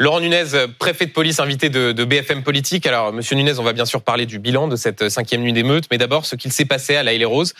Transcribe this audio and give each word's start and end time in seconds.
Laurent 0.00 0.20
Nunez, 0.20 0.44
préfet 0.78 1.06
de 1.06 1.10
police 1.10 1.40
invité 1.40 1.70
de, 1.70 2.04
BFM 2.04 2.44
Politique. 2.44 2.86
Alors, 2.86 3.12
Monsieur 3.12 3.34
Nunez, 3.34 3.58
on 3.58 3.64
va 3.64 3.72
bien 3.72 3.84
sûr 3.84 4.00
parler 4.00 4.26
du 4.26 4.38
bilan 4.38 4.68
de 4.68 4.76
cette 4.76 5.08
cinquième 5.08 5.40
nuit 5.40 5.52
d'émeute, 5.52 5.86
mais 5.90 5.98
d'abord 5.98 6.24
ce 6.24 6.36
qu'il 6.36 6.52
s'est 6.52 6.66
passé 6.66 6.94
à 6.94 7.02
La 7.02 7.12
et 7.12 7.24
Rose. 7.24 7.52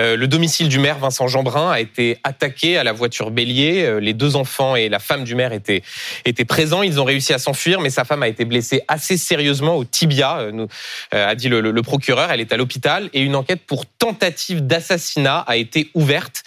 Euh, 0.00 0.16
le 0.16 0.26
domicile 0.26 0.70
du 0.70 0.78
maire 0.78 0.98
Vincent 0.98 1.28
Jeanbrun 1.28 1.70
a 1.70 1.80
été 1.80 2.16
attaqué 2.24 2.78
à 2.78 2.84
la 2.84 2.92
voiture 2.94 3.30
bélier. 3.30 3.84
Euh, 3.84 4.00
les 4.00 4.14
deux 4.14 4.36
enfants 4.36 4.74
et 4.74 4.88
la 4.88 5.00
femme 5.00 5.24
du 5.24 5.34
maire 5.34 5.52
étaient, 5.52 5.82
étaient 6.24 6.46
présents. 6.46 6.82
Ils 6.82 6.98
ont 6.98 7.04
réussi 7.04 7.34
à 7.34 7.38
s'enfuir, 7.38 7.78
mais 7.82 7.90
sa 7.90 8.04
femme 8.04 8.22
a 8.22 8.28
été 8.28 8.46
blessée 8.46 8.80
assez 8.88 9.18
sérieusement 9.18 9.76
au 9.76 9.84
tibia, 9.84 10.38
euh, 10.38 10.50
nous, 10.50 10.68
a 11.10 11.34
dit 11.34 11.50
le, 11.50 11.82
procureur. 11.82 12.32
Elle 12.32 12.40
est 12.40 12.54
à 12.54 12.56
l'hôpital 12.56 13.10
et 13.12 13.20
une 13.20 13.36
enquête 13.36 13.66
pour 13.66 13.84
tentative 13.84 14.66
d'assassinat 14.66 15.40
a 15.46 15.56
été 15.56 15.90
ouverte. 15.92 16.42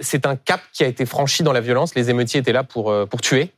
C'est 0.00 0.24
un 0.24 0.36
cap 0.36 0.62
qui 0.72 0.82
a 0.82 0.86
été 0.86 1.04
franchi 1.04 1.42
dans 1.42 1.52
la 1.52 1.60
violence. 1.60 1.94
Les 1.94 2.08
émeutiers 2.08 2.40
étaient 2.40 2.52
là 2.52 2.64
pour, 2.64 2.94
pour 3.08 3.20
tuer. 3.20 3.50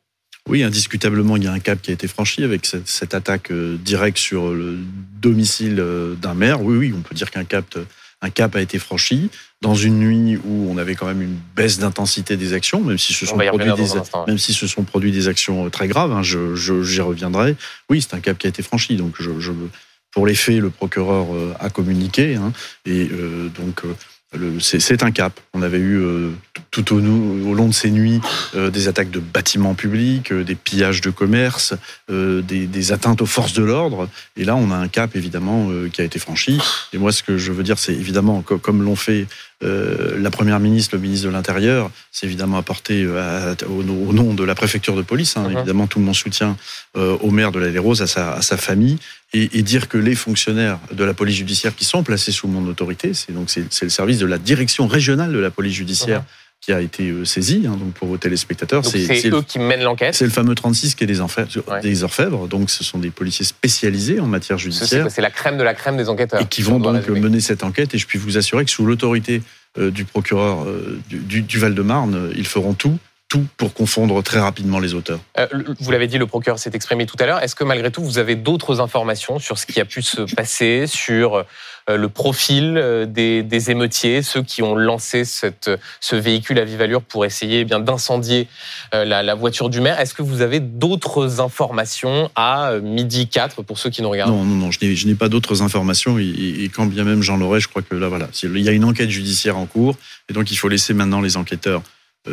Oui, 0.48 0.62
indiscutablement, 0.62 1.36
il 1.36 1.44
y 1.44 1.46
a 1.46 1.52
un 1.52 1.58
cap 1.58 1.80
qui 1.80 1.90
a 1.90 1.94
été 1.94 2.08
franchi 2.08 2.42
avec 2.42 2.66
cette, 2.66 3.14
attaque 3.14 3.50
euh, 3.50 3.76
directe 3.76 4.18
sur 4.18 4.50
le 4.50 4.78
domicile 5.20 5.76
euh, 5.78 6.14
d'un 6.14 6.34
maire. 6.34 6.62
Oui, 6.62 6.76
oui, 6.76 6.94
on 6.96 7.02
peut 7.02 7.14
dire 7.14 7.30
qu'un 7.30 7.44
cap, 7.44 7.66
euh, 7.76 7.84
un 8.22 8.30
cap 8.30 8.56
a 8.56 8.60
été 8.60 8.78
franchi 8.78 9.30
dans 9.60 9.74
une 9.74 9.98
nuit 9.98 10.38
où 10.44 10.68
on 10.70 10.78
avait 10.78 10.94
quand 10.94 11.06
même 11.06 11.20
une 11.20 11.36
baisse 11.54 11.78
d'intensité 11.78 12.36
des 12.36 12.54
actions, 12.54 12.80
même 12.80 12.98
si 12.98 13.12
ce 13.12 13.26
sont 13.26 13.36
produit 13.36 13.72
des, 13.74 13.88
même 14.26 14.38
si 14.38 14.54
ce 14.54 14.66
sont 14.66 14.84
produits 14.84 15.12
des 15.12 15.28
actions 15.28 15.68
très 15.68 15.88
graves. 15.88 16.12
Hein, 16.12 16.22
je, 16.22 16.54
j'y 16.56 17.00
reviendrai. 17.00 17.56
Oui, 17.90 18.00
c'est 18.00 18.14
un 18.14 18.20
cap 18.20 18.38
qui 18.38 18.46
a 18.46 18.50
été 18.50 18.62
franchi. 18.62 18.96
Donc, 18.96 19.16
je, 19.20 19.38
je 19.38 19.52
pour 20.12 20.26
les 20.26 20.34
faits, 20.34 20.58
le 20.58 20.70
procureur 20.70 21.26
a 21.60 21.70
communiqué, 21.70 22.34
hein, 22.34 22.52
et 22.84 23.08
donc 23.54 23.84
c'est 24.60 25.02
un 25.02 25.10
cap. 25.10 25.40
On 25.54 25.62
avait 25.62 25.78
eu 25.78 25.96
euh, 25.96 26.30
tout 26.70 26.94
au, 26.94 26.98
au, 26.98 27.54
long 27.54 27.66
de 27.66 27.74
ces 27.74 27.90
nuits 27.90 28.20
euh, 28.54 28.70
des 28.70 28.86
attaques 28.86 29.10
de 29.10 29.18
bâtiments 29.18 29.74
publics, 29.74 30.30
euh, 30.30 30.44
des 30.44 30.54
pillages 30.54 31.00
de 31.00 31.10
commerce, 31.10 31.74
des, 32.08 32.92
atteintes 32.92 33.22
aux 33.22 33.26
forces 33.26 33.52
de 33.52 33.62
l'ordre. 33.62 34.08
Et 34.36 34.44
là, 34.44 34.56
on 34.56 34.70
a 34.70 34.76
un 34.76 34.88
cap 34.88 35.16
évidemment 35.16 35.68
qui 35.92 36.00
a 36.00 36.04
été 36.04 36.18
franchi. 36.18 36.60
Et 36.92 36.98
moi, 36.98 37.12
ce 37.12 37.22
que 37.22 37.38
je 37.38 37.52
veux 37.52 37.62
dire, 37.62 37.78
c'est 37.78 37.92
évidemment 37.92 38.42
comme 38.42 38.82
l'ont 38.82 38.96
fait 38.96 39.26
euh, 39.62 40.18
la 40.18 40.30
première 40.30 40.58
ministre, 40.58 40.94
le 40.94 41.02
ministre 41.02 41.26
de 41.26 41.32
l'Intérieur, 41.32 41.90
c'est 42.12 42.26
évidemment 42.26 42.56
apporté 42.56 43.04
euh, 43.04 43.54
au, 43.68 43.82
nom 44.12 44.32
de 44.32 44.44
la 44.44 44.54
préfecture 44.54 44.96
de 44.96 45.02
police. 45.02 45.36
Hein, 45.36 45.46
uh-huh. 45.46 45.58
Évidemment, 45.58 45.86
tout 45.86 46.00
mon 46.00 46.14
soutien 46.14 46.56
euh, 46.96 47.16
au 47.20 47.30
maire 47.30 47.52
de 47.52 47.58
la 47.58 47.80
Rose, 47.80 48.00
à 48.00 48.06
sa, 48.06 48.32
à 48.32 48.42
sa 48.42 48.56
famille, 48.56 48.98
et, 49.32 49.58
et, 49.58 49.62
dire 49.62 49.88
que 49.88 49.98
les 49.98 50.14
fonctionnaires 50.14 50.78
de 50.92 51.04
la 51.04 51.14
police 51.14 51.36
judiciaire 51.36 51.76
qui 51.76 51.84
sont 51.84 52.02
placés 52.02 52.32
sous 52.32 52.48
mon 52.48 52.66
autorité, 52.68 53.14
c'est 53.14 53.32
donc 53.32 53.50
c'est 53.50 53.82
le 53.82 53.90
service 53.90 54.18
de 54.18 54.26
la 54.26 54.38
direction 54.38 54.86
régionale 54.86 55.32
de 55.32 55.38
la 55.38 55.50
police 55.50 55.74
judiciaire. 55.74 56.20
Uh-huh 56.20 56.49
qui 56.60 56.72
a 56.72 56.80
été 56.80 57.08
euh, 57.08 57.24
saisi, 57.24 57.64
hein, 57.66 57.76
donc 57.78 57.94
pour 57.94 58.08
vos 58.08 58.18
téléspectateurs. 58.18 58.84
C'est 58.84 59.28
eux 59.28 59.42
qui 59.42 59.58
mènent 59.58 59.82
l'enquête. 59.82 60.14
C'est 60.14 60.24
le 60.24 60.30
fameux 60.30 60.54
36 60.54 60.94
qui 60.94 61.04
est 61.04 61.06
des, 61.06 61.20
des 61.82 62.04
orfèvres, 62.04 62.48
donc 62.48 62.70
ce 62.70 62.84
sont 62.84 62.98
des 62.98 63.10
policiers 63.10 63.46
spécialisés 63.46 64.20
en 64.20 64.26
matière 64.26 64.58
judiciaire. 64.58 65.06
C'est 65.10 65.22
la 65.22 65.30
crème 65.30 65.56
de 65.56 65.62
la 65.62 65.74
crème 65.74 65.96
des 65.96 66.08
enquêteurs. 66.08 66.40
Et 66.40 66.46
qui 66.46 66.62
vont 66.62 66.78
donc 66.78 67.08
mener 67.08 67.40
cette 67.40 67.64
enquête, 67.64 67.94
et 67.94 67.98
je 67.98 68.06
puis 68.06 68.18
vous 68.18 68.36
assurer 68.36 68.64
que 68.64 68.70
sous 68.70 68.84
l'autorité 68.84 69.42
euh, 69.78 69.90
du 69.90 70.04
procureur 70.04 70.64
euh, 70.64 71.00
du, 71.08 71.42
du 71.42 71.58
Val-de-Marne, 71.58 72.30
ils 72.36 72.46
feront 72.46 72.74
tout 72.74 72.98
tout 73.30 73.46
pour 73.56 73.72
confondre 73.72 74.20
très 74.24 74.40
rapidement 74.40 74.80
les 74.80 74.92
auteurs. 74.92 75.20
vous 75.78 75.92
l'avez 75.92 76.08
dit, 76.08 76.18
le 76.18 76.26
procureur 76.26 76.58
s'est 76.58 76.72
exprimé 76.74 77.06
tout 77.06 77.16
à 77.20 77.26
l'heure. 77.26 77.40
Est-ce 77.40 77.54
que 77.54 77.62
malgré 77.62 77.92
tout, 77.92 78.02
vous 78.02 78.18
avez 78.18 78.34
d'autres 78.34 78.80
informations 78.80 79.38
sur 79.38 79.56
ce 79.56 79.66
qui 79.66 79.80
a 79.80 79.84
pu 79.84 80.02
se 80.02 80.22
passer, 80.34 80.88
sur 80.88 81.46
le 81.88 82.08
profil 82.08 82.76
euh, 82.76 83.06
des, 83.06 83.42
des, 83.42 83.70
émeutiers, 83.70 84.22
ceux 84.22 84.42
qui 84.42 84.62
ont 84.62 84.74
lancé 84.74 85.24
cette, 85.24 85.70
ce 86.00 86.16
véhicule 86.16 86.58
à 86.58 86.64
vive 86.64 86.80
allure 86.80 87.02
pour 87.02 87.24
essayer 87.24 87.60
eh 87.60 87.64
bien 87.64 87.80
d'incendier 87.80 88.48
euh, 88.94 89.04
la, 89.04 89.22
la, 89.22 89.34
voiture 89.34 89.70
du 89.70 89.80
maire. 89.80 89.98
Est-ce 90.00 90.14
que 90.14 90.22
vous 90.22 90.42
avez 90.42 90.60
d'autres 90.60 91.40
informations 91.40 92.30
à 92.36 92.74
midi 92.82 93.28
4 93.28 93.62
pour 93.62 93.78
ceux 93.78 93.90
qui 93.90 94.02
nous 94.02 94.10
regardent? 94.10 94.32
Non, 94.32 94.44
non, 94.44 94.56
non, 94.56 94.70
je 94.70 95.06
n'ai 95.06 95.14
pas 95.14 95.28
d'autres 95.28 95.62
informations 95.62 96.18
et, 96.18 96.70
quand 96.74 96.86
bien 96.86 97.04
même 97.04 97.22
j'en 97.22 97.40
aurais, 97.40 97.60
je 97.60 97.68
crois 97.68 97.82
que 97.82 97.94
là, 97.94 98.08
voilà, 98.08 98.28
il 98.42 98.60
y 98.60 98.68
a 98.68 98.72
une 98.72 98.84
enquête 98.84 99.10
judiciaire 99.10 99.56
en 99.56 99.66
cours 99.66 99.96
et 100.28 100.32
donc 100.32 100.50
il 100.50 100.56
faut 100.56 100.68
laisser 100.68 100.94
maintenant 100.94 101.20
les 101.20 101.36
enquêteurs 101.36 101.82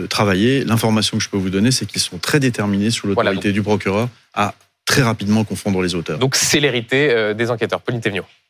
travailler. 0.09 0.63
L'information 0.65 1.17
que 1.17 1.23
je 1.23 1.29
peux 1.29 1.37
vous 1.37 1.49
donner, 1.49 1.71
c'est 1.71 1.85
qu'ils 1.85 2.01
sont 2.01 2.17
très 2.17 2.39
déterminés 2.39 2.91
sous 2.91 3.07
l'autorité 3.07 3.51
du 3.51 3.63
procureur 3.63 4.09
à 4.33 4.53
très 4.85 5.01
rapidement 5.01 5.43
confondre 5.43 5.81
les 5.81 5.95
auteurs. 5.95 6.19
Donc 6.19 6.35
célérité 6.35 7.33
des 7.33 7.51
enquêteurs. 7.51 7.81
Pauline 7.81 8.01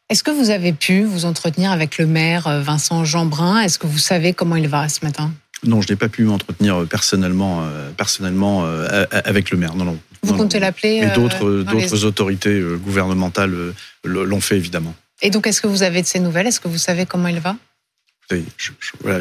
est-ce 0.09 0.23
que 0.23 0.31
vous 0.31 0.51
avez 0.51 0.71
pu 0.71 1.03
vous 1.03 1.25
entretenir 1.25 1.71
avec 1.71 1.97
le 1.97 2.05
maire 2.05 2.47
euh, 2.47 2.61
Vincent 2.61 3.03
Jeanbrun? 3.03 3.59
Est-ce 3.59 3.77
que 3.77 3.87
vous 3.87 3.97
savez 3.97 4.33
comment 4.33 4.55
il 4.55 4.67
va 4.69 4.87
ce 4.87 5.03
matin? 5.03 5.33
Non, 5.65 5.81
je 5.81 5.91
n'ai 5.91 5.97
pas 5.97 6.07
pu 6.07 6.23
m'entretenir 6.23 6.77
euh, 6.77 6.85
personnellement, 6.85 7.63
euh, 7.63 7.89
personnellement 7.91 8.65
avec 9.11 9.51
le 9.51 9.57
maire. 9.57 9.75
Non, 9.75 9.83
non. 9.83 9.99
Vous 10.23 10.35
comptez 10.35 10.59
l'appeler 10.59 11.01
Mais 11.01 11.13
d'autres, 11.13 11.63
d'autres 11.63 12.05
autorités 12.05 12.61
gouvernementales 12.83 13.73
l'ont 14.03 14.41
fait 14.41 14.57
évidemment. 14.57 14.95
Et 15.21 15.29
donc, 15.29 15.47
est-ce 15.47 15.61
que 15.61 15.67
vous 15.67 15.83
avez 15.83 16.01
de 16.01 16.07
ces 16.07 16.19
nouvelles? 16.19 16.47
Est-ce 16.47 16.59
que 16.59 16.67
vous 16.67 16.77
savez 16.77 17.05
comment 17.05 17.27
il 17.27 17.39
va? 17.39 17.55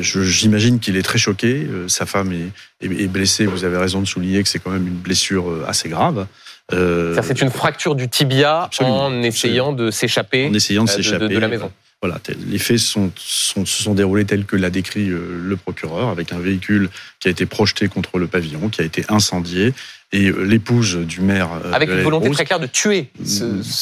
J'imagine 0.00 0.80
qu'il 0.80 0.97
est 0.97 1.03
très 1.03 1.18
choqué. 1.18 1.66
Sa 1.86 2.06
femme 2.06 2.32
est, 2.32 2.84
est, 2.84 3.06
blessée. 3.06 3.47
Vous 3.47 3.64
avez 3.64 3.76
raison 3.76 4.00
de 4.00 4.06
souligner 4.06 4.42
que 4.42 4.48
c'est 4.48 4.58
quand 4.58 4.70
même 4.70 4.86
une 4.86 4.94
blessure 4.94 5.64
assez 5.68 5.88
grave. 5.88 6.26
Euh, 6.72 7.16
c'est 7.22 7.41
une 7.43 7.50
fracture 7.50 7.94
du 7.94 8.09
tibia 8.09 8.69
en 8.81 9.22
essayant 9.22 9.72
de 9.72 9.91
s'échapper 9.91 10.50
de, 10.50 11.28
de, 11.28 11.38
la 11.38 11.49
maison. 11.49 11.71
Voilà, 12.03 12.21
les 12.47 12.59
faits 12.59 12.79
sont, 12.79 13.11
sont, 13.17 13.65
se 13.65 13.83
sont 13.83 13.95
déroulés 13.95 14.27
tels 14.27 14.45
que 14.45 14.55
l'a 14.55 14.69
décrit 14.69 15.09
euh, 15.09 15.41
le 15.43 15.57
procureur, 15.57 16.09
avec 16.09 16.31
un 16.31 16.39
véhicule 16.39 16.91
qui 17.21 17.29
a 17.29 17.31
été 17.31 17.47
projeté 17.47 17.89
contre 17.89 18.19
le 18.19 18.27
pavillon, 18.27 18.69
qui 18.69 18.83
a 18.83 18.84
été 18.84 19.03
incendié, 19.09 19.73
et 20.12 20.27
euh, 20.27 20.43
l'épouse 20.43 20.97
du 20.97 21.23
maire. 21.23 21.49
Avec 21.73 21.89
une 21.89 22.03
volonté 22.03 22.31
très 22.31 22.45
claire 22.45 22.61
de 22.61 22.67
tuer. 22.67 23.09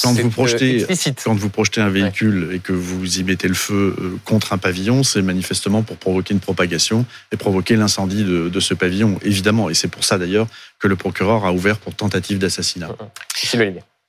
quand, 0.03 0.13
vous 0.13 0.31
projetez, 0.31 0.87
quand 1.25 1.35
vous 1.35 1.49
projetez 1.49 1.81
un 1.81 1.89
véhicule 1.89 2.51
et 2.53 2.61
que 2.61 2.73
vous 2.73 3.19
y 3.19 3.25
mettez 3.25 3.49
le 3.49 3.55
feu 3.55 3.97
contre 4.25 4.53
un 4.53 4.59
pavillon, 4.59 5.03
c'est 5.03 5.21
manifestement 5.21 5.83
pour 5.83 5.97
provoquer 5.97 6.35
une 6.35 6.41
propagation 6.41 7.05
et 7.33 7.37
provoquer 7.37 7.75
l'incendie 7.75 8.23
de, 8.23 8.49
de, 8.49 8.61
ce 8.61 8.75
pavillon, 8.75 9.19
évidemment. 9.25 9.71
Et 9.71 9.75
c'est 9.75 9.89
pour 9.89 10.05
ça 10.05 10.19
d'ailleurs 10.19 10.47
que 10.79 10.87
le 10.87 10.95
procureur 10.95 11.45
a 11.45 11.53
ouvert 11.53 11.79
pour 11.79 11.95
tentative 11.95 12.39
d'assassinat. 12.39 12.91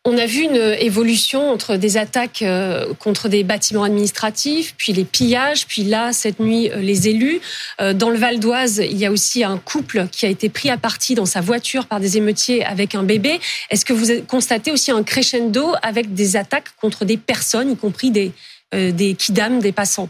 On 0.07 0.19
a 0.19 0.27
vu 0.27 0.41
une 0.43 0.75
évolution 0.77 1.49
entre 1.49 1.77
des 1.77 1.97
attaques 1.97 2.43
euh, 2.43 2.93
contre 2.99 3.27
des 3.27 3.43
bâtiments 3.43 3.81
administratifs, 3.81 4.75
puis 4.77 4.93
les 4.93 5.03
pillages, 5.03 5.65
puis 5.65 5.83
là, 5.83 6.13
cette 6.13 6.39
nuit, 6.39 6.69
euh, 6.69 6.75
les 6.75 7.07
élus. 7.07 7.41
Euh, 7.81 7.91
dans 7.91 8.11
le 8.11 8.17
Val 8.17 8.39
d'Oise, 8.39 8.83
il 8.87 8.97
y 8.97 9.07
a 9.07 9.11
aussi 9.11 9.43
un 9.43 9.57
couple 9.57 10.05
qui 10.11 10.27
a 10.27 10.29
été 10.29 10.47
pris 10.47 10.69
à 10.69 10.77
partie 10.77 11.15
dans 11.15 11.25
sa 11.25 11.41
voiture 11.41 11.87
par 11.87 11.99
des 11.99 12.17
émeutiers 12.17 12.63
avec 12.63 12.93
un 12.93 13.01
bébé. 13.01 13.39
Est-ce 13.71 13.83
que 13.83 13.93
vous 13.93 14.21
constatez 14.27 14.71
aussi 14.71 14.91
un 14.91 15.01
crescendo 15.01 15.73
avec 15.81 16.13
des 16.13 16.35
attaques 16.35 16.69
contre 16.79 17.03
des 17.03 17.17
personnes, 17.17 17.71
y 17.71 17.75
compris 17.75 18.11
des, 18.11 18.31
des 18.71 19.15
kidams, 19.15 19.59
des 19.59 19.71
passants? 19.71 20.09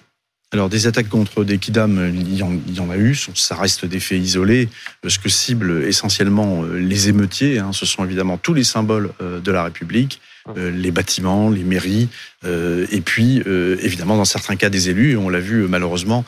Alors 0.56 0.70
des 0.70 0.88
attaques 0.88 1.10
contre 1.10 1.44
des 1.44 1.58
kidams, 1.58 2.14
il 2.14 2.34
y, 2.34 2.42
en, 2.42 2.90
a 2.90 2.96
eu, 2.96 3.14
ça 3.36 3.56
reste 3.56 3.86
des 3.86 4.00
faits 4.00 4.22
isolés. 4.22 4.70
Ce 5.06 5.20
que 5.20 5.28
ciblent 5.28 5.84
essentiellement 5.84 6.64
euh, 6.64 6.80
les 6.80 7.10
émeutiers, 7.10 7.60
hein, 7.60 7.72
ce 7.74 7.86
sont 7.86 8.06
évidemment 8.06 8.38
tous 8.38 8.54
les 8.54 8.64
symboles 8.64 9.12
euh, 9.22 9.42
de 9.42 9.52
la 9.52 9.66
République, 9.66 10.22
euh, 10.56 10.72
les 10.72 10.92
bâtiments, 10.92 11.50
les 11.50 11.64
mairies, 11.64 12.08
et 12.48 13.02
puis 13.02 13.42
évidemment 13.82 14.18
dans 14.18 14.26
certains 14.26 14.56
cas 14.56 14.70
des 14.70 14.90
élus, 14.90 15.14
et 15.14 15.18
on 15.18 15.30
l'a 15.30 15.40
vu 15.40 15.68
malheureusement 15.68 16.24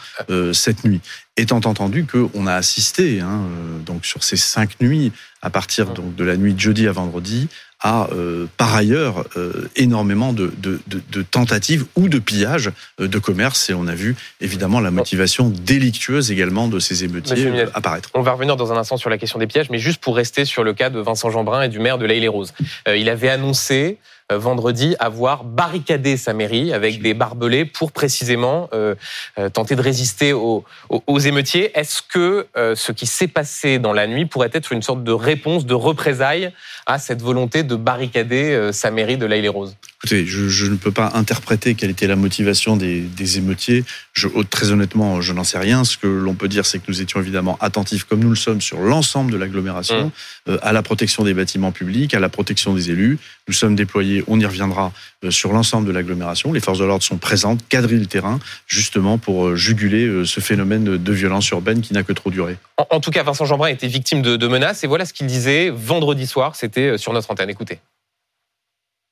cette 0.52 0.84
nuit. 0.84 1.00
Étant 1.38 1.58
entendu 1.58 2.08
qu'on 2.08 2.48
a 2.48 2.56
assisté 2.56 3.20
hein, 3.20 3.44
donc 3.86 4.04
sur 4.04 4.24
ces 4.24 4.36
cinq 4.36 4.82
nuits, 4.82 5.12
à 5.47 5.50
partir 5.50 5.88
donc 5.88 6.13
de 6.16 6.24
la 6.25 6.35
nuit 6.35 6.53
de 6.53 6.59
jeudi 6.59 6.90
à 6.90 6.91
vendredi, 6.91 7.47
a 7.81 8.09
euh, 8.12 8.47
par 8.58 8.75
ailleurs 8.75 9.24
euh, 9.38 9.69
énormément 9.78 10.34
de, 10.34 10.52
de, 10.58 10.81
de, 10.88 11.22
tentatives 11.22 11.85
ou 11.96 12.09
de 12.09 12.19
pillages 12.19 12.72
euh, 13.00 13.08
de 13.08 13.18
commerce 13.18 13.69
et 13.69 13.74
on 13.74 13.88
a 13.88 13.96
vu 13.96 14.16
évidemment 14.41 14.81
la 14.81 14.91
motivation 14.91 15.50
délictueuse 15.50 16.31
également 16.31 16.68
de 16.68 16.80
ces 16.80 17.06
émeutiers 17.06 17.66
apparaître. 17.74 18.10
On 18.13 18.24
va 18.24 18.33
revenir 18.33 18.57
dans 18.57 18.74
un 18.74 18.77
instant 18.77 18.98
sur 18.98 19.10
la 19.10 19.18
question 19.18 19.39
des 19.39 19.48
pillages, 19.48 19.69
mais 19.69 19.80
juste 19.80 20.01
pour 20.01 20.18
rester 20.18 20.44
sur 20.44 20.66
le 20.66 20.74
cas 20.74 20.89
de 20.89 21.00
Vincent 21.00 21.30
Jeanbrun 21.30 21.62
et 21.62 21.69
du 21.69 21.80
maire 21.80 21.98
de 21.98 22.06
l'Aïle 22.06 22.25
et 22.25 22.27
Rose. 22.27 22.54
il 22.88 23.10
avait 23.10 23.30
annoncé 23.30 24.00
vendredi 24.31 24.95
avoir 25.00 25.44
barricadé 25.44 26.18
sa 26.18 26.33
mairie 26.33 26.74
avec 26.74 27.01
des 27.01 27.13
barbelés 27.13 27.65
pour 27.65 27.91
précisément 27.91 28.69
euh, 28.74 28.95
euh, 29.38 29.50
tenter 29.50 29.75
de 29.75 29.81
résister 29.81 30.33
aux, 30.33 30.63
aux, 30.89 31.19
émeutiers. 31.19 31.77
Est-ce 31.77 32.01
que 32.01 32.47
ce 32.56 32.91
qui 32.91 33.06
s'est 33.06 33.27
passé 33.27 33.79
dans 33.79 33.94
la 33.94 34.07
nuit 34.07 34.25
pourrait 34.25 34.50
être 34.53 34.71
une 34.71 34.81
sorte 34.81 35.03
de 35.03 35.12
réponse, 35.12 35.65
de 35.65 35.74
représailles 35.74 36.51
à 36.85 37.00
cette 37.00 37.21
volonté 37.21 37.63
de 37.63 37.75
barricader 37.75 38.69
sa 38.71 38.91
mairie 38.91 39.18
de 39.18 39.25
l'Aïle 39.25 39.45
et 39.45 39.50
Rose 39.50 39.75
Écoutez, 40.04 40.28
je, 40.28 40.48
je, 40.48 40.68
ne 40.68 40.76
peux 40.76 40.92
pas 40.92 41.12
interpréter 41.16 41.74
quelle 41.74 41.90
était 41.90 42.06
la 42.06 42.16
motivation 42.16 42.78
des, 42.78 43.02
des 43.02 43.40
émeutiers. 43.40 43.84
Je, 44.14 44.28
très 44.48 44.70
honnêtement, 44.70 45.22
je 45.22 45.34
n'en 45.34 45.44
sais 45.44 45.58
rien. 45.58 45.84
Ce 45.84 45.98
que 45.98 46.06
l'on 46.06 46.36
peut 46.36 46.48
dire, 46.48 46.68
c'est 46.68 46.78
que 46.78 46.84
nous 46.88 47.02
étions 47.02 47.20
évidemment 47.20 47.58
attentifs, 47.62 48.04
comme 48.04 48.20
nous 48.20 48.30
le 48.30 48.36
sommes, 48.36 48.62
sur 48.62 48.80
l'ensemble 48.80 49.32
de 49.32 49.38
l'agglomération, 49.38 50.12
mmh. 50.46 50.58
à 50.62 50.72
la 50.72 50.84
protection 50.84 51.24
des 51.24 51.34
bâtiments 51.34 51.72
publics, 51.72 52.14
à 52.14 52.20
la 52.20 52.30
protection 52.30 52.76
des 52.76 52.92
élus. 52.92 53.18
Nous 53.48 53.56
sommes 53.56 53.76
déployés 53.76 54.24
on 54.28 54.40
y 54.40 54.46
reviendra 54.46 54.92
sur 55.32 55.52
l'ensemble 55.52 55.88
de 55.88 55.92
l'agglomération. 55.92 56.54
Les 56.54 56.60
forces 56.60 56.78
de 56.78 56.86
l'ordre 56.86 57.04
sont 57.04 57.18
présentes, 57.18 57.68
quadrillent 57.68 58.00
le 58.00 58.06
terrain, 58.06 58.40
justement 58.68 59.18
pour 59.18 59.56
juguler 59.56 60.26
ce 60.26 60.40
phénomène 60.42 60.98
de 60.98 61.14
violence 61.14 61.50
urbaine 61.50 61.82
qui 61.82 61.94
n'a 61.94 62.04
que 62.04 62.14
trop 62.14 62.30
duré. 62.30 62.58
En, 62.92 63.00
tout 63.00 63.10
cas, 63.10 63.24
Vincent 63.24 63.46
Jeanbrun 63.46 63.70
était 63.70 63.88
victime 63.88 64.22
de, 64.22 64.36
de 64.36 64.48
menaces 64.48 64.84
et 64.84 64.88
voilà 64.88 65.06
ce 65.06 65.14
qu'il 65.14 65.26
disait 65.26 65.72
vendredi 65.72 66.28
soir. 66.28 66.56
C'était 66.56 67.00
sur 67.00 67.14
notre 67.14 67.32
antenne. 67.32 67.50
Écoutez. 67.50 67.80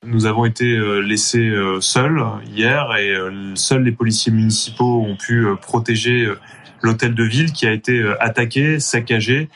Nous 0.06 0.26
avons 0.26 0.44
été 0.44 0.64
euh, 0.66 1.00
laissés 1.00 1.48
euh, 1.48 1.80
seuls 1.80 2.22
hier 2.54 2.94
et 2.96 3.10
euh, 3.10 3.56
seuls 3.56 3.82
les 3.82 3.90
policiers 3.90 4.30
municipaux 4.30 5.02
ont 5.02 5.16
pu 5.16 5.46
protéger 5.60 6.32
l'hôtel 6.80 7.14
de 7.14 7.24
ville 7.24 7.52
qui 7.52 7.66
a 7.66 7.72
été 7.72 8.04
attaqué, 8.20 8.78
saccagé. 8.78 9.48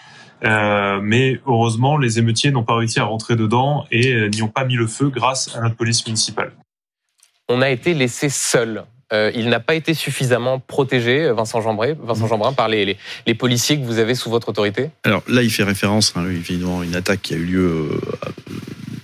mais 0.42 1.40
heureusement, 1.46 1.96
les 1.98 2.18
émeutiers 2.18 2.50
n'ont 2.50 2.64
pas 2.64 2.76
réussi 2.76 2.98
à 2.98 3.04
rentrer 3.04 3.36
dedans 3.36 3.86
et 3.92 4.28
n'y 4.30 4.42
ont 4.42 4.48
pas 4.48 4.64
mis 4.64 4.74
le 4.74 4.86
feu 4.86 5.10
grâce 5.10 5.54
à 5.54 5.60
notre 5.60 5.76
police 5.76 6.04
municipale. 6.06 6.52
On 7.48 7.62
a 7.62 7.70
été 7.70 7.94
laissés 7.94 8.30
seuls. 8.30 8.84
il 9.12 9.48
n'a 9.48 9.60
pas 9.60 9.74
été 9.74 9.94
suffisamment 9.94 10.58
protégé, 10.58 11.30
Vincent 11.30 11.60
Jeanbrun, 11.60 11.94
Vincent 12.02 12.26
Jeanbrun 12.26 12.52
par 12.52 12.68
les, 12.68 12.96
les, 13.26 13.34
policiers 13.34 13.78
que 13.78 13.84
vous 13.84 13.98
avez 13.98 14.14
sous 14.14 14.30
votre 14.30 14.48
autorité? 14.48 14.90
Alors 15.04 15.22
là, 15.28 15.42
il 15.42 15.50
fait 15.50 15.64
référence, 15.64 16.14
hein, 16.16 16.24
évidemment, 16.26 16.80
à 16.80 16.84
une 16.84 16.96
attaque 16.96 17.22
qui 17.22 17.34
a 17.34 17.36
eu 17.36 17.44
lieu 17.44 18.00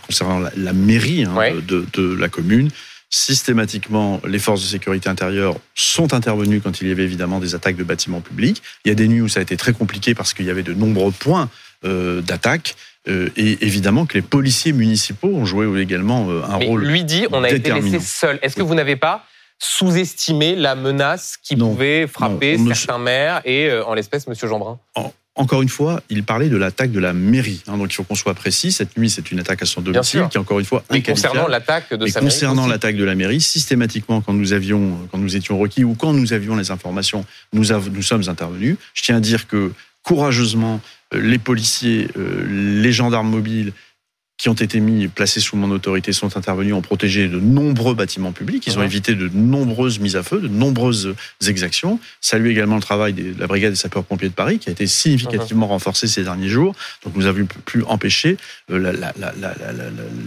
concernant 0.07 0.49
la, 0.57 0.73
mairie 0.73 1.25
hein, 1.25 1.35
de, 1.67 2.15
la 2.15 2.29
commune. 2.29 2.71
Systématiquement, 3.09 4.21
les 4.27 4.39
forces 4.39 4.63
de 4.63 4.67
sécurité 4.67 5.09
intérieure 5.09 5.57
sont 5.75 6.13
intervenues 6.13 6.61
quand 6.61 6.81
il 6.81 6.89
y 6.89 6.91
avait 6.91 7.05
évidemment 7.05 7.39
des 7.39 7.55
attaques 7.55 7.77
de 7.77 7.85
bâtiments 7.85 8.21
publics. 8.21 8.63
Il 8.85 8.89
y 8.89 8.93
a 8.93 8.95
des 8.95 9.07
nuits 9.07 9.21
où 9.21 9.29
ça 9.29 9.41
a 9.41 9.43
été 9.43 9.57
très 9.57 9.73
compliqué 9.73 10.15
parce 10.15 10.35
qu'il 10.35 10.45
y 10.45 10.51
avait 10.51 10.65
de 10.65 10.75
nombreux 10.75 11.13
points 11.13 11.49
euh, 11.85 12.21
d'attaque. 12.21 12.75
Euh, 13.09 13.31
et 13.37 13.65
évidemment 13.65 14.05
que 14.07 14.15
les 14.15 14.23
policiers 14.23 14.73
municipaux 14.73 15.29
ont 15.29 15.45
joué 15.45 15.81
également 15.81 16.29
euh, 16.29 16.43
un 16.49 16.57
rôle. 16.57 16.85
Lui 16.85 17.05
dit, 17.05 17.27
on 17.31 17.45
a 17.45 17.51
été 17.51 17.73
laissé 17.73 18.01
seul. 18.01 18.41
Est-ce 18.43 18.57
que 18.57 18.63
vous 18.63 18.75
n'avez 18.75 18.97
pas 18.97 19.25
sous-estimé 19.61 20.57
la 20.57 20.75
menace 20.75 21.37
qui 21.41 21.55
pouvait 21.57 22.09
frapper 22.09 22.59
certains 22.59 22.99
maires 22.99 23.41
et, 23.45 23.73
en 23.87 23.95
l'espèce, 23.95 24.27
Monsieur 24.27 24.49
Jeanbrun? 24.49 24.81
Encore 25.37 25.61
une 25.61 25.69
fois, 25.69 26.03
il 26.09 26.25
parlait 26.25 26.49
de 26.49 26.57
l'attaque 26.57 26.91
de 26.91 26.99
la 26.99 27.13
mairie. 27.13 27.63
Hein, 27.67 27.77
donc 27.77 27.93
il 27.93 27.95
faut 27.95 28.05
qu'on 28.05 28.15
soit 28.15 28.35
précis. 28.35 28.73
Cette 28.73 28.97
nuit, 28.97 29.11
c'est 29.11 29.31
une 29.31 29.39
attaque 29.39 29.63
à 29.63 29.67
son 29.67 29.83
domicile 29.83 30.27
qui, 30.31 30.39
encore 30.39 30.59
une 30.59 30.65
fois, 30.65 30.83
Mais 30.91 31.03
concernant 31.03 31.47
l'attaque 31.47 31.93
de 31.93 32.07
sa 32.07 32.21
concernant 32.21 32.67
l'attaque 32.67 32.97
de 32.97 33.05
la 33.05 33.15
mairie, 33.15 33.41
systématiquement, 33.41 34.23
quand 34.23 34.33
nous 34.33 34.55
avions, 34.55 34.99
quand 35.13 35.19
nous 35.19 35.37
étions 35.37 35.59
requis 35.59 35.85
ou 35.85 35.95
quand 35.95 36.15
nous 36.15 36.33
avions 36.33 36.57
les 36.57 36.71
informations, 36.71 37.25
nous, 37.53 37.65
nous 37.93 38.03
sommes 38.03 38.29
intervenus. 38.29 38.77
Je 38.95 39.03
tiens 39.03 39.17
à 39.17 39.21
dire 39.21 39.47
que 39.47 39.73
courageusement, 40.03 40.81
euh, 41.15 41.21
les 41.21 41.39
policiers, 41.39 42.09
euh, 42.17 42.81
les 42.81 42.93
gendarmes 42.93 43.29
mobiles 43.29 43.73
qui 44.39 44.51
ont 44.51 44.55
été 44.55 44.81
mis, 44.81 45.09
placés 45.09 45.41
sous 45.41 45.57
mon 45.57 45.71
autorité, 45.71 46.13
sont 46.13 46.37
intervenus, 46.37 46.75
ont 46.75 46.83
protégé 46.83 47.27
de 47.27 47.41
nombreux 47.41 47.95
bâtiments 47.95 48.33
publics. 48.33 48.67
Ils 48.67 48.79
ont 48.79 48.83
évité 48.83 49.15
de 49.15 49.29
nombreuses 49.29 49.99
mises 49.99 50.17
à 50.17 50.23
feu, 50.23 50.41
de 50.41 50.49
nombreuses 50.49 51.15
exactions. 51.47 51.99
Salut 52.21 52.51
également 52.51 52.77
le 52.77 52.83
travail 52.83 53.15
de 53.15 53.35
la 53.39 53.47
brigade 53.47 53.73
des 53.73 53.79
sapeurs-pompiers 53.79 54.29
de 54.29 54.35
Paris, 54.35 54.59
qui 54.59 54.69
a 54.69 54.73
été 54.73 54.87
significativement 54.87 55.67
renforcé 55.67 56.07
ces 56.07 56.23
derniers 56.23 56.49
jours. 56.49 56.75
Donc 57.03 57.17
nous 57.17 57.25
avons 57.25 57.47
pu 57.65 57.83
empêcher 57.85 58.37
euh, 58.71 58.93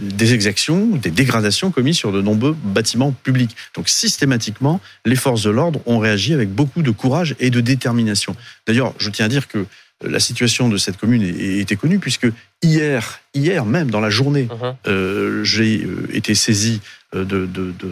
des 0.02 0.34
exactions, 0.34 0.86
des 0.96 1.10
dégradations 1.10 1.70
commises 1.70 1.96
sur 1.96 2.10
de 2.10 2.20
nombreux 2.20 2.56
bâtiments 2.64 3.12
publics. 3.12 3.54
Donc 3.76 3.88
systématiquement, 3.88 4.80
les 5.04 5.16
forces 5.16 5.44
de 5.44 5.50
l'ordre 5.50 5.80
ont 5.86 5.98
réagi 5.98 6.34
avec 6.34 6.50
beaucoup 6.50 6.82
de 6.82 6.90
courage 6.90 7.36
et 7.38 7.50
de 7.50 7.60
détermination. 7.60 8.34
D'ailleurs, 8.66 8.92
je 8.98 9.10
tiens 9.10 9.26
à 9.26 9.28
dire 9.28 9.46
que 9.46 9.66
la 10.02 10.18
situation 10.18 10.68
de 10.68 10.78
cette 10.78 10.96
commune 10.96 11.22
était 11.22 11.76
connue 11.76 11.98
puisque 11.98 12.26
hier, 12.62 13.20
hier 13.34 13.64
même 13.64 13.90
dans 13.90 14.00
la 14.00 14.10
journée, 14.10 14.48
uh-huh. 14.50 14.74
euh, 14.86 15.44
j'ai 15.44 15.82
euh, 15.84 16.08
été 16.12 16.34
saisi 16.34 16.80
euh, 17.14 17.24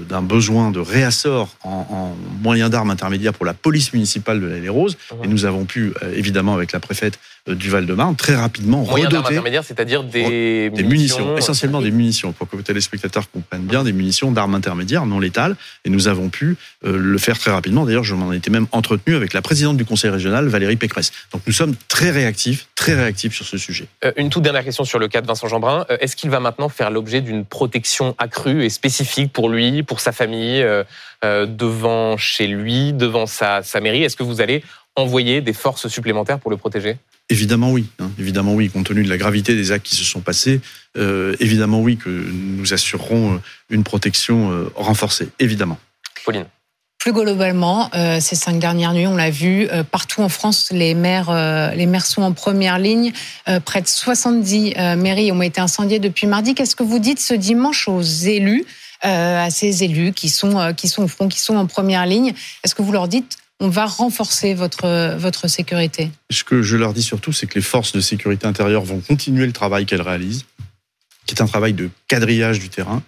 d'un 0.09 0.23
besoin 0.23 0.71
de 0.71 0.79
réassort 0.79 1.57
en, 1.65 1.87
en 1.91 2.17
moyen 2.41 2.69
d'armes 2.69 2.91
intermédiaires 2.91 3.35
pour 3.35 3.47
la 3.47 3.55
police 3.55 3.93
municipale 3.93 4.41
de 4.41 4.47
la 4.47 4.59
les 4.59 4.69
Roses. 4.69 4.97
Uh-huh. 4.97 5.25
Et 5.25 5.29
nous 5.29 5.45
avons 5.45 5.65
pu, 5.65 5.93
évidemment, 6.15 6.55
avec 6.55 6.73
la 6.73 6.81
préfète 6.81 7.19
du 7.49 7.71
Val-de-Marne, 7.71 8.15
très 8.15 8.35
rapidement 8.35 8.85
moyen 8.85 9.09
d'armes 9.09 9.25
intermédiaires, 9.25 9.65
c'est-à-dire 9.65 10.05
des, 10.05 10.69
des 10.69 10.83
munitions, 10.83 11.39
essentiellement 11.39 11.81
des 11.81 11.91
munitions, 11.91 12.33
pour 12.33 12.49
que 12.49 12.57
les 12.57 12.63
téléspectateurs 12.63 13.31
comprennent 13.31 13.65
bien, 13.65 13.85
des 13.85 13.93
munitions 13.95 14.31
d'armes 14.33 14.55
intermédiaires 14.55 15.07
non 15.07 15.19
létales. 15.19 15.57
Et 15.87 15.91
nous 15.91 16.09
avons 16.09 16.29
pu 16.29 16.57
le 16.85 17.19
faire 17.19 17.39
très 17.39 17.51
rapidement. 17.51 17.87
D'ailleurs, 17.87 18.05
je 18.05 18.15
m'en 18.15 18.33
étais 18.33 18.51
même 18.51 18.67
entretenu 18.71 19.17
avec 19.17 19.33
la 19.33 19.41
présidente 19.41 19.79
du 19.79 19.87
conseil 19.87 20.11
régional, 20.11 20.47
Valérie 20.47 20.77
Pécresse. 20.77 21.11
Donc 21.33 21.41
nous 21.47 21.55
sommes 21.55 21.75
très 21.89 22.11
réactifs, 22.11 22.69
très 22.75 22.95
réactifs 22.95 23.35
sur 23.35 23.47
ce 23.47 23.57
sujet. 23.57 23.87
une 24.19 24.29
toute 24.29 24.43
dernière 24.43 24.58
question 24.63 24.85
sur 24.85 24.99
le 24.99 25.09
cas 25.09 25.21
de 25.21 25.27
Vincent 25.27 25.49
Jeanbrun. 25.49 25.87
Euh, 25.91 25.97
est-ce 26.01 26.17
qu'il 26.17 26.31
va 26.31 26.41
maintenant 26.41 26.69
faire 26.69 26.91
l'objet 26.91 27.21
d'une 27.21 27.45
protection 27.45 28.15
accrue 28.19 28.65
et 28.65 28.71
spécifique 28.71 29.33
pour 29.33 29.49
lui, 29.49 29.83
pour 29.83 30.01
sa 30.01 30.13
famille, 30.13 30.63
euh, 30.63 30.85
euh, 31.25 31.47
devant 31.47 32.17
chez 32.17 32.47
lui, 32.47 32.93
devant 32.93 33.27
sa, 33.27 33.63
mairie? 33.81 34.03
Est-ce 34.03 34.17
que 34.17 34.23
vous 34.23 34.41
allez 34.41 34.63
envoyer 34.97 35.41
des 35.41 35.53
forces 35.53 35.89
supplémentaires 35.89 36.39
pour 36.39 36.51
le 36.51 36.57
protéger? 36.57 36.97
Évidemment 37.31 37.73
oui, 37.73 37.87
hein. 37.99 38.11
évidemment 38.19 38.55
oui, 38.55 38.71
compte 38.71 38.87
tenu 38.87 39.05
de 39.05 39.09
la 39.11 39.19
gravité 39.19 39.55
des 39.55 39.71
actes 39.71 39.85
qui 39.85 39.95
se 39.95 40.05
sont 40.05 40.21
passés, 40.21 40.63
évidemment 40.97 41.83
oui 41.83 41.99
que 41.99 42.09
nous 42.09 42.73
assurerons 42.73 43.39
une 43.69 43.85
protection 43.85 44.71
renforcée, 44.75 45.29
évidemment. 45.39 45.79
Pauline. 46.25 46.47
Plus 47.09 47.25
globalement, 47.25 47.89
euh, 47.95 48.21
ces 48.21 48.37
cinq 48.37 48.59
dernières 48.59 48.93
nuits, 48.93 49.07
on 49.07 49.17
l'a 49.17 49.31
vu, 49.31 49.67
euh, 49.73 49.83
partout 49.83 50.21
en 50.21 50.29
France, 50.29 50.69
les 50.73 50.93
maires, 50.93 51.31
euh, 51.31 51.71
les 51.71 51.87
maires 51.87 52.05
sont 52.05 52.21
en 52.21 52.33
première 52.33 52.79
ligne. 52.79 53.13
près 53.65 53.81
de 53.81 53.89
70 53.89 54.75
mairies 54.99 55.33
ont 55.33 55.41
été 55.41 55.59
incendiées 55.59 56.01
depuis 56.01 56.27
mardi. 56.27 56.55
Qu'est-ce 56.55 56.77
que 56.77 56.83
vous 56.83 56.99
dites 56.99 57.19
ce 57.19 57.33
dimanche 57.33 57.89
aux 57.89 58.03
élus, 58.03 58.67
à 59.01 59.49
ces 59.49 59.85
élus 59.85 60.13
qui 60.13 60.29
sont, 60.29 60.75
qui 60.77 60.87
sont 60.87 61.05
au 61.05 61.09
front, 61.09 61.29
qui 61.29 61.41
sont 61.41 61.57
en 61.57 61.65
première 61.65 62.05
ligne? 62.05 62.35
Est-ce 62.63 62.75
que 62.75 62.83
vous 62.83 62.93
leur 62.93 63.09
dites 63.09 63.39
on 63.59 63.71
va 63.71 63.87
renforcer 63.87 64.53
votre, 64.53 65.17
votre 65.17 65.49
sécurité? 65.49 66.11
Ce 66.31 66.45
que 66.45 66.61
je 66.61 66.77
leur 66.77 66.93
dis 66.93 67.03
surtout, 67.03 67.33
c'est 67.33 67.47
que 67.47 67.55
les 67.55 67.65
forces 67.65 67.93
de 67.93 68.03
sécurité 68.03 68.47
intérieure 68.47 68.85
vont 68.85 69.01
continuer 69.01 69.47
le 69.47 69.53
travail 69.53 69.87
qu'elles 69.87 70.03
réalisent, 70.03 70.45
qui 71.25 71.35
est 71.35 71.41
un 71.41 71.47
travail 71.47 71.73
de 71.73 71.89
quadrillage 72.07 72.59
du 72.59 72.69
terrain, 72.69 73.03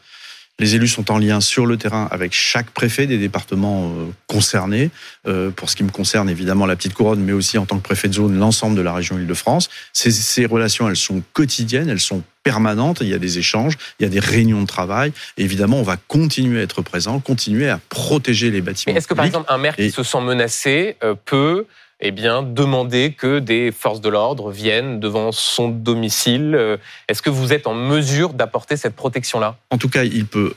les 0.61 0.75
élus 0.77 0.89
sont 0.89 1.11
en 1.11 1.19
lien 1.19 1.41
sur 1.41 1.65
le 1.65 1.79
terrain 1.79 2.07
avec 2.11 2.33
chaque 2.33 2.71
préfet 2.71 3.07
des 3.07 3.17
départements 3.17 3.87
euh, 3.87 4.05
concernés. 4.27 4.91
Euh, 5.27 5.51
pour 5.51 5.71
ce 5.71 5.75
qui 5.75 5.83
me 5.83 5.91
concerne, 5.91 6.29
évidemment, 6.29 6.67
la 6.67 6.77
petite 6.77 6.93
couronne, 6.93 7.21
mais 7.21 7.33
aussi 7.33 7.57
en 7.57 7.65
tant 7.65 7.79
que 7.79 7.83
préfet 7.83 8.09
de 8.09 8.15
zone, 8.15 8.39
l'ensemble 8.39 8.77
de 8.77 8.83
la 8.83 8.93
région 8.93 9.19
Île-de-France. 9.19 9.71
Ces, 9.95 10.11
ces, 10.11 10.45
relations, 10.45 10.89
elles 10.89 10.97
sont 10.97 11.23
quotidiennes, 11.33 11.89
elles 11.89 11.99
sont 11.99 12.23
permanentes. 12.43 12.99
Il 13.01 13.09
y 13.09 13.15
a 13.15 13.19
des 13.19 13.39
échanges, 13.39 13.79
il 13.99 14.03
y 14.03 14.07
a 14.07 14.11
des 14.11 14.21
réunions 14.21 14.61
de 14.61 14.67
travail. 14.67 15.13
Et 15.39 15.45
évidemment, 15.45 15.79
on 15.79 15.83
va 15.83 15.97
continuer 15.97 16.61
à 16.61 16.63
être 16.63 16.83
présent, 16.83 17.19
continuer 17.21 17.71
à 17.71 17.81
protéger 17.89 18.51
les 18.51 18.61
bâtiments. 18.61 18.95
Est-ce 18.95 19.09
que, 19.09 19.15
par 19.15 19.25
exemple, 19.25 19.51
un 19.51 19.59
maire 19.59 19.75
qui 19.75 19.91
se 19.91 20.03
sent 20.03 20.21
menacé 20.21 20.97
euh, 21.03 21.15
peut 21.25 21.65
eh 22.01 22.11
bien, 22.11 22.43
demander 22.43 23.13
que 23.13 23.39
des 23.39 23.73
forces 23.73 24.01
de 24.01 24.09
l'ordre 24.09 24.51
viennent 24.51 25.01
devant 25.01 25.33
son 25.33 25.69
domicile. 25.69 26.55
Euh, 26.55 26.77
est-ce 27.09 27.23
que 27.23 27.31
vous 27.31 27.53
êtes 27.53 27.67
en 27.67 27.75
mesure 27.75 28.33
d'apporter 28.33 28.77
cette 28.77 28.97
protection-là? 28.97 29.57
En 29.71 29.79
tout 29.79 29.89
cas, 29.89 30.05
il 30.05 30.27
peut. 30.27 30.55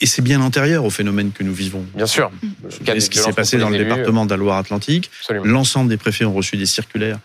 Et 0.00 0.06
c'est 0.06 0.22
bien 0.22 0.40
antérieur 0.40 0.84
au 0.84 0.90
phénomène 0.90 1.30
que 1.30 1.44
nous 1.44 1.54
vivons. 1.54 1.86
Bien 1.94 2.06
sûr. 2.06 2.32
ce 2.68 3.08
qui 3.08 3.18
s'est 3.18 3.32
passé 3.32 3.58
dans 3.58 3.70
le 3.70 3.78
département 3.78 4.26
de 4.26 4.30
la 4.30 4.36
Loire-Atlantique. 4.36 5.10
L'ensemble 5.44 5.88
des 5.88 5.96
préfets 5.96 6.24
ont 6.24 6.34
reçu 6.34 6.56
des 6.56 6.66
circulaires. 6.66 7.18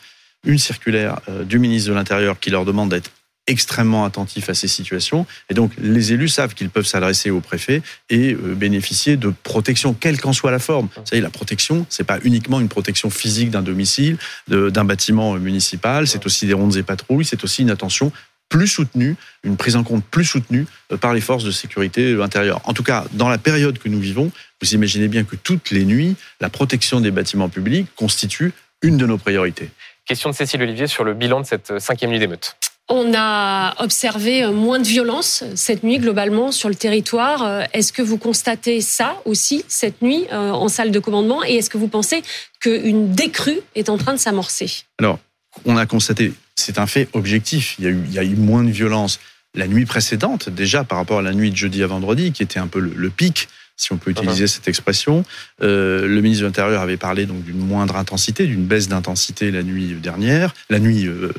Une 0.44 0.58
circulaire 0.58 1.20
euh, 1.30 1.44
du 1.44 1.60
ministre 1.60 1.90
de 1.90 1.96
l'Intérieur 1.96 2.40
qui 2.40 2.50
leur 2.50 2.66
demande 2.66 2.90
d'être 2.90 3.12
extrêmement 3.48 4.06
attentif 4.06 4.50
à 4.50 4.54
ces 4.54 4.68
situations. 4.68 5.26
Et 5.50 5.54
donc, 5.54 5.72
les 5.78 6.14
élus 6.14 6.30
savent 6.30 6.54
qu'ils 6.54 6.70
peuvent 6.70 6.86
s'adresser 6.86 7.32
au 7.32 7.42
préfet 7.42 7.82
et 8.10 8.34
euh, 8.34 8.56
bénéficier 8.56 9.18
de 9.18 9.34
protection, 9.44 9.94
quelle 9.94 10.20
qu'en 10.20 10.34
soit 10.34 10.52
la 10.52 10.60
forme. 10.60 10.90
Vous 10.96 11.02
savez, 11.06 11.22
la 11.22 11.30
protection, 11.30 11.86
c'est 11.90 12.04
pas 12.04 12.20
uniquement 12.24 12.60
une 12.60 12.70
protection 12.70 13.10
physique 13.10 13.50
d'un 13.50 13.62
domicile, 13.62 14.18
d'un 14.48 14.86
bâtiment 14.86 15.34
municipal, 15.34 16.08
c'est 16.08 16.26
aussi 16.26 16.46
des 16.46 16.54
rondes 16.54 16.76
et 16.78 16.84
patrouilles, 16.84 17.26
c'est 17.26 17.44
aussi 17.44 17.64
une 17.64 17.72
attention 17.72 18.12
plus 18.52 18.68
soutenue, 18.68 19.16
une 19.44 19.56
prise 19.56 19.78
en 19.78 19.84
compte 19.84 20.04
plus 20.04 20.26
soutenue 20.26 20.68
euh, 20.92 20.98
par 20.98 21.14
les 21.14 21.22
forces 21.22 21.46
de 21.46 21.52
sécurité 21.52 22.12
euh, 22.12 22.22
intérieure. 22.22 22.62
En 22.66 22.74
tout 22.74 22.84
cas, 22.84 23.06
dans 23.14 23.30
la 23.30 23.38
période 23.38 23.80
que 23.80 23.90
nous 23.90 24.00
vivons, 24.00 24.30
vous 24.62 24.74
imaginez 24.76 25.08
bien 25.08 25.24
que 25.24 25.38
toutes 25.38 25.72
les 25.72 25.86
nuits, 25.86 26.16
la 26.42 26.50
protection 26.50 27.00
des 27.00 27.12
bâtiments 27.12 27.50
publics 27.50 27.88
constitue 27.96 28.52
une 28.84 28.98
de 28.98 29.06
nos 29.06 29.18
priorités. 29.18 29.70
Question 30.06 30.30
de 30.30 30.36
Cécile 30.36 30.62
Olivier 30.62 30.88
sur 30.88 31.04
le 31.04 31.14
bilan 31.14 31.42
de 31.42 31.46
cette 31.46 31.80
cinquième 31.80 32.12
nuit 32.12 32.20
d'émeute. 32.20 32.58
On 32.94 33.14
a 33.16 33.82
observé 33.82 34.46
moins 34.48 34.78
de 34.78 34.86
violence 34.86 35.46
cette 35.56 35.84
nuit 35.84 35.98
globalement 35.98 36.52
sur 36.52 36.68
le 36.68 36.76
territoire. 36.76 37.64
Est-ce 37.72 37.94
que 37.94 38.02
vous 38.02 38.18
constatez 38.18 38.82
ça 38.82 39.16
aussi 39.24 39.64
cette 39.70 40.02
nuit 40.02 40.26
euh, 40.34 40.52
en 40.52 40.68
salle 40.68 40.92
de 40.92 41.00
commandement? 41.00 41.42
Et 41.46 41.56
est-ce 41.56 41.70
que 41.70 41.78
vous 41.78 41.88
pensez 41.88 42.22
qu'une 42.60 43.14
décrue 43.14 43.62
est 43.76 43.88
en 43.88 43.98
train 43.98 44.12
de 44.12 44.20
s'amorcer? 44.20 44.84
Alors, 45.00 45.20
on 45.64 45.78
a 45.78 45.86
constaté, 45.86 46.34
c'est 46.56 46.80
un 46.80 46.86
fait 46.86 47.08
objectif, 47.14 47.78
il 47.80 48.12
y 48.12 48.20
a 48.20 48.24
eu 48.24 48.36
moins 48.36 48.66
de 48.66 48.72
violence 48.72 49.20
la 49.56 49.68
nuit 49.68 49.86
précédente 49.86 50.50
déjà 50.50 50.84
par 50.84 50.98
rapport 50.98 51.20
à 51.20 51.22
la 51.22 51.34
nuit 51.34 51.52
de 51.52 51.56
jeudi 51.56 51.84
à 51.84 51.88
vendredi 51.88 52.32
qui 52.32 52.44
était 52.44 52.60
un 52.60 52.68
peu 52.68 52.80
le, 52.80 53.10
pic 53.10 53.50
si 53.82 53.92
on 53.94 53.98
peut 53.98 54.12
utiliser 54.12 54.46
cette 54.46 54.68
expression. 54.68 55.26
Euh, 55.64 56.08
le 56.08 56.22
ministre 56.22 56.44
de 56.44 56.48
l'Intérieur 56.48 56.82
avait 56.82 56.98
parlé 56.98 57.26
donc 57.26 57.44
d'une 57.44 57.58
moindre 57.58 57.96
intensité, 57.96 58.46
d'une 58.46 58.66
baisse 58.66 58.88
d'intensité 58.88 59.50
la 59.50 59.64
nuit 59.64 59.96
dernière, 60.02 60.54
la 60.70 60.80
nuit 60.80 61.08
euh, 61.08 61.32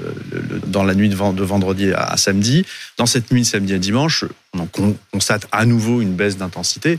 dans 0.66 0.82
la 0.82 0.94
nuit 0.94 1.08
de, 1.08 1.14
vendredi 1.14 1.92
à, 1.92 2.16
samedi. 2.16 2.66
Dans 2.96 3.06
cette 3.06 3.30
nuit 3.30 3.42
de 3.42 3.46
samedi 3.46 3.75
à 3.75 3.78
dimanche, 3.78 4.25
on 4.58 4.66
constate 5.12 5.46
à 5.52 5.66
nouveau 5.66 6.00
une 6.02 6.14
baisse 6.14 6.37
d'intensité. 6.37 6.99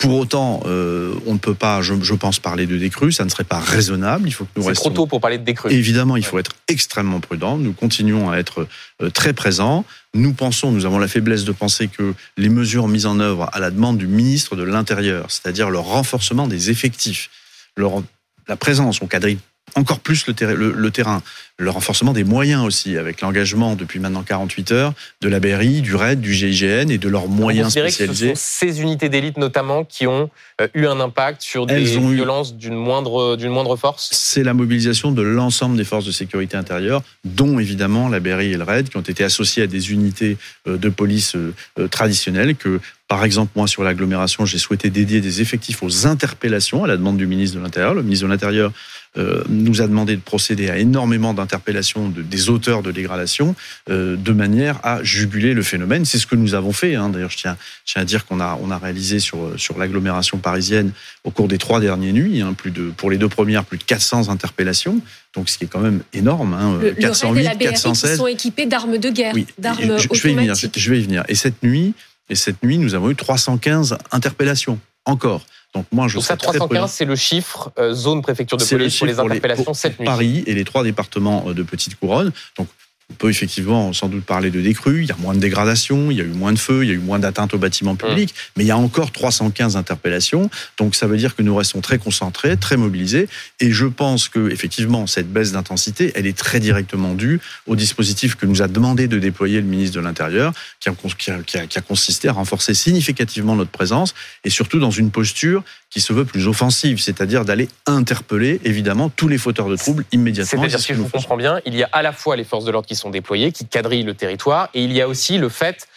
Pour 0.00 0.16
autant, 0.16 0.62
euh, 0.64 1.14
on 1.26 1.34
ne 1.34 1.38
peut 1.38 1.54
pas, 1.54 1.82
je, 1.82 2.14
pense, 2.14 2.38
parler 2.38 2.66
de 2.66 2.78
décrue. 2.78 3.12
Ça 3.12 3.24
ne 3.24 3.28
serait 3.28 3.44
pas 3.44 3.58
raisonnable. 3.58 4.26
Il 4.26 4.32
faut 4.32 4.44
que 4.46 4.50
nous 4.56 4.62
C'est 4.62 4.72
trop 4.72 4.88
tôt 4.88 5.06
pour 5.06 5.20
parler 5.20 5.36
de 5.36 5.44
décrue. 5.44 5.70
Évidemment, 5.70 6.16
il 6.16 6.24
faut 6.24 6.38
être 6.38 6.52
extrêmement 6.68 7.20
prudent. 7.20 7.58
Nous 7.58 7.74
continuons 7.74 8.30
à 8.30 8.38
être 8.38 8.66
euh, 9.02 9.10
très 9.10 9.34
présents. 9.34 9.84
Nous 10.14 10.32
pensons, 10.32 10.72
nous 10.72 10.86
avons 10.86 10.98
la 10.98 11.06
faiblesse 11.06 11.44
de 11.44 11.52
penser 11.52 11.88
que 11.88 12.14
les 12.38 12.48
mesures 12.48 12.88
mises 12.88 13.04
en 13.04 13.20
œuvre 13.20 13.50
à 13.52 13.60
la 13.60 13.70
demande 13.70 13.98
du 13.98 14.06
ministre 14.06 14.56
de 14.56 14.62
l'Intérieur, 14.62 15.26
c'est-à-dire 15.28 15.68
le 15.68 15.78
renforcement 15.78 16.46
des 16.46 16.70
effectifs, 16.70 17.28
leur, 17.76 18.02
la 18.48 18.56
présence, 18.56 19.02
on 19.02 19.06
quadrille 19.06 19.38
encore 19.74 20.00
plus 20.00 20.26
le, 20.26 20.72
le, 20.72 20.90
terrain. 20.90 21.22
Le 21.58 21.70
renforcement 21.70 22.12
des 22.12 22.24
moyens 22.24 22.64
aussi, 22.64 22.96
avec 22.96 23.20
l'engagement 23.20 23.76
depuis 23.76 24.00
maintenant 24.00 24.22
48 24.22 24.72
heures 24.72 24.92
de 25.20 25.28
la 25.28 25.40
BRI, 25.40 25.82
du 25.82 25.94
RAID, 25.94 26.20
du 26.20 26.32
GIGN 26.32 26.90
et 26.90 26.98
de 26.98 27.08
leurs 27.08 27.28
moyens 27.28 27.72
spécialisés. 27.72 28.32
Que 28.32 28.38
ce 28.38 28.40
sont 28.40 28.66
ces 28.66 28.80
unités 28.80 29.08
d'élite 29.08 29.36
notamment 29.36 29.84
qui 29.84 30.06
ont 30.06 30.30
euh, 30.60 30.68
eu 30.74 30.86
un 30.86 31.00
impact 31.00 31.42
sur 31.42 31.66
des 31.66 31.84
violences 31.84 32.54
d'une 32.54 32.74
moindre, 32.74 33.36
d'une 33.36 33.50
moindre 33.50 33.76
force? 33.76 34.08
C'est 34.12 34.42
la 34.42 34.54
mobilisation 34.54 35.12
de 35.12 35.22
l'ensemble 35.22 35.76
des 35.76 35.84
forces 35.84 36.06
de 36.06 36.12
sécurité 36.12 36.56
intérieure, 36.56 37.02
dont 37.24 37.58
évidemment 37.58 38.08
la 38.08 38.20
BRI 38.20 38.52
et 38.52 38.56
le 38.56 38.64
RAID, 38.64 38.88
qui 38.88 38.96
ont 38.96 39.02
été 39.02 39.24
associés 39.24 39.62
à 39.62 39.66
des 39.66 39.92
unités 39.92 40.38
euh, 40.66 40.78
de 40.78 40.88
police 40.88 41.36
euh, 41.36 41.88
traditionnelles 41.88 42.56
que 42.56 42.80
par 43.10 43.24
exemple, 43.24 43.50
moi, 43.56 43.66
sur 43.66 43.82
l'agglomération, 43.82 44.46
j'ai 44.46 44.58
souhaité 44.58 44.88
dédier 44.88 45.20
des 45.20 45.40
effectifs 45.40 45.82
aux 45.82 46.06
interpellations 46.06 46.84
à 46.84 46.86
la 46.86 46.96
demande 46.96 47.16
du 47.16 47.26
ministre 47.26 47.58
de 47.58 47.62
l'Intérieur. 47.62 47.92
Le 47.92 48.04
ministre 48.04 48.24
de 48.24 48.30
l'Intérieur 48.30 48.72
euh, 49.18 49.42
nous 49.48 49.82
a 49.82 49.88
demandé 49.88 50.14
de 50.14 50.20
procéder 50.20 50.70
à 50.70 50.78
énormément 50.78 51.34
d'interpellations 51.34 52.08
de, 52.08 52.22
des 52.22 52.48
auteurs 52.48 52.82
de 52.82 52.92
dégradation 52.92 53.56
euh, 53.88 54.14
de 54.14 54.32
manière 54.32 54.78
à 54.84 55.02
juguler 55.02 55.52
le 55.52 55.62
phénomène. 55.62 56.04
C'est 56.04 56.18
ce 56.18 56.28
que 56.28 56.36
nous 56.36 56.54
avons 56.54 56.72
fait. 56.72 56.94
Hein. 56.94 57.08
D'ailleurs, 57.08 57.30
je 57.30 57.36
tiens, 57.36 57.56
je 57.84 57.94
tiens, 57.94 58.02
à 58.02 58.04
dire 58.04 58.24
qu'on 58.24 58.38
a, 58.38 58.56
on 58.62 58.70
a 58.70 58.78
réalisé 58.78 59.18
sur, 59.18 59.58
sur 59.58 59.78
l'agglomération 59.78 60.38
parisienne 60.38 60.92
au 61.24 61.32
cours 61.32 61.48
des 61.48 61.58
trois 61.58 61.80
dernières 61.80 62.12
nuits, 62.12 62.40
hein, 62.40 62.52
plus 62.52 62.70
de, 62.70 62.90
pour 62.96 63.10
les 63.10 63.18
deux 63.18 63.28
premières, 63.28 63.64
plus 63.64 63.78
de 63.78 63.84
400 63.84 64.28
interpellations. 64.28 65.00
Donc, 65.34 65.48
ce 65.48 65.58
qui 65.58 65.64
est 65.64 65.68
quand 65.68 65.80
même 65.80 66.02
énorme. 66.12 66.54
Hein, 66.54 66.78
le, 66.80 66.92
408, 66.92 67.48
le 67.48 67.58
416. 67.58 68.10
Qui 68.10 68.16
sont 68.16 68.26
équipés 68.28 68.66
d'armes 68.66 68.98
de 68.98 69.10
guerre, 69.10 69.34
oui, 69.34 69.46
d'armes 69.58 69.98
je, 69.98 70.06
je 70.12 70.22
vais 70.22 70.32
y 70.32 70.36
venir. 70.36 70.54
Je 70.54 70.90
vais 70.90 71.00
y 71.00 71.02
venir. 71.02 71.24
Et 71.28 71.34
cette 71.34 71.64
nuit, 71.64 71.94
et 72.28 72.36
cette 72.36 72.62
nuit, 72.62 72.78
nous 72.78 72.94
avons 72.94 73.10
eu 73.10 73.16
315 73.16 73.98
interpellations 74.12 74.78
encore. 75.04 75.44
Donc 75.74 75.86
moi, 75.92 76.08
je 76.08 76.16
Donc 76.16 76.24
ça, 76.24 76.36
315, 76.36 76.90
c'est 76.90 77.04
le 77.04 77.16
chiffre 77.16 77.70
euh, 77.78 77.92
zone 77.92 78.22
préfecture 78.22 78.56
de 78.56 78.64
police 78.64 78.98
pour 78.98 79.06
les 79.06 79.20
interpellations 79.20 79.74
cette 79.74 79.98
nuit. 80.00 80.06
Paris 80.06 80.42
et 80.46 80.54
les 80.54 80.64
trois 80.64 80.82
départements 80.82 81.44
euh, 81.48 81.54
de 81.54 81.62
Petite 81.62 81.98
Couronne. 81.98 82.32
Donc 82.56 82.68
on 83.10 83.14
peut 83.14 83.28
effectivement 83.28 83.92
sans 83.92 84.08
doute 84.08 84.24
parler 84.24 84.50
de 84.50 84.60
décrue, 84.60 85.02
il 85.02 85.08
y 85.08 85.12
a 85.12 85.16
moins 85.16 85.34
de 85.34 85.40
dégradation, 85.40 86.10
il 86.10 86.16
y 86.16 86.20
a 86.20 86.24
eu 86.24 86.28
moins 86.28 86.52
de 86.52 86.58
feux, 86.58 86.84
il 86.84 86.88
y 86.88 86.92
a 86.92 86.94
eu 86.94 86.98
moins 86.98 87.18
d'atteintes 87.18 87.54
aux 87.54 87.58
bâtiments 87.58 87.96
publics, 87.96 88.30
mmh. 88.30 88.52
mais 88.56 88.64
il 88.64 88.66
y 88.66 88.70
a 88.70 88.78
encore 88.78 89.12
315 89.12 89.76
interpellations, 89.76 90.50
donc 90.78 90.94
ça 90.94 91.06
veut 91.06 91.16
dire 91.16 91.34
que 91.34 91.42
nous 91.42 91.54
restons 91.54 91.80
très 91.80 91.98
concentrés, 91.98 92.56
très 92.56 92.76
mobilisés, 92.76 93.28
et 93.58 93.70
je 93.70 93.86
pense 93.86 94.28
que 94.28 94.50
effectivement 94.50 95.06
cette 95.06 95.30
baisse 95.32 95.52
d'intensité, 95.52 96.12
elle 96.14 96.26
est 96.26 96.36
très 96.36 96.60
directement 96.60 97.14
due 97.14 97.40
au 97.66 97.76
dispositif 97.76 98.36
que 98.36 98.46
nous 98.46 98.62
a 98.62 98.68
demandé 98.68 99.08
de 99.08 99.18
déployer 99.18 99.60
le 99.60 99.66
ministre 99.66 99.96
de 99.96 100.00
l'Intérieur, 100.02 100.52
qui 100.78 100.88
a, 100.88 100.94
qui, 101.18 101.58
a, 101.58 101.66
qui 101.66 101.78
a 101.78 101.82
consisté 101.82 102.28
à 102.28 102.32
renforcer 102.32 102.74
significativement 102.74 103.56
notre 103.56 103.70
présence, 103.70 104.14
et 104.44 104.50
surtout 104.50 104.78
dans 104.78 104.90
une 104.90 105.10
posture 105.10 105.64
qui 105.90 106.00
se 106.00 106.12
veut 106.12 106.24
plus 106.24 106.46
offensive, 106.46 107.00
c'est-à-dire 107.00 107.44
d'aller 107.44 107.68
interpeller 107.86 108.60
évidemment 108.64 109.08
tous 109.08 109.26
les 109.26 109.38
fauteurs 109.38 109.68
de 109.68 109.76
troubles 109.76 110.04
immédiatement. 110.12 110.62
C'est-à-dire, 110.62 110.78
si 110.78 110.94
je 110.94 111.00
vous 111.00 111.08
comprends 111.08 111.36
bien, 111.36 111.60
il 111.66 111.74
y 111.74 111.82
a 111.82 111.88
à 111.92 112.02
la 112.02 112.12
fois 112.12 112.36
les 112.36 112.44
forces 112.44 112.64
de 112.64 112.70
l'ordre 112.70 112.86
qui 112.86 112.94
sont 112.94 113.10
déployées, 113.10 113.50
qui 113.50 113.66
quadrillent 113.66 114.04
le 114.04 114.14
territoire, 114.14 114.70
et 114.72 114.84
il 114.84 114.92
y 114.92 115.00
a 115.00 115.08
aussi 115.08 115.38
le 115.38 115.48
fait 115.48 115.88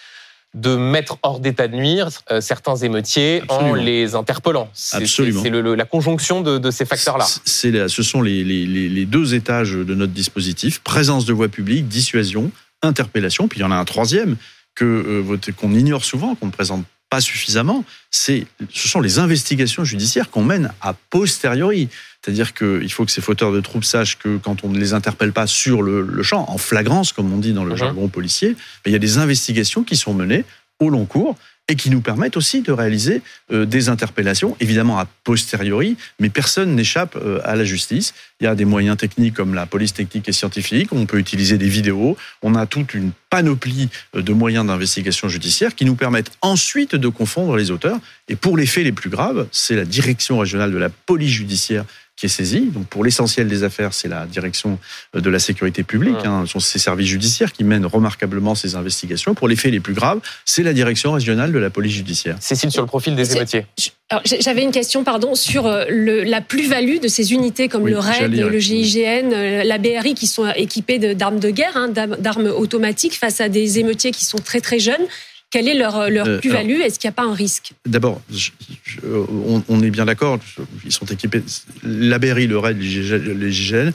de 0.55 0.75
mettre 0.75 1.17
hors 1.23 1.39
d'état 1.39 1.67
de 1.67 1.75
nuire 1.75 2.09
euh, 2.31 2.39
certains 2.39 2.75
émeutiers 2.75 3.41
en 3.49 3.73
les 3.73 4.13
interpellant. 4.13 4.69
C'est, 4.73 5.05
C'est 5.07 5.49
la 5.49 5.85
conjonction 5.85 6.41
de, 6.41 6.71
ces 6.71 6.85
facteurs-là. 6.85 7.25
Ce 7.25 8.03
sont 8.03 8.21
les, 8.21 8.43
les, 8.43 9.05
deux 9.05 9.33
étages 9.33 9.73
de 9.73 9.95
notre 9.95 10.13
dispositif 10.13 10.79
présence 10.79 11.25
de 11.25 11.33
voie 11.33 11.49
publique, 11.49 11.87
dissuasion, 11.87 12.51
interpellation. 12.81 13.47
Puis 13.47 13.59
il 13.59 13.61
y 13.63 13.65
en 13.65 13.71
a 13.71 13.75
un 13.75 13.85
troisième 13.85 14.37
que 14.75 14.85
euh, 14.85 15.53
qu'on 15.53 15.73
ignore 15.73 16.05
souvent, 16.05 16.35
qu'on 16.35 16.47
ne 16.47 16.51
présente 16.51 16.85
pas 17.13 17.21
suffisamment, 17.21 17.85
c'est, 18.09 18.47
ce 18.71 18.87
sont 18.87 18.99
les 18.99 19.19
investigations 19.19 19.85
judiciaires 19.85 20.31
qu'on 20.31 20.43
mène 20.43 20.73
a 20.81 20.95
posteriori. 21.11 21.87
C'est-à-dire 22.19 22.55
qu'il 22.55 22.91
faut 22.91 23.05
que 23.05 23.11
ces 23.11 23.21
fauteurs 23.21 23.51
de 23.51 23.59
troubles 23.59 23.85
sachent 23.85 24.17
que 24.17 24.37
quand 24.37 24.63
on 24.63 24.69
ne 24.69 24.79
les 24.79 24.95
interpelle 24.95 25.31
pas 25.31 25.45
sur 25.45 25.83
le, 25.83 26.23
champ, 26.23 26.43
en 26.49 26.57
flagrance, 26.57 27.13
comme 27.13 27.31
on 27.31 27.37
dit 27.37 27.53
dans 27.53 27.65
le 27.65 27.73
mhm. 27.73 27.77
jargon 27.77 28.07
policier, 28.07 28.55
il 28.87 28.91
y 28.91 28.95
a 28.95 28.99
des 28.99 29.19
investigations 29.19 29.83
qui 29.83 29.95
sont 29.95 30.15
menées 30.15 30.43
au 30.79 30.89
long 30.89 31.05
cours 31.05 31.37
et 31.69 31.75
qui 31.75 31.89
nous 31.89 32.01
permettent 32.01 32.35
aussi 32.35 32.61
de 32.61 32.71
réaliser 32.73 33.21
euh, 33.51 33.65
des 33.65 33.87
interpellations, 33.87 34.57
évidemment 34.59 34.99
a 34.99 35.05
posteriori, 35.23 35.95
mais 36.19 36.29
personne 36.29 36.75
n'échappe 36.75 37.15
euh, 37.15 37.39
à 37.45 37.55
la 37.55 37.63
justice. 37.63 38.13
Il 38.41 38.43
y 38.43 38.47
a 38.47 38.55
des 38.55 38.65
moyens 38.65 38.97
techniques 38.97 39.35
comme 39.35 39.53
la 39.53 39.65
police 39.65 39.93
technique 39.93 40.27
et 40.27 40.33
scientifique, 40.33 40.91
on 40.91 41.05
peut 41.05 41.19
utiliser 41.19 41.57
des 41.57 41.69
vidéos, 41.69 42.17
on 42.41 42.55
a 42.55 42.65
toute 42.65 42.93
une 42.93 43.11
panoplie 43.29 43.89
euh, 44.15 44.21
de 44.21 44.33
moyens 44.33 44.67
d'investigation 44.67 45.29
judiciaire 45.29 45.73
qui 45.73 45.85
nous 45.85 45.95
permettent 45.95 46.31
ensuite 46.41 46.95
de 46.95 47.07
confondre 47.07 47.55
les 47.55 47.71
auteurs. 47.71 47.99
Et 48.27 48.35
pour 48.35 48.57
les 48.57 48.65
faits 48.65 48.83
les 48.83 48.91
plus 48.91 49.09
graves, 49.09 49.47
c'est 49.51 49.75
la 49.75 49.85
direction 49.85 50.39
régionale 50.39 50.71
de 50.71 50.77
la 50.77 50.89
police 50.89 51.31
judiciaire 51.31 51.85
qui 52.15 52.27
est 52.27 52.29
saisie. 52.29 52.69
Donc 52.71 52.87
pour 52.87 53.03
l'essentiel 53.03 53.47
des 53.47 53.63
affaires, 53.63 53.93
c'est 53.93 54.07
la 54.07 54.25
direction 54.25 54.77
euh, 55.15 55.21
de 55.21 55.29
la 55.29 55.39
sécurité 55.39 55.83
publique, 55.83 56.15
Ce 56.21 56.27
hein, 56.27 56.45
sont 56.45 56.59
ces 56.59 56.79
services 56.79 57.07
judiciaires 57.07 57.51
qui 57.51 57.63
mènent 57.63 57.85
remarquablement 57.85 58.55
ces 58.55 58.75
investigations. 58.75 59.33
Pour 59.33 59.47
les 59.47 59.55
faits 59.55 59.71
les 59.71 59.79
plus 59.79 59.93
graves, 59.93 60.19
c'est 60.45 60.63
la 60.63 60.73
direction 60.73 61.11
régionale 61.13 61.51
de 61.51 61.59
la 61.59 61.69
police 61.69 61.93
judiciaire. 61.93 62.37
Cécile, 62.39 62.71
sur 62.71 62.81
le 62.81 62.87
profil 62.87 63.15
des 63.15 63.35
émeutiers. 63.35 63.65
J'avais 64.25 64.61
une 64.61 64.71
question, 64.71 65.03
pardon, 65.03 65.33
sur 65.33 65.65
euh, 65.65 65.85
le, 65.89 66.23
la 66.23 66.41
plus-value 66.41 66.99
de 66.99 67.07
ces 67.07 67.33
unités 67.33 67.67
comme 67.67 67.87
le 67.87 67.97
RAID, 67.97 68.31
le 68.31 68.59
GIGN, 68.59 69.33
euh, 69.33 69.63
la 69.63 69.77
BRI 69.79 70.13
qui 70.13 70.27
sont 70.27 70.47
équipées 70.55 70.99
d'armes 71.15 71.39
de 71.39 71.49
guerre, 71.49 71.75
hein, 71.75 71.89
d'armes 71.89 72.47
automatiques 72.47 73.17
face 73.17 73.41
à 73.41 73.49
des 73.49 73.79
émeutiers 73.79 74.11
qui 74.11 74.25
sont 74.25 74.37
très 74.37 74.61
très 74.61 74.79
jeunes. 74.79 75.07
Quelle 75.53 75.67
est 75.67 75.75
leur, 75.75 76.09
leur 76.09 76.27
euh, 76.27 76.39
plus-value? 76.39 76.81
Est-ce 76.81 76.97
qu'il 76.97 77.07
n'y 77.07 77.13
a 77.13 77.15
pas 77.15 77.29
un 77.29 77.35
risque? 77.35 77.73
D'abord, 77.85 78.23
on, 79.03 79.83
est 79.83 79.91
bien 79.91 80.05
d'accord, 80.05 80.39
ils 80.83 80.91
sont 80.91 81.05
équipés. 81.05 81.43
La 81.83 82.17
BRI, 82.17 82.47
le 82.47 82.57
RAID, 82.57 82.77
le 82.79 83.49
GIGN, 83.49 83.91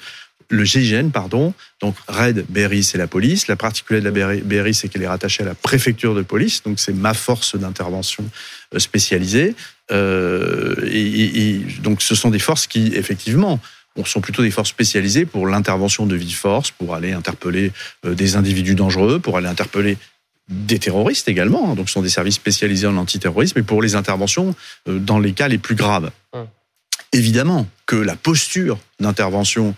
le 0.50 0.65
GIGN, 0.65 1.11
pardon. 1.11 1.53
Donc, 1.81 1.97
RAID, 2.07 2.45
BRI, 2.49 2.85
c'est 2.85 2.97
la 2.97 3.09
police. 3.09 3.49
La 3.49 3.57
particularité 3.57 4.09
de 4.09 4.21
la 4.21 4.37
BRI, 4.37 4.73
c'est 4.73 4.87
qu'elle 4.87 5.03
est 5.03 5.09
rattachée 5.09 5.43
à 5.43 5.47
la 5.47 5.57
préfecture 5.57 6.15
de 6.15 6.23
police. 6.23 6.62
Donc, 6.62 6.79
c'est 6.79 6.93
ma 6.93 7.12
force 7.12 7.57
d'intervention 7.57 8.25
euh, 8.73 8.79
spécialisée. 8.79 9.57
Euh, 9.91 10.77
et, 10.87 11.41
et, 11.41 11.53
donc, 11.83 12.03
ce 12.03 12.15
sont 12.15 12.31
des 12.31 12.38
forces 12.38 12.69
qui, 12.69 12.93
effectivement, 12.95 13.59
sont 14.05 14.21
plutôt 14.21 14.43
des 14.43 14.53
forces 14.53 14.69
spécialisées 14.69 15.27
pour 15.27 15.49
l'intervention 15.49 16.07
de 16.07 16.15
vie 16.15 16.31
force, 16.31 16.71
pour 16.71 16.95
aller 16.95 17.11
interpeller 17.11 17.73
des 18.05 18.37
individus 18.37 18.77
dangereux, 18.77 19.19
pour 19.19 19.37
aller 19.37 19.49
interpeller 19.49 19.99
des 20.49 20.78
terroristes 20.78 21.28
également, 21.28 21.71
hein. 21.71 21.75
donc 21.75 21.88
ce 21.88 21.95
sont 21.95 22.02
des 22.02 22.09
services 22.09 22.37
spécialisés 22.37 22.87
en 22.87 22.97
antiterrorisme, 22.97 23.59
et 23.59 23.62
pour 23.62 23.83
les 23.83 23.95
interventions 23.95 24.55
euh, 24.88 24.99
dans 24.99 25.19
les 25.19 25.33
cas 25.33 25.49
les 25.49 25.59
plus 25.59 25.75
graves. 25.75 26.11
Hum. 26.33 26.47
Évidemment 27.12 27.67
que 27.87 27.97
la 27.97 28.17
posture 28.17 28.78
d'intervention 29.00 29.75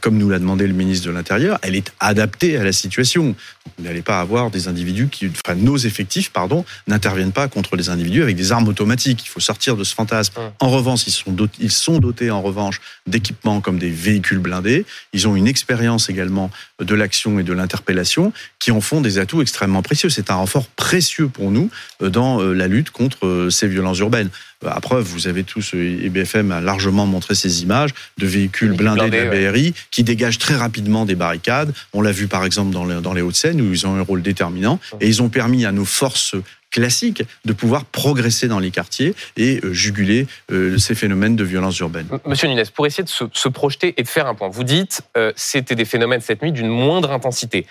comme 0.00 0.18
nous 0.18 0.28
l'a 0.28 0.38
demandé 0.38 0.66
le 0.66 0.74
ministre 0.74 1.06
de 1.06 1.12
l'Intérieur, 1.12 1.58
elle 1.62 1.74
est 1.74 1.92
adaptée 2.00 2.58
à 2.58 2.64
la 2.64 2.72
situation. 2.72 3.34
Vous 3.78 3.84
n'allez 3.84 4.02
pas 4.02 4.20
avoir 4.20 4.50
des 4.50 4.68
individus 4.68 5.08
qui, 5.08 5.30
enfin, 5.44 5.54
nos 5.54 5.78
effectifs, 5.78 6.30
pardon, 6.30 6.66
n'interviennent 6.86 7.32
pas 7.32 7.48
contre 7.48 7.76
les 7.76 7.88
individus 7.88 8.22
avec 8.22 8.36
des 8.36 8.52
armes 8.52 8.68
automatiques. 8.68 9.24
Il 9.24 9.28
faut 9.28 9.40
sortir 9.40 9.76
de 9.76 9.84
ce 9.84 9.94
fantasme. 9.94 10.34
En 10.60 10.68
revanche, 10.68 11.06
ils 11.06 11.12
sont 11.12 11.32
dotés, 11.32 11.58
ils 11.60 11.70
sont 11.70 11.98
dotés 11.98 12.30
en 12.30 12.42
revanche 12.42 12.80
d'équipements 13.06 13.62
comme 13.62 13.78
des 13.78 13.90
véhicules 13.90 14.38
blindés. 14.38 14.84
Ils 15.14 15.26
ont 15.26 15.34
une 15.34 15.46
expérience 15.46 16.10
également 16.10 16.50
de 16.78 16.94
l'action 16.94 17.38
et 17.38 17.42
de 17.42 17.52
l'interpellation 17.52 18.34
qui 18.58 18.72
en 18.72 18.82
font 18.82 19.00
des 19.00 19.18
atouts 19.18 19.40
extrêmement 19.40 19.82
précieux. 19.82 20.10
C'est 20.10 20.30
un 20.30 20.34
renfort 20.34 20.66
précieux 20.66 21.28
pour 21.28 21.50
nous 21.50 21.70
euh, 22.02 22.10
dans 22.10 22.40
euh, 22.40 22.52
la 22.52 22.68
lutte 22.68 22.90
contre 22.90 23.48
ces 23.50 23.66
violences 23.66 23.98
urbaines. 23.98 24.30
À 24.66 24.80
preuve, 24.80 25.04
vous 25.04 25.26
avez 25.26 25.42
tous, 25.42 25.72
et 25.74 26.08
BFM 26.10 26.52
a 26.52 26.60
largement 26.60 27.06
montré 27.06 27.34
ces 27.34 27.62
images 27.62 27.90
de 28.18 28.26
véhicules 28.26 28.72
blindés, 28.72 29.08
de 29.08 29.16
la 29.16 29.50
BRI 29.50 29.72
qui 29.90 30.04
dégagent 30.04 30.38
très 30.38 30.54
rapidement 30.54 31.06
des 31.06 31.14
barricades. 31.14 31.72
On 31.94 32.02
l'a 32.02 32.12
vu 32.12 32.26
par 32.26 32.44
exemple 32.44 32.70
dans 32.70 32.84
les, 32.84 33.00
dans 33.00 33.14
les 33.14 33.22
Hauts-de-Seine 33.22 33.60
où 33.60 33.72
ils 33.72 33.86
ont 33.86 33.96
un 33.96 34.02
rôle 34.02 34.20
déterminant 34.20 34.78
et 35.00 35.08
ils 35.08 35.22
ont 35.22 35.30
permis 35.30 35.64
à 35.64 35.72
nos 35.72 35.86
forces 35.86 36.34
classiques 36.70 37.22
de 37.44 37.52
pouvoir 37.52 37.84
progresser 37.84 38.48
dans 38.48 38.58
les 38.58 38.70
quartiers 38.70 39.14
et 39.36 39.60
euh, 39.64 39.72
juguler 39.72 40.26
euh, 40.50 40.78
ces 40.78 40.94
phénomènes 40.94 41.36
de 41.36 41.44
violence 41.44 41.78
urbaine. 41.80 42.06
Monsieur 42.26 42.48
Nunes, 42.48 42.62
pour 42.74 42.86
essayer 42.86 43.04
de 43.04 43.08
se, 43.08 43.48
projeter 43.48 43.94
et 43.96 44.02
de 44.02 44.08
faire 44.08 44.26
un 44.26 44.34
point, 44.34 44.48
vous 44.48 44.64
dites 44.64 45.02
euh, 45.16 45.32
c'était 45.36 45.74
des 45.74 45.84
phénomènes 45.84 46.20
cette 46.20 46.42
nuit 46.42 46.52
d'une 46.52 46.68
moindre 46.68 47.10
intensité. 47.10 47.66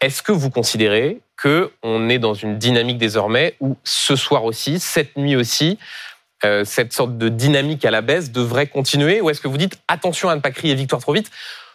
Est-ce 0.00 0.22
que 0.22 0.32
vous 0.32 0.50
considérez 0.50 1.20
que 1.36 1.70
on 1.82 2.08
est 2.08 2.18
dans 2.18 2.34
une 2.34 2.58
dynamique 2.58 2.98
désormais 2.98 3.56
où 3.60 3.76
ce 3.84 4.16
soir 4.16 4.44
aussi, 4.44 4.78
cette 4.78 5.16
nuit 5.16 5.34
aussi, 5.34 5.78
euh, 6.44 6.64
cette 6.64 6.92
sorte 6.92 7.18
de 7.18 7.28
dynamique 7.28 7.84
à 7.84 7.90
la 7.90 8.00
baisse 8.00 8.32
devrait 8.32 8.66
continuer 8.66 9.20
Ou 9.20 9.30
est-ce 9.30 9.40
que 9.40 9.48
vous 9.48 9.58
dites 9.58 9.78
attention 9.88 10.28
à 10.28 10.36
ne 10.36 10.40
pas 10.40 10.50
crier 10.50 10.74
victoire 10.74 11.00
trop 11.00 11.12
vite? 11.12 11.30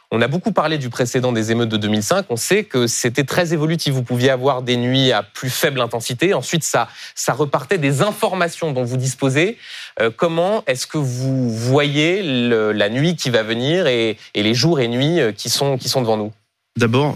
On 0.10 0.22
a 0.22 0.30
beaucoup 0.30 0.54
parlé 0.54 0.78
du 0.78 0.90
précédent 0.90 1.34
des 1.34 1.52
émeutes 1.52 1.68
de 1.68 1.76
2005. 1.76 2.28
On 2.30 2.38
sait 2.38 2.64
que 2.64 2.88
c'était 2.88 3.26
très 3.26 3.54
évolutif. 3.54 3.94
Vous 3.94 4.04
pouviez 4.04 4.30
avoir 4.30 4.62
des 4.62 4.78
nuits 4.78 5.12
à 5.12 5.22
plus 5.22 5.50
faible 5.50 5.82
intensité. 5.82 6.34
Ensuite, 6.34 6.64
ça, 6.64 6.88
repartait 7.28 7.78
des 7.78 8.02
informations 8.02 8.72
dont 8.72 8.86
vous 8.86 8.96
disposez. 8.96 9.58
Euh, 10.00 10.10
comment 10.16 10.64
est-ce 10.66 10.88
que 10.88 10.98
vous 10.98 11.50
voyez 11.50 12.24
la 12.24 12.90
nuit 12.90 13.18
qui 13.18 13.30
va 13.30 13.44
venir 13.44 13.88
et, 13.88 14.18
les 14.34 14.54
jours 14.54 14.80
et 14.80 14.88
nuits 14.88 15.20
euh, 15.20 15.34
qui 15.34 15.50
sont, 15.50 15.78
qui 15.78 15.90
sont 15.90 16.02
devant 16.02 16.16
nous? 16.16 16.32
D'abord, 16.78 17.16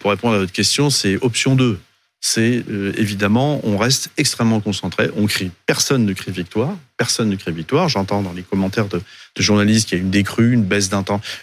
pour 0.00 0.10
répondre 0.10 0.34
à 0.34 0.38
votre 0.38 0.52
question, 0.52 0.90
c'est 0.90 1.18
option 1.22 1.54
2 1.54 1.78
c'est 2.20 2.64
euh, 2.68 2.92
évidemment, 2.96 3.60
on 3.62 3.76
reste 3.76 4.10
extrêmement 4.16 4.60
concentré. 4.60 5.08
On 5.16 5.26
crie, 5.26 5.50
personne 5.66 6.04
ne 6.04 6.12
crie 6.12 6.32
victoire, 6.32 6.76
personne 6.96 7.28
ne 7.28 7.36
crie 7.36 7.52
victoire. 7.52 7.88
J'entends 7.88 8.22
dans 8.22 8.32
les 8.32 8.42
commentaires 8.42 8.88
de, 8.88 9.00
journalistes 9.38 9.88
qu'il 9.88 9.98
y 9.98 10.00
a 10.00 10.04
une 10.04 10.10
décrue, 10.10 10.52
une 10.52 10.64
baisse 10.64 10.90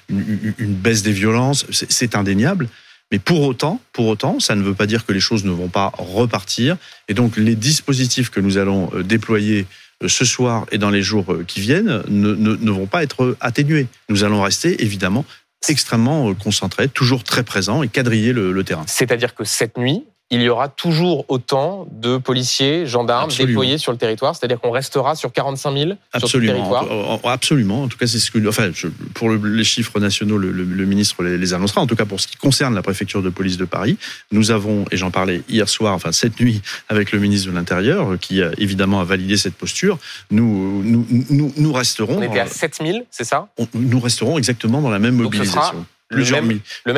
une, 0.10 0.74
baisse 0.76 1.02
des 1.02 1.14
violences. 1.14 1.66
C'est 1.72 2.16
indéniable. 2.16 2.68
Mais 3.12 3.20
pour 3.20 3.42
autant, 3.44 3.80
pour 3.94 4.08
autant, 4.08 4.40
ça 4.40 4.56
ne 4.56 4.64
veut 4.64 4.74
pas 4.74 4.88
dire 4.88 5.06
que 5.06 5.14
les 5.14 5.20
choses 5.20 5.46
ne 5.46 5.52
vont 5.52 5.70
pas 5.70 5.92
repartir. 5.98 6.76
Et 7.08 7.14
donc, 7.14 7.38
les 7.38 7.56
dispositifs 7.56 8.30
que 8.30 8.42
nous 8.42 8.58
allons 8.58 8.92
euh, 8.94 9.04
déployer 9.04 9.68
euh, 10.04 10.10
ce 10.10 10.26
soir 10.26 10.66
et 10.72 10.78
dans 10.78 10.90
les 10.90 11.04
jours 11.04 11.38
qui 11.48 11.62
viennent 11.62 12.04
ne, 12.10 12.72
vont 12.72 12.88
pas 12.88 13.04
être 13.04 13.38
atténués. 13.40 13.88
Nous 14.10 14.26
allons 14.26 14.42
rester 14.42 14.84
évidemment 14.84 15.24
extrêmement 15.70 16.32
concentrés, 16.36 16.90
toujours 16.90 17.24
très 17.24 17.44
présents 17.44 17.82
et 17.82 17.88
quadriller 17.88 18.34
le 18.34 18.64
terrain. 18.64 18.84
C'est-à-dire 18.88 19.34
que 19.34 19.44
cette 19.44 19.78
nuit, 19.80 20.04
il 20.32 20.42
y 20.42 20.50
aura 20.50 20.70
toujours 20.70 21.26
autant 21.28 21.88
de 21.92 22.18
policiers, 22.18 22.88
gendarmes 22.88 23.30
déployés 23.32 23.78
sur 23.78 23.92
le 23.92 23.98
territoire. 23.98 24.36
C'est-à-dire 24.36 24.60
qu'on 24.60 24.72
restera 24.72 25.16
sur 25.16 25.32
45 25.32 25.78
000 25.78 25.92
absolument, 26.14 26.28
sur 26.28 26.40
le 26.40 26.48
territoire. 26.48 27.20
Absolument. 27.26 27.84
En 27.84 27.88
tout 27.88 27.98
cas, 27.98 28.08
c'est 28.08 28.18
ce 28.18 28.32
que, 28.32 28.48
enfin, 28.48 28.72
pour 29.14 29.30
les 29.30 29.64
chiffres 29.64 30.00
nationaux, 30.00 30.38
le, 30.40 30.52
ministre 30.86 31.24
les, 31.24 31.54
annoncera. 31.54 31.82
En 31.82 31.88
tout 31.88 31.96
cas, 31.96 32.06
pour 32.06 32.20
ce 32.20 32.28
qui 32.28 32.38
concerne 32.38 32.74
la 32.74 32.82
préfecture 32.82 33.22
de 33.22 33.30
police 33.30 33.58
de 33.58 33.66
Paris, 33.66 33.98
nous 34.32 34.50
avons, 34.50 34.86
et 34.90 34.98
j'en 34.98 35.12
parlais 35.12 35.44
hier 35.48 35.70
soir, 35.70 35.94
enfin 35.94 36.12
cette 36.12 36.40
nuit, 36.40 36.62
avec 36.90 37.12
le 37.12 37.20
ministre 37.20 37.52
de 37.52 37.56
l'Intérieur, 37.56 38.18
qui 38.20 38.42
évidemment 38.58 39.02
a 39.02 39.04
validé 39.04 39.38
cette 39.38 39.56
posture. 39.56 40.00
Nous, 40.32 40.82
nous, 40.84 41.06
nous, 41.30 41.54
nous 41.56 41.74
resterons. 41.74 42.18
On 42.18 42.22
était 42.24 42.40
à 42.40 42.48
7 42.48 42.80
000, 42.84 43.00
c'est 43.12 43.26
ça? 43.26 43.48
Nous 43.76 44.00
resterons 44.00 44.40
exactement 44.40 44.82
dans 44.82 44.90
la 44.90 45.00
même 45.00 45.16
mobilisation 45.16 45.86
plusieurs, 46.10 46.44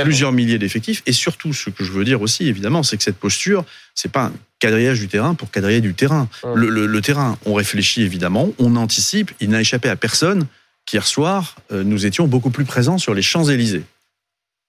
plusieurs 0.03 0.31
milliers 0.31 0.59
d'effectifs. 0.59 1.01
Et 1.05 1.11
surtout, 1.11 1.53
ce 1.53 1.69
que 1.69 1.83
je 1.83 1.91
veux 1.91 2.03
dire 2.03 2.21
aussi, 2.21 2.47
évidemment, 2.47 2.83
c'est 2.83 2.97
que 2.97 3.03
cette 3.03 3.17
posture, 3.17 3.65
c'est 3.95 4.11
pas 4.11 4.25
un 4.25 4.33
quadrillage 4.59 4.99
du 4.99 5.07
terrain 5.07 5.33
pour 5.33 5.51
quadriller 5.51 5.81
du 5.81 5.93
terrain. 5.93 6.27
Le, 6.55 6.99
terrain, 7.01 7.37
on 7.45 7.53
réfléchit 7.53 8.01
évidemment, 8.01 8.51
on 8.59 8.75
anticipe. 8.75 9.31
Il 9.39 9.49
n'a 9.49 9.61
échappé 9.61 9.89
à 9.89 9.95
personne 9.95 10.47
qu'hier 10.85 11.05
soir, 11.05 11.55
euh, 11.71 11.83
nous 11.83 12.05
étions 12.05 12.27
beaucoup 12.27 12.49
plus 12.49 12.63
présents 12.63 12.97
sur 12.97 13.13
les 13.13 13.21
Champs-Élysées 13.21 13.83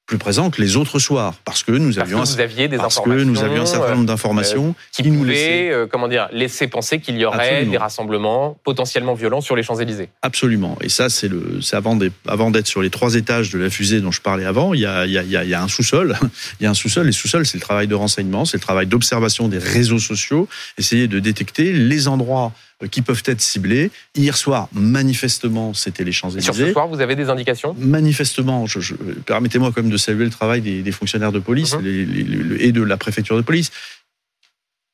plus 0.08 0.18
présent 0.18 0.48
que 0.48 0.62
les 0.62 0.76
autres 0.76 0.98
soirs 0.98 1.34
parce 1.44 1.62
que 1.62 1.70
nous 1.70 1.98
avions 1.98 2.18
vous 2.24 2.40
aviez 2.40 2.66
des 2.66 2.78
parce 2.78 2.98
que 2.98 3.10
nous 3.10 3.40
avions 3.44 3.62
un 3.62 3.66
certain 3.66 3.94
nombre 3.94 4.06
d'informations 4.06 4.70
euh, 4.70 4.82
qui, 4.90 5.08
nous 5.10 5.22
laissaient. 5.22 5.70
euh, 5.70 5.86
comment 5.86 6.08
dire 6.08 6.28
laisser 6.32 6.66
penser 6.66 6.98
qu'il 6.98 7.18
y 7.18 7.26
aurait 7.26 7.66
des 7.66 7.76
rassemblements 7.76 8.56
potentiellement 8.64 9.12
violents 9.12 9.42
sur 9.42 9.54
les 9.54 9.62
Champs-Élysées. 9.62 10.08
Absolument. 10.22 10.78
Et 10.80 10.88
ça 10.88 11.10
c'est 11.10 11.28
le 11.28 11.60
c'est 11.60 11.76
avant 11.76 11.98
avant 12.26 12.50
d'être 12.50 12.66
sur 12.66 12.80
les 12.80 12.88
trois 12.88 13.16
étages 13.16 13.50
de 13.50 13.58
la 13.58 13.68
fusée 13.68 14.00
dont 14.00 14.10
je 14.10 14.22
parlais 14.22 14.46
avant, 14.46 14.72
il 14.72 14.80
y 14.80 14.86
a 14.86 15.04
il 15.04 15.12
y 15.12 15.18
a, 15.18 15.44
il 15.44 15.50
y 15.50 15.54
a 15.54 15.62
un 15.62 15.68
sous-sol, 15.68 16.16
il 16.60 16.64
y 16.64 16.66
a 16.66 16.70
un 16.70 16.74
sous-sol. 16.74 17.04
Les 17.04 17.12
sous-sols 17.12 17.44
c'est 17.44 17.58
le 17.58 17.62
travail 17.62 17.86
de 17.86 17.94
renseignement, 17.94 18.46
c'est 18.46 18.56
le 18.56 18.62
travail 18.62 18.86
d'observation 18.86 19.48
des 19.48 19.58
réseaux 19.58 19.98
sociaux, 19.98 20.48
essayer 20.78 21.06
de 21.06 21.18
détecter 21.18 21.74
les 21.74 22.08
endroits 22.08 22.52
qui 22.86 23.02
peuvent 23.02 23.22
être 23.26 23.40
ciblés. 23.40 23.90
Hier 24.14 24.36
soir, 24.36 24.68
manifestement, 24.72 25.74
c'était 25.74 26.04
les 26.04 26.12
Champs-Élysées. 26.12 26.44
Sur 26.44 26.54
ce 26.54 26.72
soir, 26.72 26.86
vous 26.86 27.00
avez 27.00 27.16
des 27.16 27.28
indications? 27.28 27.74
Manifestement, 27.78 28.66
je, 28.66 28.94
permettez-moi 29.26 29.72
quand 29.74 29.82
même 29.82 29.90
de 29.90 29.96
saluer 29.96 30.24
le 30.24 30.30
travail 30.30 30.60
des, 30.60 30.92
fonctionnaires 30.92 31.32
de 31.32 31.40
police 31.40 31.74
mhm. 31.74 32.56
et 32.60 32.72
de 32.72 32.82
la 32.82 32.96
préfecture 32.96 33.36
de 33.36 33.42
police. 33.42 33.70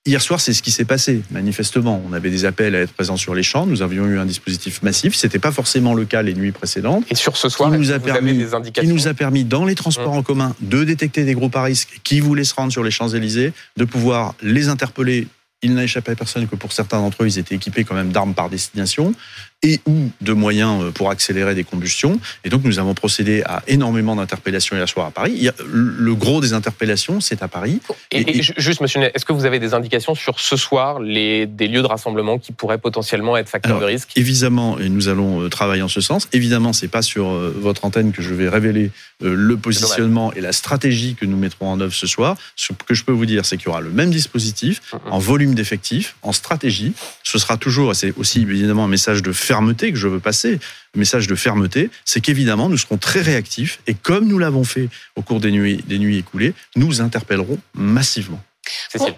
Hier 0.07 0.21
soir, 0.21 0.39
c'est 0.39 0.53
ce 0.53 0.63
qui 0.63 0.71
s'est 0.71 0.85
passé, 0.85 1.23
manifestement. 1.31 2.03
On 2.07 2.13
avait 2.13 2.29
des 2.29 2.45
appels 2.45 2.75
à 2.75 2.81
être 2.81 2.93
présents 2.93 3.17
sur 3.17 3.35
les 3.35 3.43
champs. 3.43 3.65
Nous 3.65 3.81
avions 3.81 4.05
eu 4.05 4.19
un 4.19 4.27
dispositif 4.27 4.83
massif. 4.83 5.15
Ce 5.15 5.27
n'était 5.27 5.39
pas 5.39 5.51
forcément 5.51 5.95
le 5.95 6.05
cas 6.05 6.21
les 6.21 6.35
nuits 6.35 6.53
précédentes. 6.53 7.05
Et 7.11 7.15
sur 7.15 7.39
ce 7.39 7.49
soir, 7.49 7.71
qui 7.71 7.79
nous 7.79 7.91
a 7.91 7.99
permis, 7.99 8.35
des 8.35 8.53
indications 8.53 8.87
qui 8.87 8.95
nous 8.95 9.09
a 9.09 9.15
permis, 9.15 9.45
dans 9.45 9.65
les 9.65 9.75
transports 9.75 10.13
mhm. 10.13 10.19
en 10.19 10.23
commun, 10.23 10.57
de 10.61 10.85
détecter 10.85 11.25
des 11.25 11.33
groupes 11.33 11.57
à 11.57 11.63
risque 11.63 12.01
qui 12.05 12.21
voulaient 12.21 12.45
se 12.45 12.55
rendre 12.55 12.71
sur 12.71 12.85
les 12.85 12.91
Champs-Élysées, 12.91 13.55
de 13.79 13.85
pouvoir 13.87 14.35
les 14.43 14.69
interpeller 14.69 15.27
il 15.65 15.75
n'a 15.75 15.83
échappé 15.83 16.13
à 16.13 16.15
personne 16.15 16.47
que 16.47 16.57
pour 16.57 16.73
certains 16.73 16.99
d'entre 16.99 17.23
eux, 17.23 17.27
ils 17.27 17.39
étaient 17.39 17.55
équipés 17.55 17.85
quand 17.85 17.95
même 17.95 18.13
d'armes 18.13 18.35
par 18.35 18.51
destination 18.51 19.15
et 19.63 19.81
ou 19.87 20.11
de 20.21 20.33
moyens 20.35 20.83
euh, 20.83 20.91
pour 20.91 21.11
accélérer 21.11 21.55
des 21.55 21.65
combustions. 21.65 22.21
Et 22.45 22.51
donc, 22.51 22.65
nous 22.65 22.79
avons 22.79 22.93
procédé 22.93 23.43
à 23.47 23.63
énormément 23.67 24.15
d'interpellations 24.15 24.77
hier 24.77 24.89
soir 24.89 25.07
à 25.07 25.11
Paris. 25.11 25.49
Le 25.67 26.15
gros 26.15 26.43
des 26.43 26.53
interpellations, 26.53 27.21
c'est 27.21 27.43
à 27.43 27.49
Paris. 27.49 27.81
Et, 28.11 28.43
juste, 28.43 28.83
monsieur, 28.83 29.01
est-ce 29.15 29.25
que 29.25 29.33
vous 29.33 29.47
avez 29.47 29.59
des 29.59 29.73
indications 29.73 30.15
sur 30.15 30.39
ce 30.39 30.57
soir 30.57 31.01
les, 31.01 31.47
des 31.47 31.67
lieux 31.67 31.81
de 31.81 31.87
rassemblement 31.87 32.39
qui 32.39 32.53
pourraient 32.53 32.79
potentiellement 32.79 33.39
être 33.39 33.49
facteurs 33.49 33.81
de 33.81 33.87
risque? 33.87 34.11
Évidemment, 34.17 34.79
et 34.79 34.91
nous 34.91 35.09
allons 35.09 35.43
euh, 35.43 35.49
travailler 35.49 35.83
en 35.83 35.89
ce 35.89 36.03
sens. 36.03 36.29
Évidemment, 36.33 36.75
c'est 36.75 36.89
pas 36.89 37.03
sur 37.03 37.31
euh, 37.31 37.57
votre 37.59 37.87
antenne 37.87 38.13
que 38.13 38.21
je 38.21 38.35
vais 38.35 38.51
révéler 38.51 38.91
le 39.29 39.57
positionnement 39.57 40.33
et 40.33 40.41
la 40.41 40.53
stratégie 40.53 41.15
que 41.15 41.25
nous 41.25 41.37
mettrons 41.37 41.71
en 41.71 41.81
œuvre 41.81 41.95
ce 41.95 42.07
soir. 42.07 42.37
Ce 42.57 42.73
que 42.73 42.95
je 42.95 43.05
peux 43.05 43.13
vous 43.13 43.27
dire, 43.27 43.45
c'est 43.45 43.57
qu'il 43.57 43.67
y 43.67 43.69
aura 43.69 43.81
le 43.81 43.91
même 43.91 44.11
dispositif 44.11 44.81
en 45.11 45.19
volume 45.19 45.55
d'effectifs, 45.55 46.17
en 46.23 46.33
stratégie. 46.33 46.93
Ce 47.23 47.39
sera 47.39 47.57
toujours, 47.57 47.93
et 47.93 47.95
c'est 47.95 48.15
aussi 48.17 48.43
évidemment 48.43 48.85
un 48.85 48.89
message 48.89 49.23
de 49.23 49.33
fermeté 49.33 49.93
que 49.93 49.99
je 49.99 50.09
veux 50.09 50.21
passer, 50.21 50.59
un 50.95 50.99
message 50.99 51.27
de 51.27 51.35
fermeté, 51.35 51.91
c'est 52.05 52.21
qu'évidemment, 52.21 52.69
nous 52.69 52.79
serons 52.79 52.99
très 52.99 53.21
réactifs 53.21 53.81
et 53.87 53.95
comme 53.95 54.27
nous 54.27 54.39
l'avons 54.39 54.65
fait 54.65 54.89
au 55.17 55.23
cours 55.23 55.41
des 55.41 55.51
nuits, 55.51 55.83
des 55.87 55.99
nuits 55.99 56.19
écoulées, 56.19 56.55
nous 56.77 57.01
interpellerons 57.01 57.59
massivement. 57.75 58.43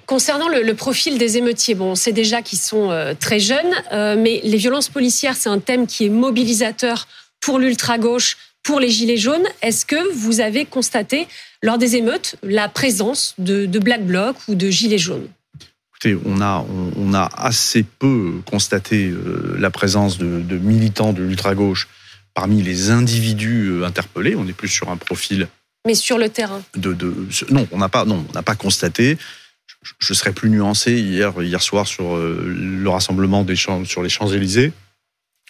concernant 0.07 0.49
le, 0.49 0.75
profil 0.75 1.19
des 1.19 1.37
émeutiers, 1.37 1.75
bon, 1.75 1.93
on 1.93 1.95
sait 1.95 2.13
déjà 2.13 2.43
qu'ils 2.43 2.59
sont 2.59 2.91
euh, 2.91 3.15
très 3.19 3.41
jeunes, 3.41 3.75
euh, 3.93 4.17
mais 4.19 4.41
les 4.43 4.57
violences 4.57 4.89
policières, 4.89 5.37
c'est 5.37 5.49
un 5.49 5.59
thème 5.59 5.87
qui 5.87 6.07
est 6.07 6.11
mobilisateur 6.11 7.07
pour 7.41 7.59
l'ultra-gauche, 7.59 8.37
pour 8.67 8.81
les 8.81 8.91
Gilets 8.91 9.17
jaunes. 9.17 9.47
Est-ce 9.63 9.87
que 9.87 10.13
vous 10.13 10.41
avez 10.41 10.67
constaté 10.67 11.29
lors 11.63 11.79
des 11.79 11.95
émeutes 11.95 12.35
la 12.43 12.69
présence 12.69 13.35
de, 13.39 13.65
de 13.65 13.79
Black 13.79 14.05
Bloc 14.05 14.37
ou 14.49 14.57
de 14.57 14.69
Gilets 14.69 14.99
jaunes? 14.99 15.29
On 16.25 16.41
a, 16.41 16.65
on, 16.97 17.15
a 17.15 17.29
assez 17.37 17.83
peu 17.83 18.35
constaté 18.45 19.09
euh, 19.09 19.57
la 19.59 19.71
présence 19.71 20.19
de, 20.19 20.57
militants 20.59 21.13
de 21.13 21.23
l'ultra-gauche 21.23 21.89
parmi 22.33 22.63
les 22.63 22.91
individus 22.91 23.71
euh, 23.71 23.85
interpellés. 23.85 24.37
On 24.37 24.47
est 24.47 24.53
plus 24.53 24.69
sur 24.69 24.89
un 24.91 24.97
profil. 24.97 25.49
Mais 25.85 25.95
sur 25.95 26.19
le 26.19 26.29
terrain? 26.29 26.63
de, 26.77 26.97
Non, 27.51 27.67
on 27.73 27.79
n'a 27.79 27.89
pas, 27.89 28.05
non, 28.05 28.25
on 28.29 28.33
n'a 28.35 28.43
pas 28.43 28.55
constaté. 28.55 29.19
Je, 29.99 30.15
serais 30.15 30.33
plus 30.33 30.49
nuancé 30.49 30.93
hier, 30.93 31.33
hier 31.43 31.63
soir 31.63 31.89
sur 31.89 32.17
euh, 32.17 32.55
le 32.57 32.89
rassemblement 32.89 33.43
des 33.43 33.57
sur 33.57 34.03
les 34.03 34.09
Champs-Élysées. 34.09 34.73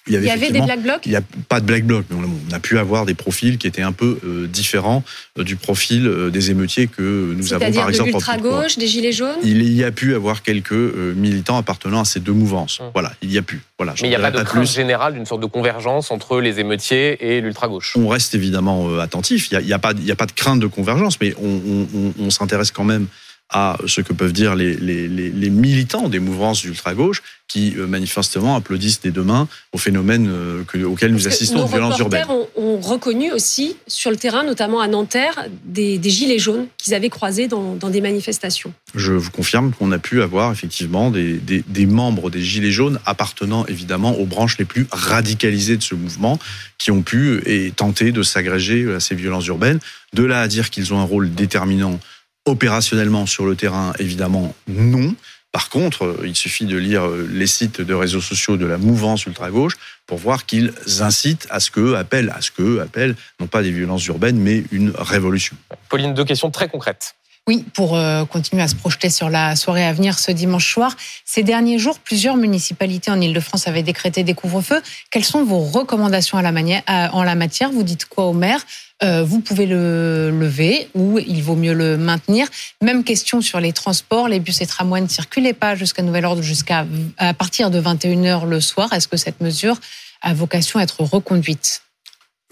Il 0.09 0.15
y 0.15 0.31
avait, 0.31 0.51
des 0.53 0.61
black 0.61 0.83
blocs 0.83 1.01
Il 1.05 1.11
n'y 1.11 1.17
a 1.17 1.23
pas 1.49 1.61
de 1.61 1.67
black 1.67 1.85
blocs, 1.85 2.07
mais 2.11 2.17
on 2.17 2.55
a 2.55 2.61
pu 2.61 2.79
avoir 2.79 3.07
des 3.07 3.15
profils 3.15 3.59
qui 3.59 3.67
étaient 3.67 3.83
un 3.83 3.93
peu 3.93 4.19
euh, 4.25 4.47
différents 4.47 5.03
euh, 5.39 5.43
du 5.43 5.57
profil 5.57 6.07
euh, 6.07 6.31
des 6.31 6.51
émeutiers 6.51 6.87
que 6.87 7.35
nous 7.37 7.53
avons 7.53 7.61
par 7.61 7.69
exemple. 7.69 7.93
C'est-à-dire 7.93 8.05
de 8.05 8.11
l'ultra-gauche, 8.13 8.79
des 8.79 8.87
gilets 8.87 9.13
jaunes 9.13 9.39
Il 9.43 9.73
y 9.73 9.83
a 9.83 9.91
pu 9.91 10.15
avoir 10.15 10.43
quelques 10.43 10.73
militants 10.73 11.57
appartenant 11.57 12.01
à 12.01 12.05
ces 12.05 12.21
deux 12.21 12.33
mouvances. 12.33 12.81
Hum. 12.81 12.91
Voilà, 12.95 13.13
il 13.23 13.33
y 13.33 13.39
a 13.39 13.43
pu. 13.43 13.61
Voilà, 13.79 13.95
mais 14.01 14.09
il 14.09 14.11
n'y 14.11 14.17
a 14.17 14.21
pas 14.21 14.31
de 14.31 14.43
crainte 14.43 14.71
générale 14.71 15.15
d'une 15.15 15.27
sorte 15.27 15.43
de 15.43 15.47
convergence 15.47 16.11
entre 16.11 16.41
les 16.41 16.61
émeutiers 16.61 17.33
et 17.33 17.41
l'ultra-gauche 17.41 17.95
On 17.97 18.09
reste 18.09 18.35
évidemment 18.35 18.99
attentif. 18.99 19.51
Il 19.51 19.59
n'y 19.59 19.73
a, 19.73 19.77
a, 19.77 19.79
pas, 19.79 19.91
a 19.91 20.17
pas 20.17 20.27
de 20.27 20.33
crainte 20.33 20.61
de 20.61 20.67
convergence, 20.67 21.21
mais 21.21 21.35
on, 21.43 21.87
on 22.19 22.31
s'intéresse 22.31 22.71
quand 22.71 22.85
même 22.85 23.07
à 23.51 23.79
ce 23.87 24.01
que 24.01 24.13
peuvent 24.13 24.33
dire 24.33 24.55
les, 24.55 24.75
les, 24.77 25.07
les 25.09 25.51
militants 25.51 26.09
des 26.09 26.19
mouvances 26.19 26.63
d'ultra-gauche 26.63 27.23
qui 27.49 27.75
euh, 27.77 27.87
manifestement 27.87 28.57
applaudissent 28.57 29.01
des 29.01 29.13
deux 29.13 29.23
mains 29.23 29.47
au 29.73 29.79
phénomène 29.79 30.29
euh, 30.29 30.65
que, 30.65 30.83
auquel 30.83 31.13
nous 31.13 31.29
assistons 31.29 31.65
de 31.65 31.69
violence 31.69 31.99
urbaine. 31.99 32.25
Ont, 32.29 32.49
ont 32.57 32.81
reconnu 32.81 33.31
aussi 33.31 33.77
sur 33.87 34.11
le 34.11 34.17
terrain, 34.17 34.43
notamment 34.43 34.81
à 34.81 34.89
Nanterre, 34.89 35.47
des, 35.65 35.99
des 35.99 36.11
gilets 36.11 36.41
jaunes 36.41 36.67
qu'ils 36.77 36.95
avaient 36.95 37.09
croisés 37.09 37.47
dans, 37.47 37.77
dans, 37.77 37.89
des 37.89 38.01
manifestations. 38.01 38.73
Je 38.97 39.13
vous 39.13 39.31
confirme 39.31 39.73
qu'on 39.73 39.93
a 39.93 39.99
pu 39.99 40.23
avoir 40.23 40.51
effectivement 40.51 41.13
des, 41.13 41.35
des, 41.35 41.63
des, 41.67 41.87
membres 41.87 42.31
des 42.31 42.43
gilets 42.43 42.73
jaunes 42.73 42.99
appartenant 43.07 43.65
évidemment 43.67 44.19
aux 44.19 44.27
branches 44.27 44.59
les 44.59 44.65
plus 44.65 44.89
radicalisées 44.91 45.77
de 45.77 45.83
ce 45.83 45.95
mouvement 45.95 46.41
qui 46.79 46.91
ont 46.91 47.03
pu 47.03 47.43
et 47.47 47.71
tenter 47.71 48.11
de 48.11 48.23
s'agréger 48.25 48.93
à 48.93 48.99
ces 48.99 49.15
violences 49.15 49.47
urbaines. 49.47 49.79
De 50.15 50.25
là 50.25 50.41
à 50.41 50.49
dire 50.49 50.71
qu'ils 50.71 50.93
ont 50.93 50.99
un 50.99 51.05
rôle 51.05 51.33
déterminant 51.33 52.01
Opérationnellement 52.47 53.27
sur 53.27 53.45
le 53.45 53.57
terrain, 53.57 53.93
évidemment, 53.99 54.55
non. 54.69 55.15
Par 55.53 55.71
contre, 55.71 56.05
euh, 56.05 56.23
il 56.25 56.37
suffit 56.37 56.67
de 56.67 56.77
lire 56.77 57.07
euh, 57.07 57.27
les 57.33 57.47
sites 57.47 57.81
de 57.81 57.95
réseaux 57.95 58.21
sociaux 58.21 58.57
de 58.57 58.67
la 58.67 58.77
mouvance 58.77 59.25
ultra-gauche 59.25 59.73
pour 60.07 60.19
voir 60.19 60.45
qu'ils 60.45 60.73
incitent 61.01 61.47
à 61.51 61.61
ce 61.61 61.71
que 61.71 61.95
à 61.95 62.41
ce 62.41 62.51
que 62.51 62.81
appellent, 62.81 63.17
non 63.41 63.47
pas 63.47 63.63
des 63.63 63.71
violences 63.71 64.07
urbaines, 64.07 64.39
mais 64.39 64.65
une 64.71 64.93
révolution. 64.97 65.57
Pauline, 65.89 66.13
deux 66.13 66.25
questions 66.25 66.51
très 66.51 66.69
concrètes. 66.69 67.15
Oui, 67.49 67.65
pour 67.75 67.97
euh, 67.97 68.25
continuer 68.25 68.63
à 68.63 68.67
se 68.67 68.75
projeter 68.75 69.09
sur 69.09 69.31
la 69.31 69.55
soirée 69.55 69.85
à 69.85 69.93
venir 69.93 70.19
ce 70.19 70.33
dimanche 70.33 70.73
soir. 70.73 70.97
Ces 71.25 71.45
derniers 71.45 71.79
jours, 71.79 72.01
plusieurs 72.01 72.37
municipalités 72.37 73.13
en 73.13 73.21
Ile-de-France 73.21 73.69
avaient 73.69 73.85
décrété 73.85 74.25
des 74.25 74.35
couvre-feux. 74.35 74.83
Quelles 75.13 75.25
sont 75.25 75.45
vos 75.45 75.61
recommandations 75.61 76.39
à 76.39 76.43
la 76.43 76.51
manière, 76.51 76.83
en 76.89 77.23
la 77.23 77.37
matière? 77.37 77.71
Vous 77.71 77.85
dites 77.85 78.07
quoi 78.07 78.25
au 78.25 78.33
maire? 78.33 78.67
Euh, 79.05 79.23
Vous 79.23 79.39
pouvez 79.39 79.67
le 79.67 80.31
lever 80.31 80.89
ou 80.95 81.21
il 81.21 81.41
vaut 81.41 81.55
mieux 81.55 81.75
le 81.75 81.97
maintenir. 81.97 82.49
Même 82.83 83.05
question 83.05 83.41
sur 83.41 83.61
les 83.61 83.73
transports. 83.73 84.27
Les 84.27 84.41
bus 84.41 84.61
et 84.61 84.67
tramways 84.67 85.03
ne 85.03 85.09
circulaient 85.09 85.53
pas 85.53 85.77
jusqu'à 85.77 86.03
nouvel 86.03 86.25
ordre 86.25 86.43
jusqu'à 86.43 86.85
à 87.17 87.33
partir 87.33 87.71
de 87.71 87.81
21h 87.81 88.45
le 88.45 88.61
soir. 88.61 88.93
Est-ce 88.93 89.07
que 89.07 89.17
cette 89.17 89.41
mesure 89.41 89.79
a 90.21 90.35
vocation 90.35 90.81
à 90.81 90.83
être 90.83 91.05
reconduite? 91.05 91.83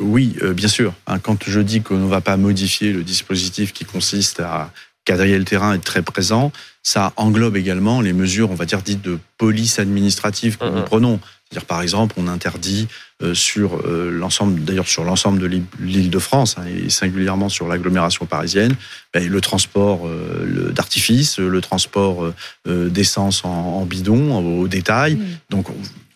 Oui, 0.00 0.36
euh, 0.42 0.52
bien 0.52 0.68
sûr. 0.68 0.94
Hein, 1.06 1.18
quand 1.18 1.44
je 1.46 1.60
dis 1.60 1.82
qu'on 1.82 1.98
ne 1.98 2.08
va 2.08 2.20
pas 2.20 2.36
modifier 2.36 2.92
le 2.92 3.04
dispositif 3.04 3.72
qui 3.72 3.84
consiste 3.84 4.40
à 4.40 4.70
quadriller 5.04 5.38
le 5.38 5.44
terrain, 5.44 5.74
être 5.74 5.84
très 5.84 6.02
présent, 6.02 6.50
ça 6.82 7.12
englobe 7.16 7.56
également 7.56 8.00
les 8.00 8.12
mesures, 8.12 8.50
on 8.50 8.54
va 8.54 8.64
dire, 8.64 8.82
dites 8.82 9.02
de 9.02 9.18
police 9.38 9.78
administrative 9.78 10.56
que 10.58 10.64
nous 10.64 10.78
mhm. 10.78 10.84
prenons. 10.84 11.20
C'est-à-dire, 11.48 11.66
par 11.66 11.82
exemple, 11.82 12.14
on 12.18 12.26
interdit 12.26 12.88
euh, 13.22 13.34
sur 13.34 13.86
euh, 13.86 14.10
l'ensemble, 14.10 14.64
d'ailleurs 14.64 14.88
sur 14.88 15.04
l'ensemble 15.04 15.38
de 15.38 15.62
l'île 15.78 16.10
de 16.10 16.18
France, 16.18 16.56
hein, 16.58 16.64
et 16.66 16.90
singulièrement 16.90 17.48
sur 17.48 17.68
l'agglomération 17.68 18.26
parisienne, 18.26 18.74
ben, 19.12 19.28
le 19.28 19.40
transport 19.40 20.08
d'artifice, 20.72 21.38
le 21.38 21.60
transport 21.60 22.32
d'essence 22.66 23.44
en, 23.44 23.84
bidon, 23.84 24.60
au 24.60 24.66
détail. 24.66 25.18
Donc, 25.50 25.68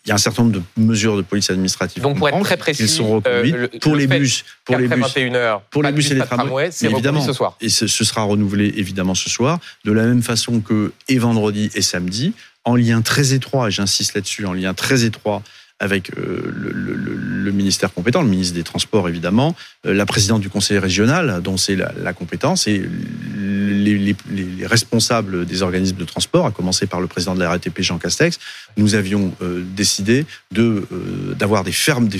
il 0.09 0.11
y 0.11 0.13
a 0.13 0.15
un 0.15 0.17
certain 0.17 0.41
nombre 0.41 0.55
de 0.55 0.81
mesures 0.81 1.17
de 1.17 1.21
police 1.21 1.51
administrative. 1.51 2.01
Donc, 2.01 2.17
pour 2.17 2.27
être 2.27 2.39
très 2.41 2.57
précis, 2.57 2.83
ils 2.83 2.89
sont 2.89 3.21
euh, 3.27 3.67
pour 3.79 3.95
les 3.95 4.07
bus, 4.07 4.43
pour 4.65 4.75
les 4.75 4.87
bus, 4.87 5.05
21h, 5.05 5.61
pour 5.69 5.83
les 5.83 5.91
bus 5.91 6.09
et 6.09 6.15
les 6.15 6.21
tramways, 6.21 6.71
c'est 6.71 6.89
évidemment 6.89 7.21
ce 7.21 7.31
soir. 7.31 7.55
Et 7.61 7.69
ce, 7.69 7.85
sera 7.87 8.23
renouvelé 8.23 8.73
évidemment 8.75 9.13
ce 9.13 9.29
soir, 9.29 9.59
de 9.85 9.91
la 9.91 10.07
même 10.07 10.23
façon 10.23 10.61
que 10.61 10.93
et 11.09 11.19
vendredi 11.19 11.69
et 11.75 11.83
samedi, 11.83 12.33
en 12.65 12.75
lien 12.75 13.03
très 13.03 13.33
étroit, 13.33 13.67
et 13.67 13.71
j'insiste 13.71 14.15
là-dessus, 14.15 14.47
en 14.47 14.53
lien 14.53 14.73
très 14.73 15.05
étroit 15.05 15.43
avec 15.79 16.11
euh, 16.17 16.51
le, 16.53 17.51
ministère 17.51 17.93
compétent, 17.93 18.21
le 18.21 18.27
ministre 18.27 18.53
des 18.53 18.63
Transports 18.63 19.09
évidemment, 19.09 19.55
euh, 19.85 19.93
la 19.93 20.05
présidente 20.05 20.41
du 20.41 20.49
conseil 20.49 20.77
régional 20.77 21.41
dont 21.41 21.57
c'est 21.57 21.75
la, 21.75 22.13
compétence 22.13 22.67
et 22.67 22.83
les, 23.35 24.15
responsables 24.65 25.45
des 25.45 25.61
organismes 25.61 25.97
de 25.97 26.05
transport, 26.05 26.45
à 26.45 26.51
commencer 26.51 26.85
par 26.85 27.01
le 27.01 27.07
président 27.07 27.33
de 27.33 27.39
la 27.39 27.49
RATP 27.49 27.81
Jean 27.81 27.97
Castex, 27.97 28.39
nous 28.77 28.95
avions 28.95 29.33
euh, 29.41 29.63
décidé 29.75 30.25
de 30.51 30.85
d'avoir 31.37 31.63
des, 31.63 31.71
fermes, 31.71 32.07
des, 32.07 32.19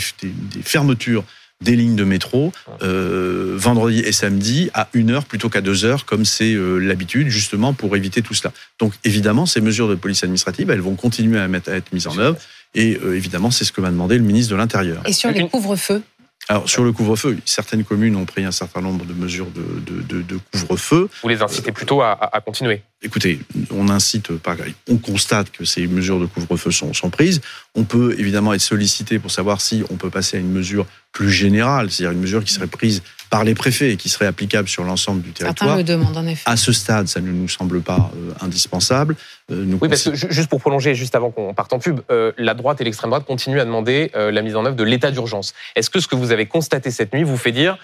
fermetures 0.63 1.23
des 1.61 1.75
lignes 1.75 1.95
de 1.95 2.03
métro 2.05 2.53
vendredi 2.81 3.99
et 3.99 4.11
samedi 4.11 4.69
à 4.73 4.87
une 4.93 5.11
heure 5.11 5.25
plutôt 5.25 5.49
qu'à 5.49 5.61
deux 5.61 5.83
heures 5.83 6.05
comme 6.05 6.23
c'est 6.23 6.55
l'habitude 6.55 7.29
justement 7.29 7.73
pour 7.73 7.95
éviter 7.97 8.21
tout 8.21 8.33
cela. 8.33 8.53
Donc 8.79 8.93
évidemment 9.03 9.45
ces 9.45 9.61
mesures 9.61 9.89
de 9.89 9.95
police 9.95 10.23
administrative 10.23 10.69
elles 10.69 10.81
vont 10.81 10.95
continuer 10.95 11.39
à, 11.39 11.43
à 11.43 11.75
être 11.75 11.91
mises 11.91 12.07
en 12.07 12.17
œuvre. 12.17 12.37
Et 12.75 12.97
euh, 13.03 13.15
évidemment, 13.15 13.51
c'est 13.51 13.65
ce 13.65 13.71
que 13.71 13.81
m'a 13.81 13.91
demandé 13.91 14.17
le 14.17 14.23
ministre 14.23 14.51
de 14.51 14.57
l'Intérieur. 14.57 15.01
Et 15.05 15.13
sur 15.13 15.31
les 15.31 15.47
couvre-feux 15.47 16.03
alors 16.51 16.67
sur 16.67 16.83
le 16.83 16.91
couvre-feu, 16.91 17.37
certaines 17.45 17.83
communes 17.83 18.15
ont 18.15 18.25
pris 18.25 18.43
un 18.43 18.51
certain 18.51 18.81
nombre 18.81 19.05
de 19.05 19.13
mesures 19.13 19.51
de, 19.51 20.01
de, 20.01 20.21
de, 20.23 20.39
couvre-feu. 20.51 21.07
Vous 21.21 21.29
les 21.29 21.43
incitez 21.43 21.71
plutôt 21.71 22.01
à, 22.01 22.13
à, 22.13 22.41
continuer 22.41 22.81
Écoutez, 23.03 23.39
on 23.69 23.87
incite 23.87 24.35
pas, 24.37 24.55
on 24.89 24.97
constate 24.97 25.51
que 25.51 25.63
ces 25.63 25.85
mesures 25.85 26.19
de 26.19 26.25
couvre-feu 26.25 26.71
sont, 26.71 26.91
sont, 26.91 27.11
prises. 27.11 27.41
On 27.75 27.83
peut 27.83 28.15
évidemment 28.17 28.51
être 28.53 28.61
sollicité 28.61 29.19
pour 29.19 29.29
savoir 29.29 29.61
si 29.61 29.83
on 29.91 29.95
peut 29.95 30.09
passer 30.09 30.37
à 30.37 30.39
une 30.39 30.51
mesure 30.51 30.87
plus 31.11 31.29
générale, 31.29 31.91
c'est-à-dire 31.91 32.13
une 32.13 32.21
mesure 32.21 32.43
qui 32.43 32.51
serait 32.51 32.65
prise 32.65 33.03
par 33.29 33.43
les 33.43 33.55
préfets 33.55 33.91
et 33.91 33.97
qui 33.97 34.09
serait 34.09 34.25
applicable 34.25 34.67
sur 34.67 34.83
l'ensemble 34.83 35.21
du 35.21 35.31
territoire. 35.31 35.69
Certains 35.69 35.77
le 35.77 35.83
demandent 35.83 36.17
en 36.17 36.25
effet. 36.25 36.43
À 36.45 36.57
ce 36.57 36.71
stade, 36.71 37.07
ça 37.07 37.21
ne 37.21 37.31
nous 37.31 37.47
semble 37.47 37.81
pas 37.81 38.11
euh, 38.15 38.33
indispensable. 38.41 39.15
Euh, 39.51 39.63
nous 39.65 39.77
oui, 39.81 39.89
parce 39.89 40.03
que 40.03 40.15
juste 40.15 40.49
pour 40.49 40.59
prolonger, 40.59 40.95
juste 40.95 41.15
avant 41.15 41.31
qu'on 41.31 41.53
parte 41.53 41.71
en 41.73 41.79
pub, 41.79 42.01
euh, 42.11 42.31
la 42.37 42.53
droite 42.53 42.81
et 42.81 42.83
l'extrême 42.83 43.09
droite 43.09 43.25
continuent 43.25 43.59
à 43.59 43.65
demander 43.65 44.11
la 44.13 44.41
mise 44.41 44.55
en 44.55 44.65
œuvre 44.65 44.75
de 44.75 44.83
l'état 44.83 45.11
d'urgence. 45.11 45.53
Est-ce 45.75 45.89
que 45.89 45.99
ce 45.99 46.07
que 46.07 46.15
vous 46.15 46.31
avez 46.31 46.45
constaté 46.45 46.91
cette 46.91 47.13
nuit 47.13 47.23
vous 47.23 47.37
fait 47.37 47.51
dire 47.51 47.77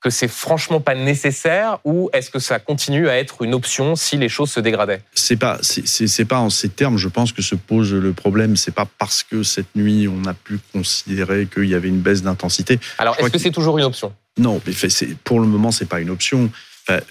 que 0.00 0.10
c'est 0.10 0.28
franchement 0.28 0.80
pas 0.80 0.94
nécessaire 0.94 1.78
ou 1.84 2.08
est-ce 2.12 2.30
que 2.30 2.38
ça 2.38 2.58
continue 2.58 3.08
à 3.08 3.18
être 3.18 3.42
une 3.42 3.54
option 3.54 3.96
si 3.96 4.16
les 4.16 4.28
choses 4.28 4.50
se 4.50 4.60
dégradaient? 4.60 5.02
C'est 5.14 5.36
pas 5.36 5.58
c'est 5.62 6.24
pas 6.24 6.38
en 6.38 6.50
ces 6.50 6.68
termes 6.68 6.98
je 6.98 7.08
pense 7.08 7.32
que 7.32 7.42
se 7.42 7.54
pose 7.54 7.92
le 7.92 8.12
problème 8.12 8.56
c'est 8.56 8.74
pas 8.74 8.86
parce 8.98 9.22
que 9.22 9.42
cette 9.42 9.74
nuit 9.74 10.08
on 10.08 10.24
a 10.28 10.34
pu 10.34 10.60
considérer 10.72 11.46
qu'il 11.46 11.68
y 11.68 11.74
avait 11.74 11.88
une 11.88 12.00
baisse 12.00 12.22
d'intensité. 12.22 12.78
Alors 12.98 13.16
est-ce 13.18 13.30
que 13.30 13.38
c'est 13.38 13.50
toujours 13.50 13.78
une 13.78 13.84
option? 13.84 14.12
Non, 14.38 14.60
pour 15.24 15.40
le 15.40 15.46
moment 15.46 15.70
c'est 15.70 15.88
pas 15.88 16.00
une 16.00 16.10
option. 16.10 16.50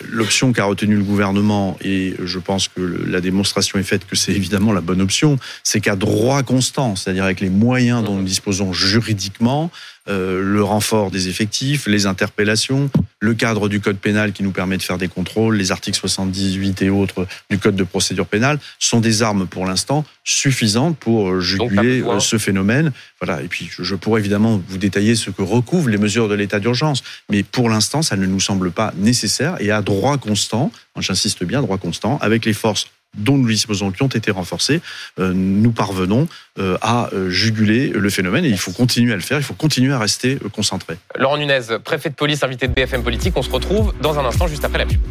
L'option 0.09 0.53
qu'a 0.53 0.65
retenue 0.65 0.95
le 0.95 1.03
gouvernement, 1.03 1.77
et 1.83 2.15
je 2.23 2.39
pense 2.39 2.67
que 2.67 2.81
la 2.81 3.21
démonstration 3.21 3.77
est 3.77 3.83
faite 3.83 4.07
que 4.07 4.15
c'est 4.15 4.31
évidemment 4.31 4.73
la 4.73 4.81
bonne 4.81 5.01
option, 5.01 5.37
c'est 5.61 5.81
qu'à 5.81 5.95
droit 5.95 6.41
constant, 6.41 6.95
c'est-à-dire 6.95 7.25
avec 7.25 7.41
les 7.41 7.51
moyens 7.51 8.03
dont 8.03 8.15
nous 8.15 8.23
disposons 8.23 8.73
juridiquement, 8.73 9.69
euh, 10.09 10.41
le 10.41 10.63
renfort 10.63 11.11
des 11.11 11.27
effectifs, 11.27 11.87
les 11.87 12.05
interpellations, 12.05 12.89
le 13.19 13.33
cadre 13.33 13.67
du 13.67 13.81
code 13.81 13.97
pénal 13.97 14.31
qui 14.31 14.43
nous 14.43 14.51
permet 14.51 14.77
de 14.77 14.81
faire 14.81 14.97
des 14.97 15.07
contrôles, 15.07 15.55
les 15.57 15.71
articles 15.71 15.97
78 15.97 16.81
et 16.81 16.89
autres 16.89 17.27
du 17.49 17.57
code 17.59 17.75
de 17.75 17.83
procédure 17.83 18.25
pénale 18.25 18.59
sont 18.79 18.99
des 18.99 19.21
armes 19.21 19.47
pour 19.47 19.65
l'instant 19.65 20.05
suffisantes 20.23 20.97
pour 20.97 21.29
euh, 21.29 21.39
juguler 21.39 22.01
euh, 22.01 22.19
ce 22.19 22.37
phénomène. 22.37 22.91
Voilà. 23.21 23.41
Et 23.41 23.47
puis 23.47 23.69
je 23.71 23.95
pourrais 23.95 24.21
évidemment 24.21 24.61
vous 24.67 24.77
détailler 24.77 25.15
ce 25.15 25.29
que 25.29 25.41
recouvrent 25.41 25.89
les 25.89 25.97
mesures 25.97 26.29
de 26.29 26.35
l'état 26.35 26.59
d'urgence, 26.59 27.03
mais 27.29 27.43
pour 27.43 27.69
l'instant 27.69 28.01
ça 28.01 28.15
ne 28.15 28.25
nous 28.25 28.39
semble 28.39 28.71
pas 28.71 28.93
nécessaire 28.97 29.57
et 29.59 29.71
à 29.71 29.81
droit 29.81 30.17
constant, 30.17 30.71
j'insiste 30.99 31.43
bien, 31.43 31.61
droit 31.61 31.77
constant, 31.77 32.17
avec 32.19 32.45
les 32.45 32.53
forces 32.53 32.87
dont 33.15 33.37
nous 33.37 33.47
disposons, 33.47 33.91
qui 33.91 34.03
ont 34.03 34.07
été 34.07 34.31
renforcés, 34.31 34.81
euh, 35.19 35.33
nous 35.33 35.71
parvenons 35.71 36.27
euh, 36.59 36.77
à 36.81 37.09
euh, 37.13 37.29
juguler 37.29 37.89
le 37.89 38.09
phénomène 38.09 38.45
et 38.45 38.49
il 38.49 38.57
faut 38.57 38.71
continuer 38.71 39.13
à 39.13 39.15
le 39.15 39.21
faire, 39.21 39.37
il 39.37 39.43
faut 39.43 39.53
continuer 39.53 39.93
à 39.93 39.99
rester 39.99 40.37
concentré. 40.53 40.97
Laurent 41.17 41.37
Nunez, 41.37 41.61
préfet 41.83 42.09
de 42.09 42.15
police, 42.15 42.43
invité 42.43 42.67
de 42.67 42.73
BFM 42.73 43.03
Politique, 43.03 43.33
on 43.35 43.41
se 43.41 43.49
retrouve 43.49 43.93
dans 44.01 44.19
un 44.19 44.25
instant 44.25 44.47
juste 44.47 44.65
après 44.65 44.79
la 44.79 44.85
pub. 44.85 45.01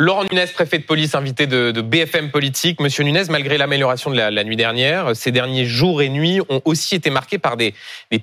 Laurent 0.00 0.24
Nunez, 0.24 0.46
préfet 0.46 0.78
de 0.78 0.84
police, 0.84 1.14
invité 1.14 1.46
de, 1.46 1.78
BFM 1.78 2.30
Politique. 2.30 2.80
Monsieur 2.80 3.04
Nunez, 3.04 3.24
malgré 3.28 3.58
l'amélioration 3.58 4.10
de 4.10 4.16
la, 4.16 4.44
nuit 4.44 4.56
dernière, 4.56 5.14
ces 5.14 5.30
derniers 5.30 5.66
jours 5.66 6.00
et 6.00 6.08
nuits 6.08 6.40
ont 6.48 6.62
aussi 6.64 6.94
été 6.94 7.10
marqués 7.10 7.36
par 7.36 7.58
des, 7.58 7.74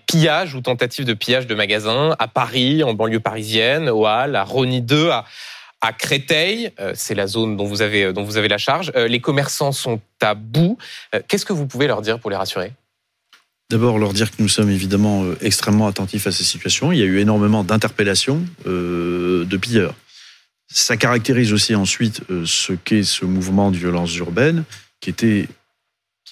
pillages 0.08 0.56
ou 0.56 0.62
tentatives 0.62 1.06
de 1.06 1.14
pillage 1.14 1.46
de 1.46 1.54
magasins 1.54 2.16
à 2.18 2.28
Paris, 2.28 2.84
en 2.84 2.96
banlieue 2.96 3.20
parisienne, 3.20 3.90
au 3.90 4.08
Hall, 4.08 4.36
à 4.36 4.44
Rony 4.44 4.82
2, 4.82 5.12
à, 5.12 5.94
Créteil. 5.94 6.72
Euh, 6.80 6.94
c'est 6.96 7.14
la 7.14 7.28
zone 7.28 7.56
dont 7.58 7.66
vous 7.66 7.84
avez, 7.84 8.06
avez 8.06 8.48
la 8.48 8.58
charge. 8.58 8.92
Euh, 8.96 9.08
les 9.08 9.20
commerçants 9.20 9.72
sont 9.72 10.02
à 10.20 10.34
bout. 10.34 10.80
Euh, 11.14 11.20
qu'est-ce 11.28 11.46
que 11.46 11.54
vous 11.54 11.68
pouvez 11.68 11.86
leur 11.86 12.02
dire 12.02 12.18
pour 12.18 12.32
les 12.32 12.38
rassurer? 12.38 12.72
D'abord, 13.70 14.00
leur 14.00 14.14
dire 14.14 14.32
que 14.32 14.42
nous 14.42 14.50
sommes 14.50 14.72
évidemment 14.72 15.26
extrêmement 15.42 15.86
attentifs 15.86 16.26
à 16.26 16.32
ces 16.32 16.44
situations. 16.44 16.92
Il 16.92 16.98
y 16.98 17.04
a 17.04 17.06
eu 17.06 17.20
énormément 17.20 17.64
d'interpellations 17.64 18.42
de 18.66 19.58
pilleurs. 19.58 19.94
Ça 20.70 20.98
caractérise 20.98 21.54
aussi 21.54 21.76
ensuite 21.76 22.22
euh, 22.30 22.44
ce 22.46 22.74
qu'est 22.74 23.04
ce 23.04 23.26
mouvement 23.26 23.72
de 23.72 23.78
violence 23.78 24.16
urbaine, 24.18 24.64
qui 25.00 25.10
était 25.10 25.48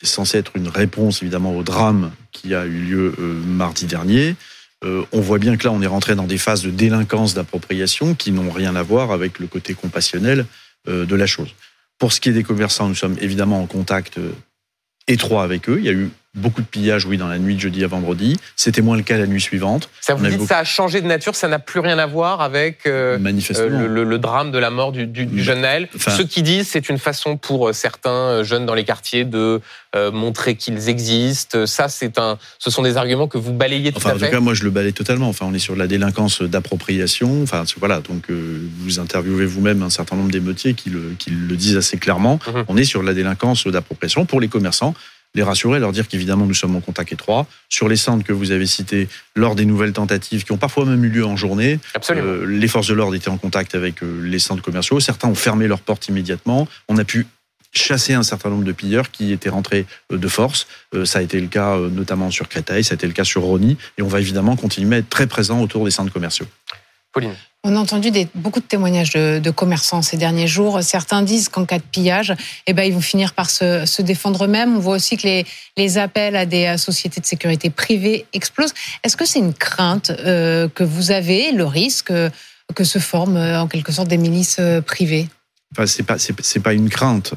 est 0.02 0.06
censé 0.06 0.38
être 0.38 0.58
une 0.58 0.67
réponse 0.67 1.21
évidemment 1.21 1.56
au 1.56 1.63
drame 1.63 2.12
qui 2.34 2.54
a 2.54 2.65
eu 2.65 2.80
lieu 2.80 3.15
euh, 3.17 3.41
mardi 3.45 3.86
dernier. 3.86 4.36
Euh, 4.84 5.06
on 5.13 5.21
voit 5.21 5.39
bien 5.39 5.56
que 5.56 5.63
là, 5.63 5.71
on 5.71 5.82
est 5.82 5.88
rentré 5.88 6.15
dans 6.15 6.28
des 6.28 6.38
phases 6.38 6.63
de 6.63 6.69
délinquance, 6.69 7.34
d'appropriation 7.34 8.13
qui 8.13 8.34
n'ont 8.34 8.52
rien 8.52 8.76
à 8.76 8.84
voir 8.84 9.12
avec 9.12 9.39
le 9.39 9.48
côté 9.48 9.74
compassionnel 9.74 10.45
de 10.86 11.15
la 11.15 11.26
chose. 11.26 11.56
Pour 11.98 12.13
ce 12.13 12.21
qui 12.21 12.30
est 12.30 12.34
des 12.34 12.43
commerçants, 12.43 12.88
nous 12.88 12.93
sommes 12.93 13.17
évidemment 13.19 13.60
en 13.60 13.65
contact 13.65 14.19
étroit 15.08 15.43
avec 15.43 15.67
eux. 15.67 15.78
Il 15.80 15.86
y 15.86 15.89
a 15.89 15.93
eu 15.93 16.12
beaucoup 16.36 16.62
de 16.62 16.67
pillages, 16.67 17.06
oui, 17.06 17.17
dans 17.17 17.28
la 17.28 17.39
nuit 17.39 17.56
de 17.56 17.60
jeudi 17.60 17.84
à 17.84 17.88
vendredi. 17.88 18.38
C'était 18.56 18.82
moins 18.82 18.98
le 18.98 19.04
cas 19.04 19.17
la 19.17 19.28
nuit 19.28 19.41
suivante. 19.41 19.89
Ça 20.02 20.13
vous 20.13 20.26
dit 20.28 20.45
ça 20.45 20.60
a 20.60 20.63
changé 20.63 21.02
de 21.02 21.08
nature, 21.08 21.36
ça 21.36 21.48
n'a 21.48 21.60
plus 21.60 21.80
rien 21.80 21.98
à 21.98 22.06
voir 22.06 22.41
avec 22.41 22.86
euh, 22.86 23.17
euh 23.17 23.88
le, 23.88 24.17
drame 24.17 24.52
de 24.52 24.60
la 24.60 24.69
mort 24.69 24.91
du, 24.91 25.08
du, 25.08 25.43
jeune 25.43 25.62
Naël. 25.62 25.88
Ceux 25.98 26.26
qui 26.26 26.43
disent 26.43 26.67
c'est 26.67 26.89
une 26.89 26.98
façon 26.98 27.38
pour 27.38 27.69
euh, 27.69 27.74
certains 27.74 28.10
euh, 28.12 28.43
jeunes 28.43 28.65
dans 28.65 28.74
les 28.74 28.84
quartiers 28.84 29.26
de 29.26 29.62
montrer 30.12 30.56
qu'ils 30.56 30.89
existent. 30.89 31.65
Ça, 31.65 31.88
c'est 31.88 32.19
un, 32.19 32.38
ce 32.60 32.69
sont 32.69 32.82
des 32.82 32.98
arguments 32.98 33.30
que 33.30 33.38
vous 33.38 33.54
balayez 33.54 33.93
tout 33.93 34.00
enfin, 34.00 34.10
à 34.10 34.15
fait. 34.15 34.26
En 34.26 34.28
tout 34.28 34.34
cas, 34.34 34.39
moi, 34.41 34.54
je 34.54 34.65
le 34.65 34.69
balaye 34.69 34.91
totalement. 34.91 35.30
Enfin, 35.30 35.45
on 35.50 35.54
est 35.54 35.60
sur 35.60 35.78
la 35.78 35.88
délinquance 35.88 36.41
d'appropriation. 36.41 37.41
Enfin, 37.43 37.63
voilà. 37.80 38.02
Donc, 38.02 38.30
vous 38.30 39.00
interviewez 39.00 39.45
vous-même 39.45 39.84
un 39.84 39.89
certain 39.89 40.17
nombre 40.17 40.32
d'émeutiers 40.32 40.74
qui 40.74 40.89
le, 40.89 41.15
qui 41.17 41.30
le 41.30 41.56
disent 41.56 41.78
assez 41.78 41.95
clairement. 41.95 42.39
Mhm. 42.45 42.65
On 42.67 42.76
est 42.76 42.84
sur 42.84 43.04
la 43.04 43.13
délinquance 43.13 43.67
d'appropriation 43.67 44.26
pour 44.26 44.41
les 44.41 44.50
commerçants 44.50 44.93
les 45.36 45.43
rassurer, 45.43 45.80
leur 45.80 45.91
dire 45.91 46.08
qu'évidemment 46.08 46.45
nous 46.45 46.54
sommes 46.54 46.76
en 46.76 46.82
contact 46.82 47.12
étroit. 47.12 47.45
Sur 47.69 47.88
les 47.88 47.98
centres 47.98 48.26
que 48.26 48.34
vous 48.34 48.52
avez 48.52 48.65
cités, 48.65 49.08
lors 49.36 49.56
des 49.56 49.65
nouvelles 49.65 49.93
tentatives 49.93 50.43
qui 50.43 50.52
ont 50.52 50.58
parfois 50.58 50.86
même 50.86 51.04
eu 51.04 51.10
lieu 51.10 51.26
en 51.26 51.36
journée, 51.36 51.80
euh, 52.10 52.45
les 52.48 52.67
forces 52.67 52.88
de 52.88 52.93
l'ordre 52.93 53.15
étaient 53.15 53.30
en 53.30 53.38
contact 53.38 53.76
avec 53.76 54.02
euh, 54.02 54.21
les 54.24 54.39
centres 54.39 54.63
commerciaux. 54.63 55.00
Certains 55.00 55.28
ont 55.28 55.36
fermé 55.36 55.67
leurs 55.67 55.82
portes 55.82 56.08
immédiatement. 56.08 56.67
On 56.88 56.98
a 56.98 57.04
pu 57.04 57.28
chasser 57.74 58.13
un 58.13 58.24
certain 58.24 58.50
nombre 58.50 58.63
de 58.63 58.71
pilleurs 58.71 59.12
qui 59.12 59.34
étaient 59.34 59.50
rentrés 59.50 59.86
de 60.10 60.28
force. 60.30 60.65
Ça 61.04 61.19
a 61.19 61.21
été 61.21 61.41
le 61.41 61.48
cas 61.48 61.78
notamment 61.78 62.32
sur 62.32 62.48
Créteil, 62.48 62.86
ça 62.86 62.93
a 62.93 62.95
été 62.95 63.06
le 63.06 63.12
cas 63.12 63.26
sur 63.26 63.41
Rony, 63.41 63.76
et 63.98 64.02
on 64.02 64.08
va 64.08 64.21
évidemment 64.21 64.56
continuer 64.56 64.95
à 64.95 65.00
être 65.00 65.10
très 65.10 65.28
présent 65.28 65.60
autour 65.60 65.84
des 65.84 65.91
centres 65.91 66.13
commerciaux. 66.13 66.45
Pauline. 67.15 67.34
On 67.63 67.75
a 67.75 67.80
entendu 67.80 68.12
des, 68.12 68.28
beaucoup 68.36 68.60
de 68.60 68.65
témoignages 68.65 69.13
de, 69.13 69.49
commerçants 69.49 70.04
ces 70.04 70.17
derniers 70.17 70.45
jours. 70.45 70.84
Certains 70.84 71.23
disent 71.23 71.49
qu'en 71.49 71.65
cas 71.65 71.80
de 71.80 71.84
pillage, 71.84 72.36
eh 72.67 72.73
ben, 72.73 72.84
ils 72.84 72.93
vont 72.93 73.01
finir 73.01 73.34
par 73.34 73.49
se, 73.49 74.01
défendre 74.04 74.43
eux-mêmes. 74.43 74.75
On 74.75 74.80
voit 74.80 74.97
aussi 74.97 75.17
que 75.17 75.23
les, 75.23 75.45
les, 75.78 75.97
appels 75.97 76.36
à 76.36 76.45
des 76.45 76.78
sociétés 76.78 77.21
de 77.21 77.25
sécurité 77.25 77.71
privées 77.71 78.28
explosent. 78.34 78.73
Est-ce 79.04 79.17
que 79.17 79.25
c'est 79.25 79.39
une 79.39 79.56
crainte 79.56 80.12
euh, 80.12 80.67
que 80.67 80.84
vous 80.84 81.10
avez, 81.10 81.54
le 81.54 81.65
risque 81.65 82.13
que 82.75 82.84
se 82.84 82.99
forment 82.99 83.38
euh, 83.38 83.62
en 83.62 83.67
quelque 83.67 83.91
sorte 83.91 84.10
des 84.10 84.17
milices 84.17 84.58
euh, 84.60 84.82
privées? 84.82 85.28
Enfin, 85.71 85.88
C'est 85.88 86.04
pas, 86.04 86.17
c'est, 86.19 86.60
pas 86.60 86.73
une 86.73 86.89
crainte. 86.89 87.34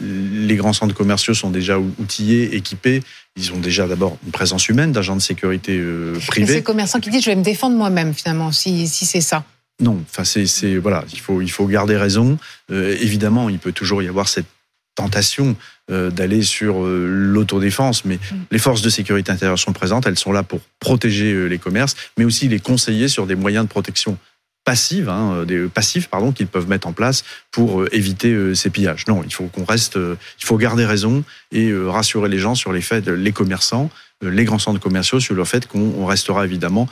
Les 0.00 0.56
grands 0.56 0.72
centres 0.72 0.94
commerciaux 0.94 1.34
sont 1.34 1.50
déjà 1.50 1.78
outillés, 1.78 2.54
équipés. 2.54 3.02
Ils 3.36 3.52
ont 3.52 3.58
déjà 3.58 3.86
d'abord 3.86 4.18
une 4.24 4.32
présence 4.32 4.68
humaine 4.68 4.92
d'agents 4.92 5.16
de 5.16 5.22
sécurité 5.22 5.76
euh, 5.78 6.18
privés. 6.26 6.46
C'est 6.46 6.52
ces 6.54 6.62
commerçants 6.62 7.00
qui 7.00 7.10
disent 7.10 7.24
je 7.24 7.30
vais 7.30 7.36
me 7.36 7.42
défendre 7.42 7.76
moi-même 7.76 8.14
finalement 8.14 8.52
si, 8.52 8.88
si 8.88 9.04
c'est 9.06 9.20
ça. 9.20 9.44
Non, 9.80 10.00
enfin 10.08 10.24
c'est 10.24 10.76
voilà, 10.76 11.04
il 11.12 11.18
faut 11.18 11.42
il 11.42 11.50
faut 11.50 11.66
garder 11.66 11.96
raison. 11.96 12.38
Euh, 12.70 12.96
évidemment, 13.00 13.48
il 13.48 13.58
peut 13.58 13.72
toujours 13.72 14.02
y 14.02 14.08
avoir 14.08 14.28
cette 14.28 14.46
tentation 14.94 15.56
euh, 15.90 16.10
d'aller 16.10 16.42
sur 16.42 16.84
l'autodéfense, 16.84 18.04
mais 18.04 18.16
mm. 18.16 18.36
les 18.52 18.58
forces 18.60 18.82
de 18.82 18.88
sécurité 18.88 19.32
intérieure 19.32 19.58
sont 19.58 19.72
présentes, 19.72 20.06
elles 20.06 20.18
sont 20.18 20.32
là 20.32 20.44
pour 20.44 20.60
protéger 20.78 21.48
les 21.48 21.58
commerces, 21.58 21.96
mais 22.16 22.24
aussi 22.24 22.46
les 22.48 22.60
conseiller 22.60 23.08
sur 23.08 23.26
des 23.26 23.34
moyens 23.34 23.64
de 23.64 23.70
protection 23.70 24.16
passives, 24.64 25.08
hein, 25.08 25.34
euh, 25.34 25.44
des 25.44 25.68
passifs 25.68 26.08
pardon, 26.08 26.32
qu'ils 26.32 26.46
peuvent 26.46 26.68
mettre 26.68 26.88
en 26.88 26.92
place 26.92 27.22
pour 27.50 27.82
euh, 27.82 27.88
éviter 27.94 28.32
euh, 28.32 28.54
ces 28.54 28.70
pillages. 28.70 29.06
Non, 29.06 29.22
il 29.22 29.32
faut 29.32 29.44
qu'on 29.44 29.64
reste, 29.64 29.96
il 29.96 30.44
faut 30.44 30.56
garder 30.56 30.84
raison 30.84 31.22
et 31.52 31.72
rassurer 31.74 32.28
les 32.28 32.38
gens 32.38 32.54
sur 32.54 32.72
les 32.72 32.80
faits, 32.80 33.06
les 33.06 33.32
commerçants, 33.32 33.90
les 34.22 34.44
grands 34.44 34.58
centres 34.58 34.80
commerciaux 34.80 35.20
sur 35.20 35.34
le 35.34 35.44
fait 35.44 35.66
qu'on 35.66 36.06
restera 36.06 36.44
évidemment 36.44 36.88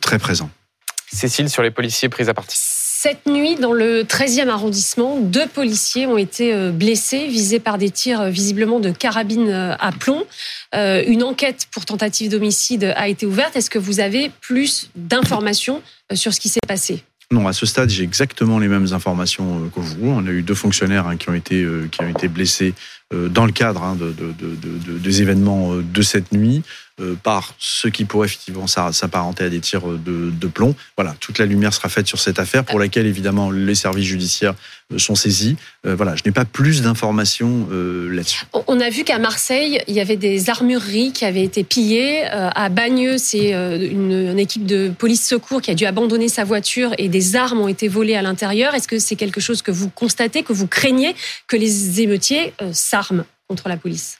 très 0.00 0.18
présent. 0.18 0.50
Cécile, 1.12 1.50
sur 1.50 1.62
les 1.62 1.70
policiers 1.70 2.08
pris 2.08 2.28
à 2.28 2.34
partie. 2.34 2.58
Cette 2.58 3.26
nuit, 3.26 3.56
dans 3.56 3.72
le 3.72 4.02
13e 4.02 4.48
arrondissement, 4.48 5.18
deux 5.20 5.46
policiers 5.46 6.06
ont 6.06 6.18
été 6.18 6.70
blessés, 6.70 7.26
visés 7.26 7.60
par 7.60 7.78
des 7.78 7.90
tirs 7.90 8.24
visiblement 8.24 8.80
de 8.80 8.90
carabine 8.90 9.50
à 9.50 9.92
plomb. 9.92 10.24
Une 10.72 11.22
enquête 11.22 11.66
pour 11.70 11.84
tentative 11.84 12.30
d'homicide 12.30 12.94
a 12.96 13.08
été 13.08 13.26
ouverte. 13.26 13.56
Est-ce 13.56 13.70
que 13.70 13.78
vous 13.78 14.00
avez 14.00 14.30
plus 14.40 14.90
d'informations 14.96 15.82
sur 16.14 16.32
ce 16.32 16.40
qui 16.40 16.48
s'est 16.48 16.60
passé? 16.66 17.04
Non, 17.32 17.48
à 17.48 17.52
ce 17.52 17.66
stade, 17.66 17.90
j'ai 17.90 18.04
exactement 18.04 18.60
les 18.60 18.68
mêmes 18.68 18.92
informations 18.92 19.64
euh, 19.64 19.68
que 19.68 19.80
vous. 19.80 20.08
On 20.08 20.24
a 20.26 20.30
eu 20.30 20.42
deux 20.42 20.54
fonctionnaires 20.54 21.08
hein, 21.08 21.16
qui 21.16 21.28
ont 21.28 21.34
été 21.34 21.62
euh, 21.62 21.88
qui 21.90 22.00
ont 22.02 22.08
été 22.08 22.28
blessés 22.28 22.72
euh, 23.12 23.28
dans 23.28 23.46
le 23.46 23.52
cadre 23.52 23.82
hein, 23.82 23.96
de, 23.96 24.12
de, 24.12 24.32
de, 24.32 24.98
des 24.98 25.22
événements 25.22 25.74
de 25.76 26.02
cette 26.02 26.30
nuit. 26.32 26.62
Euh, 26.98 27.14
par 27.14 27.54
ce 27.58 27.88
qui 27.88 28.06
pourrait 28.06 28.26
effectivement 28.26 28.66
s'apparenter 28.66 29.44
à 29.44 29.50
des 29.50 29.60
tirs 29.60 29.86
de, 29.86 30.30
de, 30.30 30.46
plomb. 30.46 30.74
Voilà, 30.96 31.14
toute 31.20 31.38
la 31.38 31.44
lumière 31.44 31.74
sera 31.74 31.90
faite 31.90 32.06
sur 32.06 32.18
cette 32.18 32.38
affaire 32.38 32.64
pour 32.64 32.78
laquelle 32.78 33.04
évidemment 33.04 33.50
les 33.50 33.74
services 33.74 34.06
judiciaires 34.06 34.54
euh, 34.90 34.96
sont 34.96 35.14
saisis. 35.14 35.58
Euh, 35.84 35.94
voilà, 35.94 36.16
je 36.16 36.22
n'ai 36.24 36.32
pas 36.32 36.46
plus 36.46 36.80
d'informations 36.80 37.68
là-dessus. 37.70 38.46
On 38.66 38.80
a 38.80 38.88
vu 38.88 39.04
qu'à 39.04 39.18
Marseille, 39.18 39.82
il 39.88 39.94
y 39.94 40.00
avait 40.00 40.16
des 40.16 40.48
armureries 40.48 41.12
qui 41.12 41.26
avaient 41.26 41.44
été 41.44 41.64
pillées. 41.64 42.24
À 42.24 42.70
Bagneux, 42.70 43.18
c'est 43.18 43.50
une, 43.50 44.30
une, 44.30 44.38
équipe 44.38 44.64
de 44.64 44.88
police 44.88 45.28
secours 45.28 45.60
qui 45.60 45.70
a 45.70 45.74
dû 45.74 45.84
abandonner 45.84 46.30
sa 46.30 46.44
voiture 46.44 46.94
et 46.96 47.10
des 47.10 47.36
armes 47.36 47.60
ont 47.60 47.68
été 47.68 47.88
volées 47.88 48.16
à 48.16 48.22
l'intérieur. 48.22 48.74
Est-ce 48.74 48.88
que 48.88 48.98
c'est 48.98 49.16
quelque 49.16 49.42
chose 49.42 49.60
que 49.60 49.70
vous 49.70 49.90
constatez, 49.90 50.42
que 50.42 50.54
vous 50.54 50.66
craignez 50.66 51.14
que 51.46 51.58
les 51.58 52.00
émeutiers 52.00 52.54
s'arment 52.72 53.26
contre 53.48 53.68
la 53.68 53.76
police? 53.76 54.16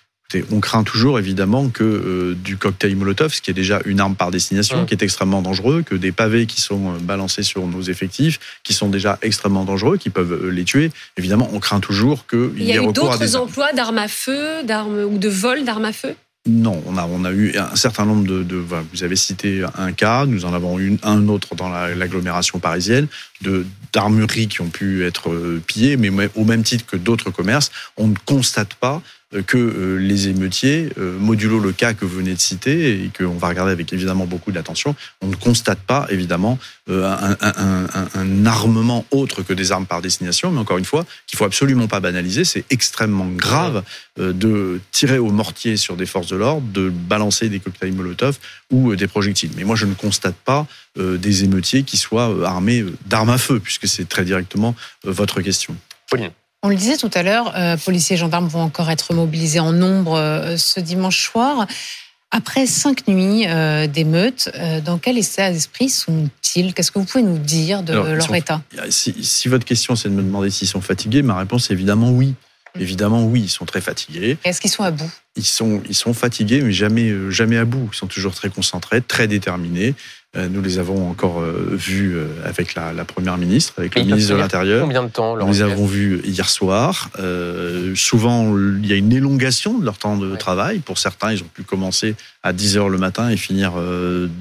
On 0.50 0.60
craint 0.60 0.82
toujours 0.82 1.18
évidemment 1.18 1.68
que 1.68 1.84
euh, 1.84 2.34
du 2.34 2.56
cocktail 2.56 2.96
Molotov, 2.96 3.32
ce 3.32 3.40
qui 3.40 3.50
est 3.50 3.54
déjà 3.54 3.80
une 3.84 4.00
arme 4.00 4.16
par 4.16 4.30
destination, 4.30 4.84
qui 4.84 4.94
est 4.94 5.02
extrêmement 5.02 5.42
dangereux, 5.42 5.82
que 5.82 5.94
des 5.94 6.12
pavés 6.12 6.46
qui 6.46 6.60
sont 6.60 6.94
euh, 6.94 6.98
balancés 7.00 7.42
sur 7.42 7.66
nos 7.66 7.82
effectifs, 7.82 8.40
qui 8.64 8.74
sont 8.74 8.88
déjà 8.88 9.18
extrêmement 9.22 9.64
dangereux, 9.64 9.96
qui 9.98 10.10
peuvent 10.10 10.32
euh, 10.32 10.50
les 10.50 10.64
tuer. 10.64 10.90
Évidemment, 11.16 11.48
on 11.52 11.60
craint 11.60 11.80
toujours 11.80 12.26
qu'il 12.26 12.62
y, 12.62 12.72
ait 12.72 12.78
recours 12.78 13.12
à 13.12 13.18
des... 13.18 13.26
Il 13.26 13.30
y 13.30 13.34
a 13.34 13.34
eu 13.34 13.34
d'autres 13.34 13.36
emplois 13.36 13.72
d'armes 13.72 13.98
à 13.98 14.08
feu, 14.08 14.64
d'armes 14.64 15.04
ou 15.04 15.18
de 15.18 15.28
vol 15.28 15.64
d'armes 15.64 15.84
à 15.84 15.92
feu? 15.92 16.14
Non, 16.48 16.80
on 16.86 16.96
a, 16.96 17.06
on 17.06 17.24
a 17.24 17.32
eu 17.32 17.56
un 17.56 17.74
certain 17.74 18.04
nombre 18.04 18.24
de, 18.24 18.44
de 18.44 18.54
vous 18.56 19.02
avez 19.02 19.16
cité 19.16 19.64
un 19.76 19.90
cas, 19.90 20.26
nous 20.26 20.44
en 20.44 20.54
avons 20.54 20.78
eu 20.78 20.96
un 21.02 21.26
autre 21.26 21.56
dans 21.56 21.68
l'agglomération 21.68 22.60
parisienne, 22.60 23.08
de 23.42 23.66
d'armureries 23.92 24.46
qui 24.46 24.60
ont 24.60 24.68
pu 24.68 25.04
être 25.04 25.58
pillées, 25.66 25.96
mais 25.96 26.30
au 26.36 26.44
même 26.44 26.62
titre 26.62 26.86
que 26.86 26.96
d'autres 26.96 27.32
commerces, 27.32 27.72
on 27.96 28.06
ne 28.06 28.14
constate 28.26 28.74
pas 28.74 29.02
que 29.42 29.58
euh, 29.58 29.96
les 29.96 30.28
émeutiers, 30.28 30.88
euh, 30.98 31.18
modulo 31.18 31.58
le 31.58 31.72
cas 31.72 31.94
que 31.94 32.04
vous 32.04 32.18
venez 32.18 32.34
de 32.34 32.40
citer 32.40 32.92
et 32.92 33.10
qu'on 33.16 33.34
va 33.34 33.48
regarder 33.48 33.72
avec 33.72 33.92
évidemment 33.92 34.24
beaucoup 34.24 34.52
d'attention, 34.52 34.94
on 35.20 35.26
ne 35.26 35.34
constate 35.34 35.80
pas 35.80 36.06
évidemment 36.10 36.58
un, 36.88 37.36
un, 38.14 38.46
armement 38.46 39.04
autre 39.10 39.42
que 39.42 39.52
des 39.52 39.72
armes 39.72 39.86
par 39.86 40.00
destination, 40.00 40.52
mais 40.52 40.60
encore 40.60 40.78
une 40.78 40.84
fois, 40.84 41.04
qu'il 41.26 41.36
faut 41.36 41.44
absolument 41.44 41.88
pas 41.88 41.98
banaliser. 41.98 42.44
C'est 42.44 42.64
extrêmement 42.70 43.26
grave 43.26 43.82
de 44.16 44.80
tirer 44.92 45.18
au 45.18 45.30
mortier 45.30 45.76
sur 45.76 45.96
des 45.96 46.06
forces 46.06 46.28
de 46.28 46.36
l'ordre, 46.36 46.64
de 46.72 46.88
balancer 46.88 47.48
des 47.48 47.58
cocktails 47.58 47.92
Molotov 47.92 48.38
ou 48.70 48.94
des 48.94 49.08
projectiles. 49.08 49.50
Mais 49.56 49.64
moi, 49.64 49.74
je 49.74 49.86
ne 49.86 49.94
constate 49.94 50.36
pas 50.36 50.68
des 50.96 51.42
émeutiers 51.42 51.82
qui 51.82 51.96
soient 51.96 52.46
armés 52.46 52.84
d'armes 53.06 53.30
à 53.30 53.38
feu, 53.38 53.58
puisque 53.58 53.88
c'est 53.88 54.08
très 54.08 54.24
directement 54.24 54.76
votre 55.02 55.40
question. 55.40 55.74
Pauline. 56.08 56.30
On 56.66 56.68
le 56.68 56.74
disait 56.74 56.96
tout 56.96 57.12
à 57.14 57.22
l'heure, 57.22 57.52
euh, 57.56 57.76
policiers 57.76 58.14
et 58.14 58.18
gendarmes 58.18 58.48
vont 58.48 58.62
encore 58.62 58.90
être 58.90 59.14
mobilisés 59.14 59.60
en 59.60 59.70
nombre 59.70 60.18
euh, 60.18 60.56
ce 60.56 60.80
dimanche 60.80 61.22
soir. 61.22 61.64
Après 62.32 62.66
cinq 62.66 63.06
nuits 63.06 63.44
euh, 63.46 63.86
d'émeutes, 63.86 64.50
dans 64.84 64.98
quel 64.98 65.16
état 65.16 65.52
d'esprit 65.52 65.88
sont-ils? 65.88 66.74
Qu'est-ce 66.74 66.90
que 66.90 66.98
vous 66.98 67.04
pouvez 67.04 67.22
nous 67.22 67.38
dire 67.38 67.84
de 67.84 67.92
leur 67.92 68.34
état? 68.34 68.62
si, 68.90 69.46
votre 69.46 69.64
question 69.64 69.94
c'est 69.94 70.08
de 70.08 70.14
me 70.14 70.24
demander 70.24 70.50
s'ils 70.50 70.66
sont 70.66 70.80
fatigués, 70.80 71.22
ma 71.22 71.38
réponse 71.38 71.70
est 71.70 71.72
évidemment 71.72 72.10
oui. 72.10 72.34
Mm. 72.74 72.80
Évidemment 72.80 73.24
oui, 73.24 73.42
ils 73.42 73.48
sont 73.48 73.64
très 73.64 73.80
fatigués. 73.80 74.36
Est-ce 74.42 74.60
qu'ils 74.60 74.72
sont 74.72 74.82
à 74.82 74.90
bout? 74.90 75.10
Ils 75.36 75.46
sont, 75.46 75.80
ils 75.88 75.94
sont 75.94 76.14
fatigués, 76.14 76.62
mais 76.62 76.72
jamais, 76.72 77.14
jamais 77.30 77.58
à 77.58 77.64
bout. 77.64 77.90
Ils 77.92 77.96
sont 77.96 78.08
toujours 78.08 78.34
très 78.34 78.50
concentrés, 78.50 79.02
très 79.02 79.28
déterminés. 79.28 79.94
Euh, 80.36 80.48
nous 80.50 80.60
les 80.60 80.78
avons 80.78 81.08
encore 81.08 81.40
euh, 81.40 81.70
vus 81.72 82.14
euh, 82.16 82.26
avec 82.44 82.74
la, 82.74 82.92
première 83.04 83.38
ministre, 83.38 83.74
avec 83.78 83.94
le 83.94 84.02
ministre 84.02 84.34
de 84.34 84.38
l'Intérieur. 84.38 84.82
Combien 84.82 85.02
de 85.02 85.08
temps 85.08 85.36
Nous 85.36 85.46
les 85.46 85.62
avons 85.62 85.86
vus 85.86 86.20
hier 86.24 86.48
soir. 86.48 87.10
souvent, 87.94 88.56
il 88.56 88.86
y 88.86 88.92
a 88.92 88.96
une 88.96 89.12
élongation 89.12 89.78
de 89.78 89.84
leur 89.84 89.98
temps 89.98 90.16
de 90.16 90.36
travail. 90.36 90.80
Pour 90.80 90.98
certains, 90.98 91.32
ils 91.32 91.42
ont 91.42 91.50
pu 91.52 91.62
commencer 91.62 92.14
à 92.42 92.52
10 92.52 92.76
heures 92.76 92.88
le 92.88 92.98
matin 92.98 93.30
et 93.30 93.36
finir 93.36 93.72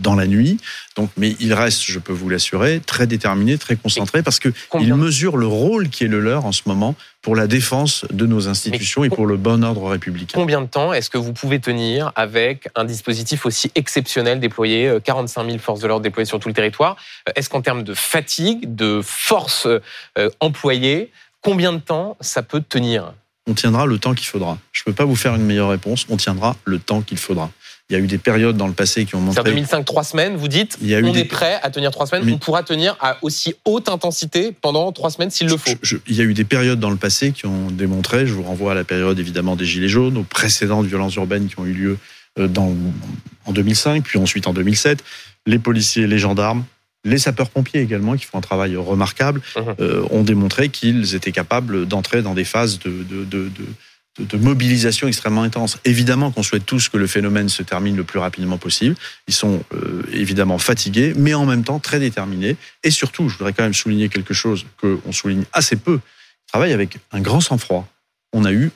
dans 0.03 0.15
la 0.15 0.27
nuit. 0.27 0.57
Donc, 0.95 1.09
mais 1.17 1.35
ils 1.39 1.53
restent, 1.53 1.83
je 1.83 1.99
peux 1.99 2.13
vous 2.13 2.29
l'assurer, 2.29 2.81
très 2.85 3.07
déterminés, 3.07 3.57
très 3.57 3.75
concentrés, 3.75 4.23
parce 4.23 4.39
qu'ils 4.39 4.95
mesurent 4.95 5.37
le 5.37 5.47
rôle 5.47 5.89
qui 5.89 6.05
est 6.05 6.07
le 6.07 6.19
leur 6.19 6.45
en 6.45 6.51
ce 6.51 6.61
moment 6.65 6.95
pour 7.21 7.35
la 7.35 7.47
défense 7.47 8.05
de 8.11 8.27
nos 8.27 8.47
institutions 8.47 9.03
et 9.03 9.09
pour 9.09 9.25
le 9.25 9.35
bon 9.35 9.63
ordre 9.63 9.89
républicain. 9.89 10.37
Combien 10.37 10.61
de 10.61 10.67
temps 10.67 10.93
est-ce 10.93 11.09
que 11.09 11.17
vous 11.17 11.33
pouvez 11.33 11.59
tenir 11.59 12.11
avec 12.15 12.69
un 12.75 12.85
dispositif 12.85 13.47
aussi 13.47 13.71
exceptionnel 13.73 14.39
déployé, 14.39 14.99
45 15.03 15.45
000 15.47 15.57
forces 15.57 15.79
de 15.79 15.84
l'ordre 15.87 16.03
déployées 16.03 16.25
sur 16.25 16.39
tout 16.39 16.47
le 16.47 16.53
territoire 16.53 16.97
euh, 17.27 17.31
Est-ce 17.35 17.49
qu'en 17.49 17.61
termes 17.61 17.83
de 17.83 17.93
fatigue, 17.93 18.75
de 18.75 19.01
force 19.03 19.67
euh, 19.67 20.29
employée, 20.39 21.11
combien 21.41 21.73
de 21.73 21.79
temps 21.79 22.17
ça 22.21 22.43
peut 22.43 22.61
tenir? 22.61 23.13
On 23.47 23.53
tiendra 23.53 23.85
le 23.85 23.99
temps 23.99 24.15
qu'il 24.15 24.25
faudra. 24.25 24.57
Je 24.71 24.81
ne 24.81 24.85
peux 24.85 24.93
pas 24.93 25.05
vous 25.05 25.15
faire 25.15 25.35
une 25.35 25.43
meilleure 25.43 25.69
réponse. 25.69 26.05
On 26.09 26.17
tiendra 26.17 26.55
le 26.65 26.79
temps 26.79 27.01
qu'il 27.01 27.17
faudra. 27.17 27.51
Il 27.89 27.93
y 27.93 27.95
a 27.95 27.99
eu 27.99 28.07
des 28.07 28.17
périodes 28.17 28.57
dans 28.57 28.65
le 28.65 28.73
passé 28.73 29.05
qui 29.05 29.13
ont 29.13 29.19
montré. 29.19 29.41
En 29.41 29.43
2005, 29.43 29.85
trois 29.85 30.03
semaines, 30.03 30.35
vous 30.35 30.47
dites, 30.47 30.75
il 30.81 30.87
y 30.87 30.95
a 30.95 30.99
on 30.99 31.13
est 31.13 31.23
prêt 31.23 31.59
à 31.61 31.69
tenir 31.69 31.91
trois 31.91 32.07
semaines, 32.07 32.27
on 32.33 32.39
pourra 32.39 32.63
tenir 32.63 32.97
à 32.99 33.17
aussi 33.21 33.53
haute 33.63 33.89
intensité 33.89 34.51
pendant 34.59 34.91
trois 34.91 35.11
semaines 35.11 35.29
s'il 35.29 35.47
le 35.47 35.55
faut. 35.55 35.69
il 36.07 36.15
y 36.15 36.21
a 36.21 36.23
eu 36.23 36.33
des 36.33 36.45
périodes 36.45 36.79
dans 36.79 36.89
le 36.89 36.95
passé 36.95 37.31
qui 37.31 37.45
ont 37.45 37.69
démontré, 37.69 38.25
je 38.25 38.33
vous 38.33 38.41
renvoie 38.41 38.71
à 38.71 38.75
la 38.75 38.85
période 38.85 39.19
évidemment 39.19 39.55
des 39.55 39.65
Gilets 39.65 39.87
jaunes, 39.87 40.17
aux 40.17 40.23
précédentes 40.23 40.87
violences 40.87 41.13
urbaines 41.13 41.45
qui 41.45 41.59
ont 41.59 41.65
eu 41.65 41.73
lieu 41.73 41.91
euh, 41.91 41.97
dans, 42.37 42.75
en 43.45 43.51
2005, 43.51 44.03
puis 44.03 44.19
ensuite 44.19 44.47
en 44.47 44.53
2007, 44.53 45.03
les 45.45 45.59
policiers, 45.59 46.07
les 46.07 46.19
gendarmes, 46.19 46.65
les 47.05 47.19
sapeurs-pompiers 47.19 47.81
également, 47.81 48.15
qui 48.15 48.25
font 48.25 48.39
un 48.39 48.41
travail 48.41 48.75
remarquable, 48.75 49.41
mmh. 49.55 49.59
euh, 49.79 50.05
ont 50.09 50.23
démontré 50.23 50.69
qu'ils 50.69 51.15
étaient 51.15 51.31
capables 51.31 51.85
d'entrer 51.85 52.21
dans 52.21 52.33
des 52.33 52.45
phases 52.45 52.79
de, 52.79 53.03
de, 53.03 53.23
de, 53.23 53.49
de 53.49 53.65
de, 54.19 54.37
mobilisation 54.37 55.07
extrêmement 55.07 55.43
intense. 55.43 55.77
Évidemment 55.83 56.31
qu'on 56.31 56.43
souhaite 56.43 56.65
tous 56.65 56.89
que 56.89 56.97
le 56.97 57.07
phénomène 57.07 57.49
se 57.49 57.63
termine 57.63 57.95
le 57.95 58.03
plus 58.03 58.19
rapidement 58.19 58.57
possible. 58.57 58.95
Ils 59.27 59.33
sont 59.33 59.63
euh, 59.73 60.03
évidemment 60.11 60.57
fatigués, 60.57 61.13
mais 61.15 61.33
en 61.33 61.45
même 61.45 61.63
temps 61.63 61.79
très 61.79 61.99
déterminés. 61.99 62.55
Et 62.83 62.91
surtout, 62.91 63.29
je 63.29 63.37
voudrais 63.37 63.53
quand 63.53 63.63
même 63.63 63.73
souligner 63.73 64.09
quelque 64.09 64.33
chose 64.33 64.65
qu'on 64.79 65.11
souligne 65.11 65.43
assez 65.51 65.75
peu. 65.75 65.99
Ils 65.99 66.51
travaillent 66.51 66.73
avec 66.73 66.97
un 67.11 67.21
grand 67.21 67.41
sang-froid. 67.41 67.87
On 68.31 68.41
n'a 68.41 68.53
eu 68.53 68.71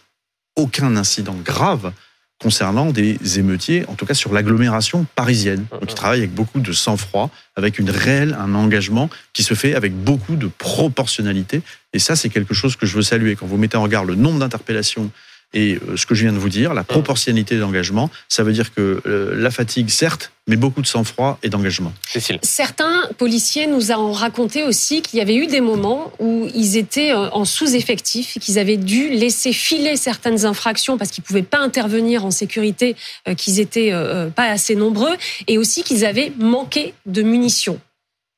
aucun 0.56 0.96
incident 0.98 1.36
grave 1.36 1.94
concernant 2.42 2.92
des 2.92 3.18
émeutiers, 3.38 3.86
en 3.88 3.96
tout 3.96 4.06
cas 4.06 4.14
sur 4.14 4.34
l'agglomération 4.34 5.06
parisienne. 5.16 5.66
Donc, 5.72 5.92
ils 5.92 5.96
travaillent 5.96 6.20
avec 6.20 6.34
beaucoup 6.34 6.62
de 6.62 6.72
sang-froid, 6.72 7.30
avec 7.56 7.80
une 7.80 7.90
réelle, 7.90 8.36
un 8.40 8.56
engagement 8.56 9.10
qui 9.34 9.44
se 9.44 9.54
fait 9.54 9.76
avec 9.76 9.94
beaucoup 9.94 10.36
de 10.36 10.48
proportionnalité. 10.48 11.62
Et 11.94 12.00
ça, 12.00 12.16
c'est 12.16 12.30
quelque 12.30 12.54
chose 12.54 12.76
que 12.76 12.86
je 12.86 12.96
veux 12.96 13.02
saluer. 13.02 13.36
Quand 13.36 13.46
vous 13.46 13.58
mettez 13.58 13.78
en 13.78 13.84
regard 13.84 14.06
le 14.06 14.16
nombre 14.16 14.40
d'interpellations 14.40 15.12
et 15.54 15.76
euh, 15.76 15.98
ce 15.98 16.06
que 16.06 16.14
je 16.14 16.24
viens 16.24 16.34
de 16.34 16.38
vous 16.38 16.50
dire, 16.50 16.74
la 16.74 16.84
proportionnalité 16.84 17.58
d'engagement, 17.58 18.10
ça 18.28 18.44
veut 18.44 18.54
dire 18.54 18.74
que 18.74 19.02
euh, 19.06 19.34
la 19.36 19.50
fatigue, 19.50 19.90
certes, 19.90 20.32
mais 20.48 20.56
beaucoup 20.56 20.82
de 20.82 20.88
sang-froid 20.88 21.40
et 21.42 21.50
d'engagement. 21.50 21.92
Cécile. 22.08 22.40
Certains 22.44 23.10
policiers 23.18 23.66
nous 23.66 23.92
ont 23.92 24.12
raconté 24.12 24.64
aussi 24.64 25.02
qu'il 25.02 25.18
y 25.18 25.22
avait 25.22 25.36
eu 25.36 25.48
des 25.48 25.62
moments 25.62 26.12
où 26.20 26.48
ils 26.54 26.78
étaient 26.78 27.12
euh, 27.12 27.30
en 27.32 27.46
sous-effectif, 27.46 28.38
qu'ils 28.40 28.60
avaient 28.60 28.78
dû 28.78 29.10
laisser 29.10 29.52
filer 29.52 29.96
certaines 29.96 30.46
infractions 30.46 30.98
parce 30.98 31.10
qu'ils 31.10 31.24
pouvaient 31.24 31.42
pas 31.42 31.60
intervenir 31.60 32.26
en 32.26 32.32
sécurité, 32.32 32.96
qu'ils 33.38 33.60
étaient 33.60 33.92
pas 34.36 34.46
assez 34.46 34.76
nombreux, 34.76 35.16
et 35.48 35.58
aussi 35.58 35.84
qu'ils 35.84 36.06
avaient 36.06 36.32
manqué 36.38 36.94
de 37.06 37.22
munitions. 37.22 37.80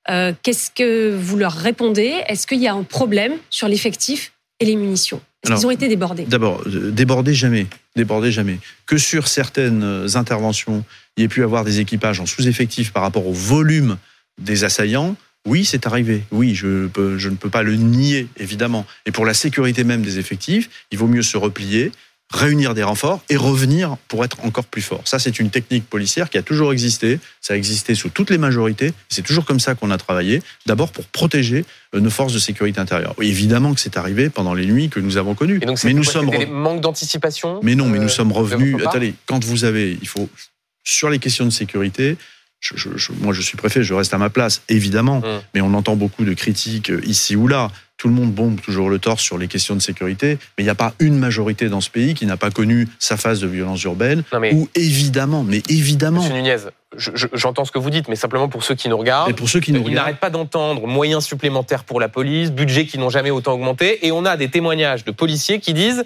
Qu'est-ce 0.07 0.71
que 0.71 1.15
vous 1.15 1.37
leur 1.37 1.53
répondez? 1.53 2.21
Est-ce 2.27 2.47
qu'il 2.47 2.59
y 2.59 2.67
a 2.67 2.73
un 2.73 2.83
problème 2.83 3.33
sur 3.49 3.67
l'effectif 3.67 4.33
et 4.59 4.65
les 4.65 4.75
munitions? 4.75 5.21
Ils 5.47 5.65
ont 5.65 5.71
été 5.71 5.87
débordés 5.87 6.25
D'abord, 6.25 6.61
euh, 6.67 6.91
débordés 6.91 7.33
jamais. 7.33 7.67
Débordés 7.95 8.31
jamais. 8.31 8.59
Que 8.85 8.97
sur 8.97 9.27
certaines 9.27 9.83
euh, 9.83 10.15
interventions, 10.15 10.83
il 11.17 11.21
y 11.21 11.23
ait 11.25 11.29
pu 11.29 11.43
avoir 11.43 11.63
des 11.63 11.79
équipages 11.79 12.19
en 12.19 12.25
sous-effectif 12.25 12.91
par 12.91 13.03
rapport 13.03 13.27
au 13.27 13.33
volume 13.33 13.97
des 14.37 14.63
assaillants, 14.63 15.15
oui, 15.47 15.65
c'est 15.65 15.87
arrivé. 15.87 16.23
Oui, 16.31 16.53
je, 16.53 16.87
je 17.17 17.29
ne 17.29 17.35
peux 17.35 17.49
pas 17.49 17.63
le 17.63 17.75
nier, 17.75 18.27
évidemment. 18.37 18.85
Et 19.05 19.11
pour 19.11 19.25
la 19.25 19.33
sécurité 19.33 19.83
même 19.83 20.03
des 20.03 20.19
effectifs, 20.19 20.69
il 20.91 20.99
vaut 20.99 21.07
mieux 21.07 21.23
se 21.23 21.35
replier, 21.35 21.91
réunir 22.31 22.73
des 22.73 22.83
renforts 22.83 23.23
et 23.29 23.35
revenir 23.35 23.97
pour 24.07 24.23
être 24.23 24.37
encore 24.43 24.65
plus 24.65 24.81
fort. 24.81 25.01
Ça, 25.05 25.19
c'est 25.19 25.39
une 25.39 25.49
technique 25.49 25.87
policière 25.89 26.29
qui 26.29 26.37
a 26.37 26.41
toujours 26.41 26.71
existé. 26.71 27.19
Ça 27.41 27.53
a 27.53 27.57
existé 27.57 27.93
sous 27.93 28.09
toutes 28.09 28.29
les 28.29 28.37
majorités. 28.37 28.93
C'est 29.09 29.21
toujours 29.21 29.45
comme 29.45 29.59
ça 29.59 29.75
qu'on 29.75 29.91
a 29.91 29.97
travaillé. 29.97 30.41
D'abord 30.65 30.91
pour 30.91 31.05
protéger 31.05 31.65
euh, 31.93 31.99
nos 31.99 32.09
forces 32.09 32.33
de 32.33 32.39
sécurité 32.39 32.79
intérieure. 32.79 33.15
évidemment 33.21 33.73
que 33.73 33.79
c'est 33.79 33.97
arrivé 33.97 34.29
pendant 34.29 34.53
les 34.53 34.65
nuits 34.65 34.89
que 34.89 34.99
nous 34.99 35.17
avons 35.17 35.35
connues. 35.35 35.59
Et 35.61 35.65
donc, 35.65 35.83
mais 35.83 35.93
nous 35.93 36.03
sommes 36.03 36.29
des 36.29 36.45
manques 36.45 36.81
d'anticipation. 36.81 37.59
Mais 37.63 37.75
non, 37.75 37.87
mais 37.87 37.99
nous 37.99 38.05
euh, 38.05 38.09
sommes 38.09 38.31
revenus. 38.31 38.77
Attendez, 38.85 39.13
quand 39.25 39.43
vous 39.43 39.65
avez, 39.65 39.97
il 40.01 40.07
faut 40.07 40.29
sur 40.83 41.09
les 41.09 41.19
questions 41.19 41.45
de 41.45 41.51
sécurité. 41.51 42.17
Moi, 43.19 43.33
je 43.33 43.41
suis 43.41 43.57
préfet, 43.57 43.83
je 43.83 43.93
reste 43.93 44.13
à 44.13 44.17
ma 44.17 44.29
place, 44.29 44.61
évidemment, 44.69 45.21
hum. 45.23 45.41
mais 45.53 45.61
on 45.61 45.73
entend 45.73 45.95
beaucoup 45.95 46.25
de 46.25 46.33
critiques 46.33 46.91
euh, 46.91 47.01
ici 47.05 47.35
ou 47.35 47.47
là. 47.47 47.69
Tout 47.97 48.07
le 48.07 48.15
monde 48.15 48.31
bombe 48.31 48.59
toujours 48.59 48.89
le 48.89 48.97
torse 48.97 49.21
sur 49.21 49.37
les 49.37 49.47
questions 49.47 49.75
de 49.75 49.79
sécurité, 49.79 50.39
mais 50.57 50.63
il 50.63 50.63
n'y 50.63 50.71
a 50.71 50.75
pas 50.75 50.95
une 50.99 51.19
majorité 51.19 51.69
dans 51.69 51.81
ce 51.81 51.89
pays 51.91 52.15
qui 52.15 52.25
n'a 52.25 52.35
pas 52.35 52.49
connu 52.49 52.87
sa 52.97 53.15
phase 53.15 53.41
de 53.41 53.47
violence 53.47 53.83
urbaine, 53.83 54.23
ou 54.53 54.67
évidemment, 54.73 55.43
mais 55.43 55.61
évidemment... 55.69 56.21
Monsieur 56.21 56.33
Nunez, 56.33 56.57
j'entends 57.33 57.63
ce 57.63 57.71
que 57.71 57.77
vous 57.77 57.91
dites, 57.91 58.07
mais 58.07 58.15
simplement 58.15 58.49
pour 58.49 58.63
ceux 58.63 58.73
qui 58.73 58.89
nous 58.89 58.97
regardent, 58.97 59.29
et 59.29 59.33
pour 59.33 59.49
ceux 59.49 59.59
qui 59.59 59.71
nous 59.71 59.87
ils 59.87 59.93
n'arrêtent 59.93 60.19
pas 60.19 60.31
d'entendre 60.31 60.87
moyens 60.87 61.23
supplémentaires 61.23 61.83
pour 61.83 61.99
la 61.99 62.09
police, 62.09 62.51
budget 62.51 62.87
qui 62.87 62.97
n'ont 62.97 63.11
jamais 63.11 63.29
autant 63.29 63.53
augmenté, 63.53 64.03
et 64.07 64.11
on 64.11 64.25
a 64.25 64.35
des 64.35 64.49
témoignages 64.49 65.05
de 65.05 65.11
policiers 65.11 65.59
qui 65.59 65.75
disent 65.75 66.03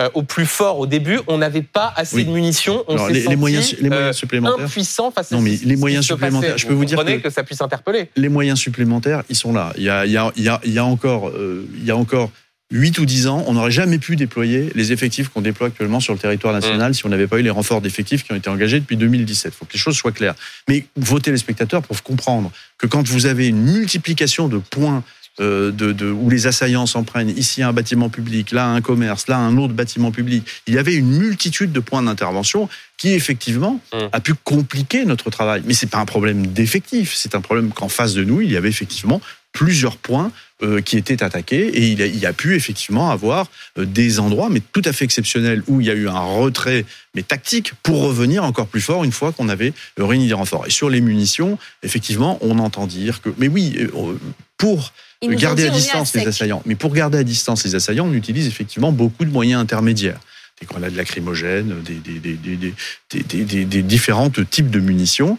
euh, 0.00 0.10
au 0.14 0.22
plus 0.22 0.46
fort 0.46 0.78
au 0.78 0.86
début, 0.86 1.20
on 1.26 1.38
n'avait 1.38 1.62
pas 1.62 1.92
assez 1.96 2.24
de 2.24 2.30
munitions. 2.30 2.84
On 2.86 2.98
s'est 2.98 3.12
les, 3.12 3.36
moyens, 3.36 3.74
les 3.80 3.88
moyens 3.88 4.08
euh, 4.08 4.12
supplémentaires. 4.12 4.64
Impuissant 4.66 5.10
face 5.10 5.32
à 5.32 5.36
non, 5.36 5.40
mais 5.40 5.58
les 5.62 5.76
moyens 5.76 6.04
supplémentaires. 6.04 6.58
Je 6.58 6.66
peux 6.66 6.74
vous, 6.74 6.84
dire 6.84 7.02
que, 7.22 7.30
ça 7.30 7.42
puisse 7.42 7.60
interpeller. 7.62 8.10
Les 8.16 8.28
moyens 8.28 8.58
supplémentaires, 8.58 9.22
ils 9.30 9.36
sont 9.36 9.52
là. 9.52 9.72
Il 9.78 9.84
y 9.84 9.88
a, 9.88 10.04
il 10.04 10.12
y 10.12 10.18
a, 10.18 10.30
il 10.36 10.42
y 10.42 10.48
a, 10.48 10.60
il 10.64 10.72
y 10.72 10.78
a 10.78 10.84
encore, 10.84 11.28
euh, 11.30 11.66
il 11.78 11.84
y 11.84 11.90
a 11.90 11.96
encore 11.96 12.30
8 12.72 12.98
ou 12.98 13.06
10 13.06 13.28
ans, 13.28 13.44
on 13.46 13.54
n'aurait 13.54 13.70
jamais 13.70 13.98
pu 13.98 14.16
déployer 14.16 14.70
les 14.74 14.92
effectifs 14.92 15.28
qu'on 15.28 15.40
déploie 15.40 15.68
actuellement 15.68 16.00
sur 16.00 16.12
le 16.12 16.18
territoire 16.18 16.52
national 16.52 16.90
mm. 16.90 16.94
si 16.94 17.06
on 17.06 17.08
n'avait 17.08 17.28
pas 17.28 17.38
eu 17.38 17.42
les 17.42 17.50
renforts 17.50 17.80
d'effectifs 17.80 18.24
qui 18.24 18.32
ont 18.32 18.36
été 18.36 18.50
engagés 18.50 18.80
depuis 18.80 18.96
2017. 18.96 19.52
Il 19.54 19.56
faut 19.56 19.64
que 19.64 19.72
les 19.72 19.78
choses 19.78 19.96
soient 19.96 20.12
claires. 20.12 20.34
Mais 20.68 20.84
vos 20.96 21.20
téléspectateurs 21.20 21.82
peuvent 21.82 22.02
comprendre 22.02 22.50
que 22.76 22.86
quand 22.86 23.06
vous 23.08 23.26
avez 23.26 23.46
une 23.46 23.62
multiplication 23.62 24.48
de 24.48 24.58
points 24.58 25.04
euh, 25.40 25.70
de, 25.70 26.10
où 26.10 26.30
les 26.30 26.46
assaillants 26.46 26.86
s'en 26.86 27.04
prennent, 27.04 27.28
ici 27.28 27.62
un 27.62 27.72
bâtiment 27.72 28.08
public, 28.08 28.52
là 28.52 28.68
un 28.68 28.80
commerce, 28.80 29.28
là 29.28 29.36
un 29.36 29.56
autre 29.58 29.74
bâtiment 29.74 30.10
public. 30.10 30.46
Il 30.66 30.74
y 30.74 30.78
avait 30.78 30.94
une 30.94 31.18
multitude 31.18 31.72
de 31.72 31.80
points 31.80 32.02
d'intervention 32.02 32.68
qui 32.96 33.12
effectivement 33.12 33.80
mmh. 33.92 33.98
a 34.12 34.20
pu 34.20 34.34
compliquer 34.34 35.04
notre 35.04 35.28
travail. 35.30 35.62
Mais 35.66 35.74
c'est 35.74 35.90
pas 35.90 35.98
un 35.98 36.06
problème 36.06 36.46
d'effectif, 36.46 37.14
c'est 37.14 37.34
un 37.34 37.40
problème 37.42 37.70
qu'en 37.70 37.88
face 37.88 38.14
de 38.14 38.24
nous, 38.24 38.40
il 38.40 38.50
y 38.50 38.56
avait 38.56 38.70
effectivement 38.70 39.20
plusieurs 39.52 39.96
points 39.96 40.32
euh, 40.62 40.80
qui 40.80 40.96
étaient 40.96 41.22
attaqués 41.22 41.66
et 41.66 41.88
il 41.88 42.02
a, 42.02 42.06
il 42.06 42.24
a 42.24 42.32
pu 42.32 42.54
effectivement 42.54 43.10
avoir 43.10 43.50
euh, 43.78 43.84
des 43.84 44.20
endroits, 44.20 44.48
mais 44.50 44.60
tout 44.72 44.82
à 44.84 44.92
fait 44.92 45.04
exceptionnels, 45.04 45.62
où 45.66 45.80
il 45.80 45.86
y 45.86 45.90
a 45.90 45.94
eu 45.94 46.08
un 46.08 46.18
retrait, 46.18 46.84
mais 47.14 47.22
tactique, 47.22 47.72
pour 47.82 48.02
revenir 48.02 48.44
encore 48.44 48.66
plus 48.66 48.80
fort 48.80 49.04
une 49.04 49.12
fois 49.12 49.32
qu'on 49.32 49.50
avait 49.50 49.74
réuni 49.98 50.28
des 50.28 50.34
renforts. 50.34 50.66
Et 50.66 50.70
sur 50.70 50.88
les 50.88 51.00
munitions, 51.02 51.58
effectivement, 51.82 52.38
on 52.40 52.58
entend 52.58 52.86
dire 52.86 53.20
que, 53.20 53.30
mais 53.38 53.48
oui, 53.48 53.78
pour 54.58 54.92
garder 55.22 55.66
à 55.66 55.70
distance 55.70 56.14
les 56.14 56.26
assaillants. 56.26 56.62
Mais 56.66 56.74
pour 56.74 56.92
garder 56.92 57.18
à 57.18 57.24
distance 57.24 57.64
les 57.64 57.74
assaillants, 57.74 58.06
on 58.06 58.12
utilise 58.12 58.46
effectivement 58.46 58.92
beaucoup 58.92 59.24
de 59.24 59.30
moyens 59.30 59.60
intermédiaires. 59.60 60.20
Des 60.60 60.66
grenades 60.66 60.94
lacrymogènes, 60.96 61.82
des, 61.82 61.98
des, 63.14 63.64
des 63.64 63.82
différents 63.82 64.30
types 64.30 64.70
de 64.70 64.80
munitions. 64.80 65.38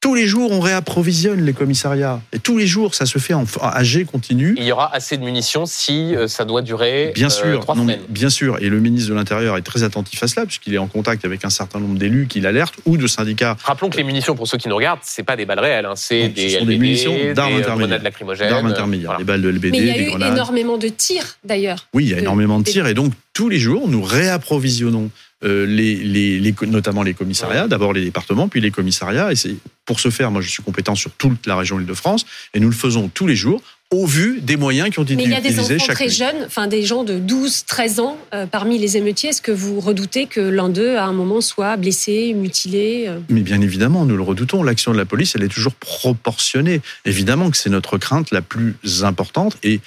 Tous 0.00 0.14
les 0.14 0.28
jours, 0.28 0.52
on 0.52 0.60
réapprovisionne 0.60 1.44
les 1.44 1.52
commissariats. 1.52 2.20
Et 2.32 2.38
tous 2.38 2.56
les 2.56 2.68
jours, 2.68 2.94
ça 2.94 3.04
se 3.04 3.18
fait 3.18 3.34
en 3.34 3.44
AG 3.60 4.04
continu. 4.04 4.54
Il 4.56 4.62
y 4.62 4.70
aura 4.70 4.94
assez 4.94 5.16
de 5.16 5.24
munitions 5.24 5.66
si 5.66 6.14
euh, 6.14 6.28
ça 6.28 6.44
doit 6.44 6.62
durer 6.62 7.10
bien 7.16 7.26
euh, 7.26 7.30
sûr, 7.30 7.60
trois 7.60 7.74
semaines. 7.74 7.98
bien 8.08 8.30
sûr. 8.30 8.58
Et 8.60 8.68
le 8.68 8.78
ministre 8.78 9.10
de 9.10 9.16
l'Intérieur 9.16 9.56
est 9.56 9.62
très 9.62 9.82
attentif 9.82 10.22
à 10.22 10.28
cela, 10.28 10.46
puisqu'il 10.46 10.72
est 10.72 10.78
en 10.78 10.86
contact 10.86 11.24
avec 11.24 11.44
un 11.44 11.50
certain 11.50 11.80
nombre 11.80 11.98
d'élus 11.98 12.28
qui 12.28 12.38
l'alertent 12.38 12.76
ou 12.86 12.96
de 12.96 13.08
syndicats. 13.08 13.56
Rappelons 13.64 13.90
que 13.90 13.96
les 13.96 14.04
munitions, 14.04 14.36
pour 14.36 14.46
ceux 14.46 14.56
qui 14.56 14.68
nous 14.68 14.76
regardent, 14.76 15.00
c'est 15.02 15.24
pas 15.24 15.34
des 15.34 15.46
balles 15.46 15.58
réelles. 15.58 15.86
Hein. 15.86 15.94
C'est 15.96 16.28
des, 16.28 16.50
sont 16.50 16.64
des 16.64 16.78
munitions 16.78 17.16
d'armes 17.34 17.54
euh, 17.54 17.58
intermédiaires. 17.58 18.50
D'armes 18.50 18.66
intermédiaires. 18.66 19.18
Des 19.18 19.24
balles 19.24 19.42
de 19.42 19.48
LBD, 19.48 19.72
Mais 19.72 19.78
il 19.78 19.86
y 19.86 19.90
a 19.90 19.98
eu 19.98 20.32
énormément 20.32 20.78
de 20.78 20.86
tirs, 20.86 21.38
d'ailleurs. 21.42 21.88
Oui, 21.92 22.04
il 22.04 22.10
y 22.10 22.14
a 22.14 22.18
énormément 22.18 22.60
de 22.60 22.64
tirs. 22.64 22.86
Et 22.86 22.94
donc, 22.94 23.12
tous 23.32 23.48
les 23.48 23.58
jours, 23.58 23.88
nous 23.88 24.02
réapprovisionnons 24.02 25.10
euh, 25.44 25.66
les, 25.66 25.94
les, 25.94 26.54
notamment 26.66 27.02
les 27.02 27.14
commissariats, 27.14 27.68
d'abord 27.68 27.92
les 27.92 28.04
départements, 28.04 28.48
puis 28.48 28.60
les 28.60 28.70
commissariats. 28.70 29.30
Et 29.30 29.36
c'est 29.36 29.54
pour 29.84 30.00
ce 30.00 30.10
faire, 30.10 30.30
moi 30.30 30.40
je 30.40 30.48
suis 30.48 30.62
compétent 30.62 30.94
sur 30.94 31.12
toute 31.12 31.46
la 31.46 31.56
région 31.56 31.78
Île-de-France, 31.78 32.26
et 32.54 32.60
nous 32.60 32.68
le 32.68 32.74
faisons 32.74 33.08
tous 33.08 33.26
les 33.26 33.36
jours 33.36 33.62
au 33.90 34.04
vu 34.04 34.40
des 34.42 34.56
moyens 34.56 34.90
qui 34.90 34.98
ont 34.98 35.04
été 35.04 35.14
utilisés 35.14 35.32
chaque 35.32 35.44
Mais 35.44 35.50
il 35.50 35.58
y 35.58 35.60
a 35.60 35.64
des 35.64 35.74
enfants 35.76 35.92
très 35.94 36.08
jeunes, 36.08 36.44
enfin 36.44 36.66
des 36.66 36.82
gens 36.82 37.04
de 37.04 37.18
12, 37.18 37.64
13 37.64 38.00
ans 38.00 38.18
euh, 38.34 38.46
parmi 38.46 38.78
les 38.78 38.98
émeutiers. 38.98 39.30
Est-ce 39.30 39.40
que 39.40 39.52
vous 39.52 39.80
redoutez 39.80 40.26
que 40.26 40.40
l'un 40.40 40.68
d'eux, 40.68 40.96
à 40.96 41.04
un 41.04 41.12
moment, 41.12 41.40
soit 41.40 41.76
blessé, 41.78 42.34
mutilé 42.34 43.06
euh? 43.08 43.20
Mais 43.30 43.40
bien 43.40 43.60
évidemment, 43.62 44.04
nous 44.04 44.16
le 44.16 44.22
redoutons. 44.22 44.62
L'action 44.62 44.92
de 44.92 44.98
la 44.98 45.06
police, 45.06 45.34
elle 45.36 45.42
est 45.42 45.48
toujours 45.48 45.74
proportionnée. 45.74 46.82
Évidemment 47.06 47.50
que 47.50 47.56
c'est 47.56 47.70
notre 47.70 47.96
crainte 47.96 48.30
la 48.30 48.42
plus 48.42 48.76
importante. 49.04 49.56
Et 49.62 49.80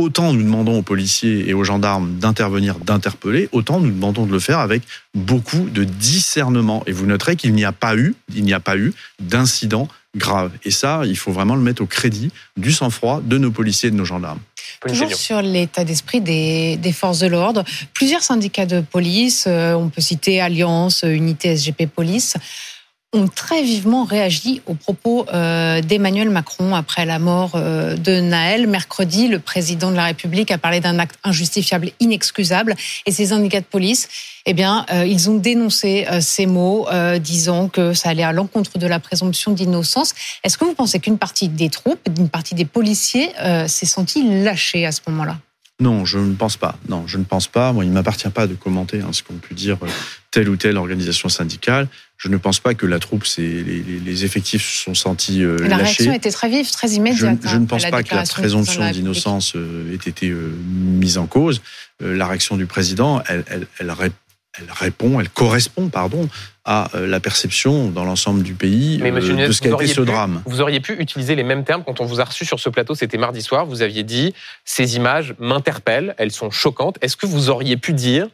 autant 0.00 0.32
nous 0.32 0.42
demandons 0.42 0.78
aux 0.78 0.82
policiers 0.82 1.48
et 1.48 1.54
aux 1.54 1.64
gendarmes 1.64 2.18
d'intervenir, 2.18 2.78
d'interpeller, 2.78 3.48
autant 3.52 3.80
nous 3.80 3.90
demandons 3.90 4.26
de 4.26 4.32
le 4.32 4.40
faire 4.40 4.58
avec 4.58 4.82
beaucoup 5.14 5.68
de 5.70 5.84
discernement. 5.84 6.82
Et 6.86 6.92
vous 6.92 7.06
noterez 7.06 7.36
qu'il 7.36 7.54
n'y 7.54 7.64
a 7.64 7.72
pas 7.72 7.96
eu, 7.96 8.14
il 8.34 8.44
n'y 8.44 8.54
a 8.54 8.60
pas 8.60 8.76
eu 8.76 8.92
d'incident 9.20 9.88
grave. 10.16 10.50
Et 10.64 10.70
ça, 10.70 11.02
il 11.04 11.16
faut 11.16 11.32
vraiment 11.32 11.54
le 11.54 11.62
mettre 11.62 11.82
au 11.82 11.86
crédit 11.86 12.32
du 12.56 12.72
sang-froid 12.72 13.20
de 13.22 13.38
nos 13.38 13.50
policiers 13.50 13.88
et 13.88 13.92
de 13.92 13.96
nos 13.96 14.04
gendarmes. 14.04 14.40
Toujours 14.86 15.14
sur 15.14 15.42
l'état 15.42 15.84
d'esprit 15.84 16.20
des, 16.20 16.76
des, 16.76 16.92
forces 16.92 17.18
de 17.18 17.26
l'ordre, 17.26 17.64
plusieurs 17.92 18.22
syndicats 18.22 18.66
de 18.66 18.80
police, 18.80 19.44
euh, 19.46 19.74
on 19.74 19.88
peut 19.88 20.00
citer 20.00 20.40
Alliance, 20.40 21.04
Unité 21.06 21.54
SGP 21.54 21.86
Police, 21.86 22.36
ont 23.12 23.26
très 23.26 23.62
vivement 23.62 24.04
réagi 24.04 24.62
aux 24.66 24.74
propos 24.74 25.26
euh, 25.32 25.80
d'Emmanuel 25.80 26.30
Macron 26.30 26.76
après 26.76 27.04
la 27.04 27.18
mort 27.18 27.52
euh, 27.56 27.96
de 27.96 28.20
Naël. 28.20 28.68
Mercredi, 28.68 29.26
le 29.26 29.40
président 29.40 29.90
de 29.90 29.96
la 29.96 30.04
République 30.04 30.52
a 30.52 30.58
parlé 30.58 30.78
d'un 30.78 30.98
acte 31.00 31.18
injustifiable, 31.24 31.90
inexcusable, 31.98 32.76
et 33.06 33.10
ces 33.10 33.26
syndicats 33.26 33.60
de 33.60 33.64
police, 33.64 34.08
eh 34.46 34.54
bien, 34.54 34.86
euh, 34.92 35.04
ils 35.04 35.28
ont 35.28 35.36
dénoncé 35.36 36.06
ces 36.20 36.46
mots, 36.46 36.86
disant 37.20 37.68
que 37.68 37.94
ça 37.94 38.10
allait 38.10 38.22
à 38.22 38.32
l'encontre 38.32 38.78
de 38.78 38.86
la 38.86 39.00
présomption 39.00 39.52
d'innocence. 39.52 40.14
Est-ce 40.44 40.56
que 40.56 40.64
vous 40.64 40.74
pensez 40.74 41.00
qu'une 41.00 41.18
partie 41.18 41.48
des 41.48 41.68
troupes, 41.68 42.00
une 42.16 42.28
partie 42.28 42.54
des 42.54 42.64
policiers, 42.64 43.30
s'est 43.66 43.86
sentie 43.86 44.42
lâchée 44.42 44.86
à 44.86 44.92
ce 44.92 45.00
moment-là? 45.08 45.38
Non, 45.80 46.04
je 46.04 46.18
ne 46.18 46.34
pense 46.34 46.56
pas. 46.56 46.76
Non, 46.88 47.04
je 47.06 47.18
ne 47.18 47.24
pense 47.24 47.48
pas. 47.48 47.72
Moi, 47.72 47.84
il 47.84 47.88
ne 47.88 47.94
m'appartient 47.94 48.28
pas 48.28 48.46
de 48.46 48.54
commenter 48.54 49.00
hein, 49.00 49.10
ce 49.12 49.22
qu'on 49.22 49.34
peut 49.34 49.54
dire 49.54 49.78
telle 50.30 50.48
ou 50.48 50.56
telle 50.56 50.76
organisation 50.76 51.28
syndicale. 51.28 51.88
Je 52.16 52.28
ne 52.28 52.36
pense 52.36 52.60
pas 52.60 52.74
que 52.74 52.84
la 52.84 52.98
troupe, 52.98 53.24
les, 53.38 53.62
les, 53.62 54.24
effectifs 54.24 54.62
se 54.62 54.84
sont 54.84 54.94
sentis 54.94 55.42
euh, 55.42 55.56
la 55.66 55.78
réaction 55.78 56.12
était 56.12 56.30
très 56.30 56.50
vive, 56.50 56.70
très 56.70 56.90
immédiate. 56.90 57.38
Je, 57.42 57.56
ne 57.56 57.62
hein, 57.62 57.66
pense 57.66 57.86
pas 57.86 58.02
que 58.02 58.14
la 58.14 58.24
présomption 58.24 58.90
d'innocence 58.90 59.54
euh, 59.56 59.92
ait 59.92 60.08
été 60.08 60.28
euh, 60.28 60.52
mise 60.68 61.16
en 61.16 61.26
cause. 61.26 61.62
Euh, 62.02 62.14
la 62.14 62.26
réaction 62.26 62.56
du 62.56 62.66
président, 62.66 63.22
elle, 63.26 63.44
elle, 63.48 63.66
elle, 63.78 63.90
elle 64.60 64.72
répond, 64.72 65.20
elle 65.20 65.28
correspond, 65.28 65.88
pardon, 65.88 66.28
à 66.64 66.90
la 66.94 67.20
perception 67.20 67.88
dans 67.88 68.04
l'ensemble 68.04 68.42
du 68.42 68.54
pays 68.54 68.98
de 68.98 69.52
ce 69.52 69.60
qu'a 69.60 69.70
été 69.70 69.86
ce 69.86 70.02
drame. 70.02 70.42
Vous 70.46 70.60
auriez 70.60 70.80
pu 70.80 70.92
utiliser 71.00 71.34
les 71.34 71.42
mêmes 71.42 71.64
termes 71.64 71.82
quand 71.84 72.00
on 72.00 72.04
vous 72.04 72.20
a 72.20 72.24
reçu 72.24 72.44
sur 72.44 72.60
ce 72.60 72.68
plateau, 72.68 72.94
c'était 72.94 73.18
mardi 73.18 73.42
soir, 73.42 73.66
vous 73.66 73.82
aviez 73.82 74.02
dit 74.02 74.34
ces 74.64 74.96
images 74.96 75.34
m'interpellent, 75.38 76.14
elles 76.18 76.32
sont 76.32 76.50
choquantes. 76.50 76.96
Est-ce 77.00 77.16
que 77.16 77.26
vous 77.26 77.50
auriez 77.50 77.76
pu 77.76 77.92
dire 77.92 78.28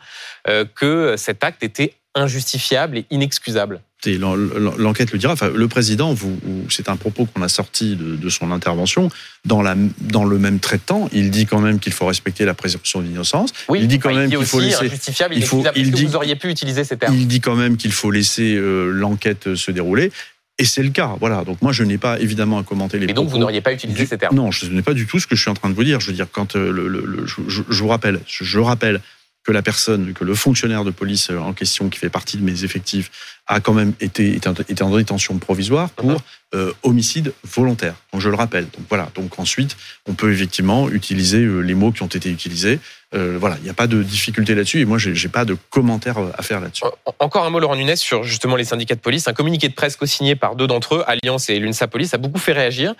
que 0.75 1.15
cet 1.17 1.45
acte 1.45 1.63
était 1.63 1.95
injustifiable 2.15 2.99
et 2.99 3.07
inexcusable? 3.11 3.81
L'enquête 4.15 5.13
le 5.13 5.19
dira. 5.19 5.33
Enfin, 5.33 5.51
le 5.55 5.69
président, 5.69 6.15
vous, 6.15 6.39
c'est 6.69 6.89
un 6.89 6.97
propos 6.97 7.27
qu'on 7.27 7.43
a 7.43 7.49
sorti 7.49 7.97
de, 7.97 8.17
de, 8.17 8.29
son 8.29 8.53
intervention. 8.53 9.11
Dans, 9.45 9.63
la, 9.63 9.77
dans 10.01 10.25
le 10.25 10.39
même 10.39 10.61
trait 10.61 10.79
de 10.79 10.83
temps, 10.83 11.09
il 11.13 11.31
dit 11.31 11.47
quand 11.47 11.61
même 11.61 11.79
qu'il 11.79 11.93
faut 11.93 12.07
respecter 12.07 12.45
la 12.45 12.55
présomption 12.55 13.01
d'innocence. 13.01 13.51
Oui, 13.69 13.81
il 13.83 13.89
dit 13.89 13.99
quand 13.99 14.15
même 14.15 14.31
qu'il 14.31 14.47
faut 14.47 14.61
laisser. 14.61 14.91
Il 15.33 15.45
faut, 15.45 15.65
il 15.75 15.91
dit, 15.91 16.05
vous 16.05 16.17
auriez 16.17 16.37
pu 16.37 16.49
utiliser 16.49 16.85
ces 16.85 16.97
termes? 16.97 17.15
Il 17.15 17.27
dit 17.27 17.41
quand 17.41 17.57
même 17.57 17.77
qu'il 17.77 17.93
faut 17.93 18.11
laisser 18.11 18.55
euh, 18.55 18.91
l'enquête 18.91 19.55
se 19.55 19.71
dérouler. 19.71 20.13
Et 20.59 20.65
c'est 20.65 20.83
le 20.83 20.89
cas, 20.89 21.17
voilà. 21.21 21.45
Donc 21.45 21.61
moi, 21.61 21.73
je 21.73 21.85
n'ai 21.85 21.99
pas 21.99 22.19
évidemment 22.19 22.59
à 22.59 22.63
commenter 22.63 22.99
les. 22.99 23.11
Et 23.11 23.13
donc 23.13 23.29
vous 23.29 23.39
n'auriez 23.39 23.61
pas 23.61 23.73
utilisé 23.73 24.07
ces 24.07 24.17
termes? 24.17 24.35
Non, 24.35 24.51
je 24.51 24.67
n'ai 24.67 24.83
pas 24.83 24.95
du 24.95 25.07
tout 25.07 25.19
ce 25.19 25.27
que 25.27 25.37
je 25.37 25.43
suis 25.43 25.51
en 25.51 25.55
train 25.55 25.69
de 25.69 25.75
vous 25.75 25.85
dire. 25.85 26.01
Je 26.01 26.07
veux 26.07 26.15
dire, 26.15 26.29
quand 26.33 26.57
euh, 26.57 26.73
le, 26.73 26.89
le, 26.89 27.27
je, 27.27 27.43
je, 27.47 27.63
je, 27.69 27.83
vous 27.83 27.89
rappelle, 27.89 28.21
je, 28.27 28.43
je 28.45 28.59
rappelle 28.59 29.03
que 29.47 29.53
la 29.53 29.63
personne, 29.63 30.13
que 30.13 30.25
le 30.25 30.35
fonctionnaire 30.35 30.85
de 30.85 30.91
police 30.91 31.31
en 31.31 31.53
question, 31.53 31.89
qui 31.89 32.01
fait 32.01 32.11
partie 32.11 32.37
de 32.37 32.43
mes 32.43 32.65
effectifs, 32.65 33.11
a 33.47 33.61
quand 33.61 33.75
même 33.75 33.93
été, 34.01 34.35
été 34.35 34.83
en 34.83 34.97
détention 34.97 35.39
provisoire 35.39 35.91
pour 35.91 36.11
uh-huh. 36.11 36.21
euh, 36.57 36.73
homicide 36.83 37.33
volontaire. 37.45 37.95
Donc 38.13 38.21
je 38.23 38.29
le 38.29 38.35
rappelle. 38.35 38.65
Donc 38.65 38.85
voilà. 38.89 39.09
Donc 39.15 39.39
ensuite, 39.39 39.77
on 40.07 40.15
peut 40.15 40.33
effectivement 40.33 40.91
utiliser 40.91 41.45
euh, 41.45 41.61
les 41.61 41.75
mots 41.75 41.93
qui 41.93 42.03
ont 42.03 42.09
été 42.09 42.29
utilisés. 42.29 42.81
Euh, 43.17 43.37
voilà, 43.39 43.57
il 43.59 43.65
n'y 43.65 43.71
a 43.71 43.75
pas 43.75 43.87
de 43.87 44.03
difficulté 44.03 44.55
là-dessus 44.55 44.81
et 44.81 44.85
moi, 44.85 44.99
j'ai, 44.99 45.15
j'ai 45.15 45.29
pas 45.29 45.45
de 45.45 45.57
commentaires 45.71 46.19
à 46.37 46.43
faire 46.43 46.61
là-dessus. 46.61 46.85
Encore 47.19 47.45
un 47.45 47.51
mot, 47.51 47.61
Laurent 47.61 47.77
Nunes, 47.77 47.97
sur 47.97 48.25
justement 48.25 48.57
les 48.57 48.65
syndicats 48.65 48.95
de 48.95 49.01
police. 49.01 49.27
Un 49.27 49.33
communiqué 49.33 49.69
de 49.69 49.75
presse 49.75 49.97
co-signé 49.97 50.37
par 50.37 50.55
deux 50.55 50.67
d'entre 50.67 50.97
eux, 50.97 51.05
Alliance 51.07 51.49
et 51.49 51.59
l'UNSA 51.59 51.87
Police, 51.87 52.13
a 52.15 52.19
beaucoup 52.19 52.39
fait 52.39 52.53
réagir. 52.53 52.95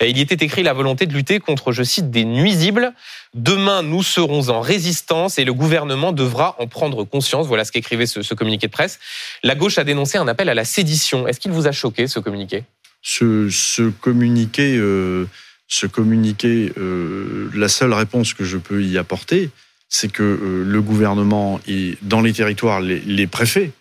Il 0.00 0.16
y 0.16 0.20
était 0.20 0.42
écrit 0.42 0.62
la 0.62 0.72
volonté 0.72 1.06
de 1.06 1.12
lutter 1.12 1.38
contre, 1.38 1.72
je 1.72 1.82
cite, 1.82 2.10
des 2.10 2.24
nuisibles. 2.24 2.92
Demain, 3.34 3.82
nous 3.82 4.02
serons 4.02 4.48
en 4.48 4.60
résistance 4.60 5.38
et 5.38 5.44
le 5.44 5.52
gouvernement 5.52 6.12
devra 6.12 6.56
en 6.58 6.66
prendre 6.66 7.04
conscience. 7.04 7.46
Voilà 7.46 7.64
ce 7.64 7.72
qu'écrivait 7.72 8.06
ce, 8.06 8.22
ce 8.22 8.34
communiqué 8.34 8.68
de 8.68 8.72
presse. 8.72 8.98
La 9.42 9.54
gauche 9.54 9.78
a 9.78 9.84
dénoncé 9.84 10.16
un 10.16 10.28
appel 10.28 10.48
à 10.48 10.54
la 10.54 10.64
sédition. 10.64 11.28
Est-ce 11.28 11.40
qu'il 11.40 11.52
vous 11.52 11.66
a 11.66 11.72
choqué 11.72 12.06
ce 12.06 12.20
communiqué? 12.20 12.64
Ce, 13.02 13.48
ce, 13.50 13.90
communiqué, 13.90 14.76
euh, 14.76 15.28
ce 15.68 15.86
communiqué, 15.86 16.72
euh, 16.78 17.50
la 17.54 17.68
seule 17.68 17.92
réponse 17.92 18.34
que 18.34 18.44
je 18.44 18.56
peux 18.56 18.82
y 18.82 18.98
apporter, 18.98 19.50
c'est 19.88 20.10
que 20.10 20.22
euh, 20.22 20.64
le 20.66 20.82
gouvernement 20.82 21.60
et 21.68 21.96
dans 22.02 22.20
les 22.20 22.32
territoires, 22.32 22.80
les, 22.80 23.00
les 23.00 23.26
préfets, 23.26 23.72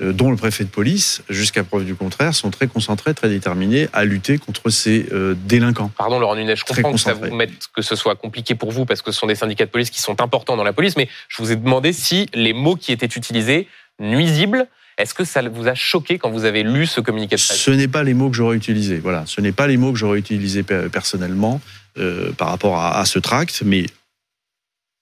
euh, 0.00 0.12
dont 0.12 0.30
le 0.30 0.36
préfet 0.36 0.64
de 0.64 0.70
police, 0.70 1.22
jusqu'à 1.28 1.64
preuve 1.64 1.84
du 1.84 1.94
contraire, 1.94 2.34
sont 2.34 2.50
très 2.50 2.66
concentrés, 2.66 3.12
très 3.14 3.28
déterminés 3.28 3.88
à 3.92 4.04
lutter 4.04 4.38
contre 4.38 4.70
ces 4.70 5.06
euh, 5.12 5.34
délinquants. 5.44 5.90
Pardon, 5.96 6.18
Laurent 6.18 6.34
Nunes, 6.34 6.54
je 6.56 6.64
comprends 6.64 6.92
que 6.92 6.98
ça 6.98 7.12
vous 7.12 7.34
mette, 7.34 7.68
que 7.74 7.82
ce 7.82 7.94
soit 7.94 8.16
compliqué 8.16 8.54
pour 8.54 8.72
vous 8.72 8.86
parce 8.86 9.02
que 9.02 9.12
ce 9.12 9.18
sont 9.18 9.26
des 9.26 9.34
syndicats 9.34 9.66
de 9.66 9.70
police 9.70 9.90
qui 9.90 10.00
sont 10.00 10.20
importants 10.20 10.56
dans 10.56 10.64
la 10.64 10.72
police, 10.72 10.96
mais 10.96 11.08
je 11.28 11.42
vous 11.42 11.52
ai 11.52 11.56
demandé 11.56 11.92
si 11.92 12.26
les 12.34 12.52
mots 12.52 12.76
qui 12.76 12.90
étaient 12.90 13.06
utilisés, 13.06 13.68
nuisibles, 14.00 14.66
est-ce 15.02 15.14
que 15.14 15.24
ça 15.24 15.42
vous 15.48 15.66
a 15.66 15.74
choqué 15.74 16.18
quand 16.18 16.30
vous 16.30 16.44
avez 16.44 16.62
lu 16.62 16.86
ce 16.86 17.00
communiqué 17.00 17.34
de 17.34 17.40
presse? 17.40 17.58
Ce 17.58 17.70
n'est 17.72 17.88
pas 17.88 18.04
les 18.04 18.14
mots 18.14 18.30
que 18.30 18.36
j'aurais 18.36 18.56
utilisés. 18.56 18.98
Voilà, 18.98 19.24
ce 19.26 19.40
n'est 19.40 19.52
pas 19.52 19.66
les 19.66 19.76
mots 19.76 19.92
que 19.92 19.98
j'aurais 19.98 20.20
utilisés 20.20 20.62
personnellement 20.62 21.60
euh, 21.98 22.32
par 22.32 22.48
rapport 22.48 22.78
à, 22.78 23.04
ce 23.04 23.18
tract, 23.18 23.62
mais 23.64 23.86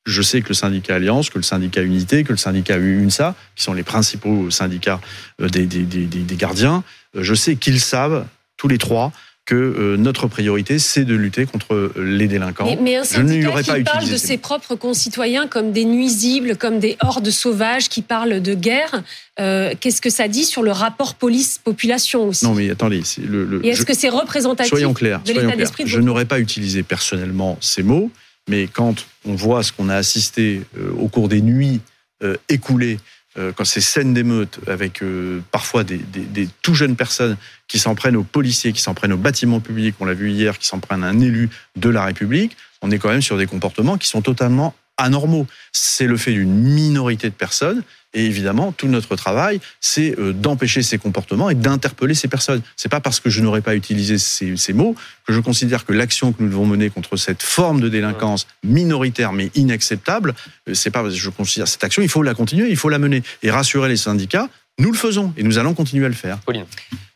je 0.06 0.22
sais 0.22 0.40
que 0.40 0.48
le 0.48 0.54
syndicat 0.54 0.94
Alliance, 0.96 1.28
que 1.28 1.38
le 1.38 1.44
syndicat 1.44 1.82
Unité, 1.82 2.24
que 2.24 2.32
le 2.32 2.38
syndicat 2.38 2.78
UNSA, 2.78 3.34
qui 3.54 3.62
sont 3.62 3.74
les 3.74 3.82
principaux 3.82 4.50
syndicats 4.50 5.00
euh, 5.42 5.48
des 5.48 6.36
gardiens, 6.36 6.82
euh, 7.16 7.22
je 7.22 7.34
sais 7.34 7.56
qu'ils 7.56 7.80
savent 7.80 8.26
tous 8.56 8.68
les 8.68 8.78
trois 8.78 9.12
que 9.46 9.54
euh, 9.54 9.96
notre 9.96 10.28
priorité, 10.28 10.78
c'est 10.78 11.04
de 11.04 11.14
lutter 11.14 11.46
contre 11.46 11.92
les 11.96 12.28
délinquants. 12.28 12.66
Mais, 12.66 12.78
mais 12.80 12.96
un 12.96 13.04
syndicat 13.04 13.62
qui 13.62 13.82
parle 13.82 14.08
de 14.08 14.16
ses 14.16 14.38
propres 14.38 14.76
concitoyens 14.76 15.48
comme 15.48 15.72
des 15.72 15.84
nuisibles, 15.84 16.56
comme 16.56 16.78
des 16.78 16.96
hordes 17.00 17.30
sauvages, 17.30 17.88
qui 17.88 18.02
parlent 18.02 18.40
de 18.40 18.54
guerre, 18.54 19.02
euh, 19.40 19.74
qu'est-ce 19.80 20.00
que 20.00 20.10
ça 20.10 20.28
dit 20.28 20.44
sur 20.44 20.62
le 20.62 20.70
rapport 20.70 21.14
police-population 21.14 22.28
aussi? 22.28 22.44
Non, 22.44 22.54
mais 22.54 22.70
attendez. 22.70 23.02
Le, 23.18 23.44
le, 23.44 23.64
Et 23.64 23.70
est-ce 23.70 23.84
que 23.84 23.94
c'est 23.94 24.08
représentatif 24.08 24.70
soyons 24.70 24.94
clairs, 24.94 25.22
de 25.22 25.32
l'état 25.32 25.56
d'esprit 25.56 25.84
de 25.84 25.88
Je 25.88 25.98
n'aurais 25.98 26.26
pas 26.26 26.38
utilisé 26.38 26.82
personnellement 26.82 27.56
ces 27.60 27.82
mots, 27.82 28.10
mais 28.48 28.66
quand 28.66 29.06
on 29.24 29.34
voit 29.34 29.62
ce 29.62 29.72
qu'on 29.72 29.88
a 29.88 29.96
assisté 29.96 30.62
euh, 30.78 30.90
au 30.98 31.08
cours 31.08 31.28
des 31.28 31.40
nuits 31.40 31.80
euh, 32.22 32.36
écoulées 32.48 32.98
euh, 32.98 33.19
quand 33.56 33.64
ces 33.64 33.80
scènes 33.80 34.12
d'émeutes 34.12 34.58
avec 34.66 35.02
euh, 35.02 35.40
parfois 35.52 35.84
des, 35.84 35.98
des, 35.98 36.22
des, 36.22 36.48
tout 36.62 36.74
jeunes 36.74 36.96
personnes 36.96 37.36
qui 37.68 37.78
s'en 37.78 37.94
prennent 37.94 38.16
aux 38.16 38.24
policiers, 38.24 38.72
qui 38.72 38.80
s'en 38.80 38.94
prennent 38.94 39.12
aux 39.12 39.16
bâtiments 39.18 39.60
publics, 39.60 39.94
on 40.00 40.04
l'a 40.04 40.14
vu 40.14 40.30
hier, 40.30 40.58
qui 40.58 40.66
s'en 40.66 40.80
prennent 40.80 41.04
à 41.04 41.08
un 41.08 41.20
élu 41.20 41.48
de 41.76 41.88
la 41.88 42.04
République, 42.04 42.56
on 42.82 42.90
est 42.90 42.98
quand 42.98 43.10
même 43.10 43.22
sur 43.22 43.36
des 43.36 43.46
comportements 43.46 43.98
qui 43.98 44.08
sont 44.08 44.22
totalement 44.22 44.74
anormaux. 45.00 45.46
C'est 45.72 46.06
le 46.06 46.16
fait 46.16 46.32
d'une 46.32 46.52
minorité 46.52 47.28
de 47.28 47.34
personnes. 47.34 47.82
Et 48.12 48.24
évidemment, 48.24 48.72
tout 48.72 48.88
notre 48.88 49.14
travail, 49.14 49.60
c'est 49.80 50.18
euh, 50.18 50.32
d'empêcher 50.32 50.82
ces 50.82 50.98
comportements 50.98 51.48
et 51.48 51.54
d'interpeller 51.54 52.14
ces 52.14 52.26
personnes. 52.26 52.60
C'est 52.76 52.88
pas 52.88 52.98
parce 52.98 53.20
que 53.20 53.30
je 53.30 53.40
n'aurais 53.40 53.60
pas 53.60 53.76
utilisé 53.76 54.18
ces, 54.18 54.56
ces, 54.56 54.72
mots 54.72 54.96
que 55.26 55.32
je 55.32 55.38
considère 55.38 55.84
que 55.84 55.92
l'action 55.92 56.32
que 56.32 56.42
nous 56.42 56.48
devons 56.48 56.66
mener 56.66 56.90
contre 56.90 57.16
cette 57.16 57.42
forme 57.42 57.80
de 57.80 57.88
délinquance 57.88 58.48
minoritaire 58.64 59.32
mais 59.32 59.50
inacceptable, 59.54 60.34
euh, 60.68 60.74
c'est 60.74 60.90
pas 60.90 61.08
je 61.08 61.30
considère 61.30 61.68
cette 61.68 61.84
action, 61.84 62.02
il 62.02 62.08
faut 62.08 62.24
la 62.24 62.34
continuer, 62.34 62.68
il 62.68 62.76
faut 62.76 62.88
la 62.88 62.98
mener 62.98 63.22
et 63.44 63.50
rassurer 63.50 63.88
les 63.88 63.96
syndicats. 63.96 64.48
Nous 64.80 64.90
le 64.90 64.98
faisons 64.98 65.32
et 65.36 65.44
nous 65.44 65.58
allons 65.58 65.74
continuer 65.74 66.06
à 66.06 66.08
le 66.08 66.14
faire. 66.14 66.38
Pauline. 66.38 66.64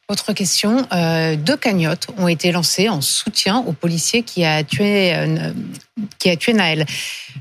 Autre 0.09 0.34
question, 0.34 0.86
euh, 0.92 1.34
deux 1.34 1.57
cagnottes 1.57 2.09
ont 2.18 2.28
été 2.28 2.52
lancées 2.52 2.90
en 2.90 3.00
soutien 3.00 3.64
au 3.66 3.72
policier 3.72 4.22
qui 4.22 4.44
a 4.44 4.62
tué, 4.62 5.14
euh, 5.14 5.52
qui 6.18 6.28
a 6.28 6.36
tué 6.36 6.52
Naël. 6.52 6.84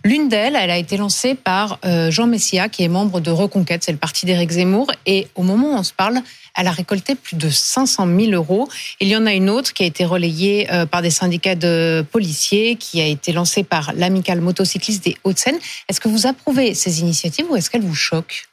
L'une 0.05 0.29
d'elles, 0.29 0.55
elle 0.55 0.71
a 0.71 0.77
été 0.77 0.95
lancée 0.95 1.35
par 1.35 1.79
euh, 1.83 2.09
Jean 2.09 2.25
Messia, 2.25 2.69
qui 2.69 2.83
est 2.83 2.87
membre 2.87 3.19
de 3.19 3.31
Reconquête, 3.31 3.83
c'est 3.83 3.91
le 3.91 3.97
parti 3.97 4.25
d'Éric 4.25 4.51
Zemmour, 4.51 4.91
et 5.05 5.27
au 5.35 5.43
moment 5.43 5.73
où 5.73 5.75
on 5.75 5.83
se 5.83 5.91
parle, 5.91 6.21
elle 6.55 6.67
a 6.67 6.71
récolté 6.71 7.15
plus 7.15 7.35
de 7.35 7.49
500 7.49 8.07
000 8.07 8.31
euros. 8.31 8.69
Il 9.01 9.09
y 9.09 9.15
en 9.17 9.25
a 9.25 9.33
une 9.33 9.49
autre 9.49 9.73
qui 9.73 9.83
a 9.83 9.85
été 9.85 10.05
relayée 10.05 10.71
euh, 10.71 10.85
par 10.85 11.01
des 11.01 11.09
syndicats 11.09 11.55
de 11.55 12.05
policiers, 12.11 12.75
qui 12.75 13.01
a 13.01 13.05
été 13.05 13.33
lancée 13.33 13.63
par 13.63 13.91
l'amicale 13.93 14.39
motocycliste 14.39 15.03
des 15.03 15.17
Hauts-de-Seine. 15.23 15.57
Est-ce 15.89 15.99
que 15.99 16.07
vous 16.07 16.27
approuvez 16.27 16.75
ces 16.75 17.01
initiatives 17.01 17.45
ou 17.49 17.55
est-ce 17.55 17.69
qu'elles 17.69 17.81
vous 17.81 17.95
choquent? 17.95 18.45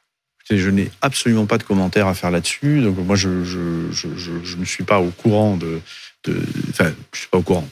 Je 0.58 0.70
n'ai 0.70 0.90
absolument 1.02 1.46
pas 1.46 1.58
de 1.58 1.62
commentaires 1.62 2.06
à 2.06 2.14
faire 2.14 2.30
là-dessus. 2.30 2.80
Donc 2.80 2.98
moi, 2.98 3.16
je, 3.16 3.28
ne 3.28 4.64
suis 4.64 4.84
pas 4.84 5.00
au 5.00 5.10
courant 5.10 5.56
de, 5.56 5.80
enfin, 6.70 6.92
je 7.12 7.18
suis 7.18 7.28
pas 7.28 7.38
au 7.38 7.42
courant. 7.42 7.68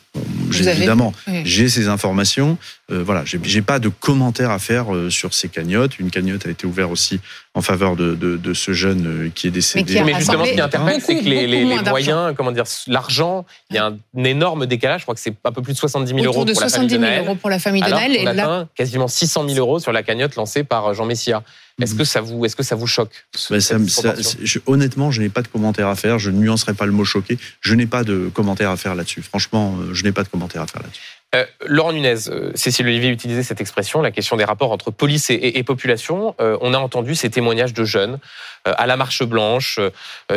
J'ai, 0.50 0.68
évidemment, 0.68 1.12
oui. 1.26 1.42
j'ai 1.44 1.68
ces 1.68 1.88
informations. 1.88 2.58
Euh, 2.90 3.02
voilà, 3.04 3.22
j'ai, 3.24 3.62
pas 3.62 3.78
de 3.78 3.88
commentaires 3.88 4.50
à 4.50 4.58
faire 4.58 4.94
euh, 4.94 5.10
sur 5.10 5.34
ces 5.34 5.48
cagnottes. 5.48 5.98
Une 5.98 6.10
cagnotte 6.10 6.46
a 6.46 6.50
été 6.50 6.66
ouverte 6.66 6.90
aussi 6.90 7.20
en 7.54 7.60
faveur 7.60 7.96
de, 7.96 8.14
de, 8.14 8.38
de 8.38 8.54
ce 8.54 8.72
jeune 8.72 9.06
euh, 9.06 9.30
qui 9.34 9.48
est 9.48 9.50
décédé. 9.50 9.94
Mais, 9.94 9.98
qui 9.98 10.04
Mais 10.04 10.18
justement, 10.18 10.44
ce 10.46 10.52
qui 10.52 10.60
interpelle, 10.60 11.00
c'est 11.04 11.16
que 11.16 11.24
les, 11.24 11.46
les, 11.46 11.64
les 11.64 11.82
moyens, 11.82 12.34
comment 12.34 12.52
dire, 12.52 12.64
l'argent, 12.86 13.44
il 13.70 13.76
y 13.76 13.78
a 13.78 13.86
un 13.86 14.24
énorme 14.24 14.64
décalage. 14.64 15.00
Je 15.00 15.04
crois 15.04 15.14
que 15.14 15.20
c'est 15.20 15.34
un 15.44 15.52
peu 15.52 15.60
plus 15.60 15.74
de 15.74 15.78
70 15.78 16.14
000 16.14 16.24
euros 16.24 16.46
de 16.46 16.52
pour 16.52 16.62
70 16.62 16.88
000 16.88 17.02
la 17.02 17.08
famille 17.08 17.10
de 17.10 17.16
Naël. 17.16 17.26
euros 17.26 17.34
pour 17.34 17.50
la 17.50 17.58
famille 17.58 17.82
de 17.82 17.86
Alors 17.86 17.98
Naël. 18.00 18.12
on 18.12 18.22
Et 18.22 18.26
atteint 18.26 18.34
là, 18.34 18.68
quasiment 18.74 19.08
600 19.08 19.48
000 19.48 19.58
euros 19.58 19.80
sur 19.80 19.92
la 19.92 20.02
cagnotte 20.02 20.36
lancée 20.36 20.64
par 20.64 20.94
Jean 20.94 21.04
Messia. 21.04 21.42
Est-ce 21.80 21.94
que 21.94 22.04
ça 22.04 22.20
vous, 22.20 22.44
est-ce 22.44 22.56
que 22.56 22.64
ça 22.64 22.74
vous 22.74 22.88
choque 22.88 23.12
ce, 23.36 23.52
Ben, 23.52 23.60
ça, 23.60 23.76
ça, 23.86 24.14
je, 24.42 24.58
Honnêtement, 24.66 25.12
je 25.12 25.20
n'ai 25.20 25.28
pas 25.28 25.42
de 25.42 25.48
commentaire 25.48 25.86
à 25.86 25.94
faire. 25.94 26.18
Je 26.18 26.30
ne 26.30 26.38
nuancerai 26.38 26.74
pas 26.74 26.86
le 26.86 26.92
mot 26.92 27.04
choqué. 27.04 27.38
Je 27.60 27.74
n'ai 27.74 27.86
pas 27.86 28.02
de 28.02 28.28
commentaire 28.34 28.70
à 28.70 28.76
faire 28.76 28.96
là-dessus. 28.96 29.22
Franchement, 29.22 29.76
euh, 29.80 29.94
je 29.94 30.02
n'ai 30.08 30.12
pas 30.12 30.22
de 30.22 30.28
commentaire 30.28 30.62
à 30.62 30.66
faire 30.66 30.82
là-dessus. 30.82 31.18
Euh, 31.34 31.44
Laurent 31.66 31.92
Nunez, 31.92 32.28
euh, 32.28 32.52
Cécile 32.54 32.86
Olivier 32.86 33.10
utilisait 33.10 33.42
cette 33.42 33.60
expression, 33.60 34.00
la 34.00 34.10
question 34.10 34.36
des 34.36 34.44
rapports 34.44 34.72
entre 34.72 34.90
police 34.90 35.28
et, 35.28 35.62
population. 35.62 36.34
Euh, 36.40 36.56
on 36.62 36.72
a 36.72 36.78
entendu 36.78 37.14
ces 37.14 37.28
témoignages 37.28 37.74
de 37.74 37.84
jeunes 37.84 38.18
à 38.64 38.86
la 38.86 38.96
marche 38.96 39.22
blanche, 39.22 39.78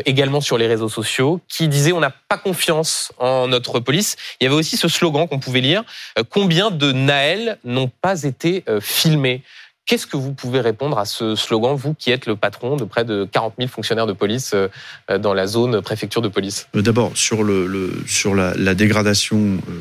également 0.06 0.40
sur 0.40 0.58
les 0.58 0.68
réseaux 0.68 0.88
sociaux, 0.88 1.42
qui 1.50 1.68
disaient 1.68 1.92
on 1.92 2.00
n'a 2.00 2.12
pas 2.12 2.38
confiance 2.38 3.12
en 3.18 3.48
notre 3.48 3.80
police. 3.80 4.16
Il 4.40 4.46
y 4.46 4.48
avait 4.48 4.56
aussi 4.56 4.78
ce 4.78 4.88
slogan 4.88 5.28
qu'on 5.28 5.40
pouvait 5.40 5.60
lire 5.60 5.84
combien 6.30 6.72
de 6.72 6.94
Naël 6.94 7.58
n'ont 7.66 7.92
pas 8.02 8.24
été 8.24 8.64
filmés? 8.80 9.44
Qu'est-ce 9.86 10.08
que 10.08 10.18
vous 10.18 10.34
pouvez 10.34 10.62
répondre 10.62 10.98
à 10.98 11.06
ce 11.06 11.36
slogan, 11.36 11.76
vous 11.76 11.94
qui 11.94 12.12
êtes 12.12 12.26
le 12.26 12.36
patron 12.36 12.78
de 12.78 12.86
près 12.86 13.04
de 13.04 13.28
40 13.32 13.56
000 13.58 13.70
fonctionnaires 13.70 14.08
de 14.08 14.14
police 14.14 14.54
euh, 14.54 14.70
dans 15.18 15.34
la 15.34 15.48
zone 15.48 15.82
préfecture 15.82 16.22
de 16.22 16.30
police? 16.30 16.68
D'abord, 16.74 17.12
sur, 17.16 17.44
le, 17.44 17.66
le, 17.66 18.04
sur 18.08 18.36
la, 18.36 18.54
la 18.56 18.76
dégradation 18.76 19.38
euh, 19.38 19.72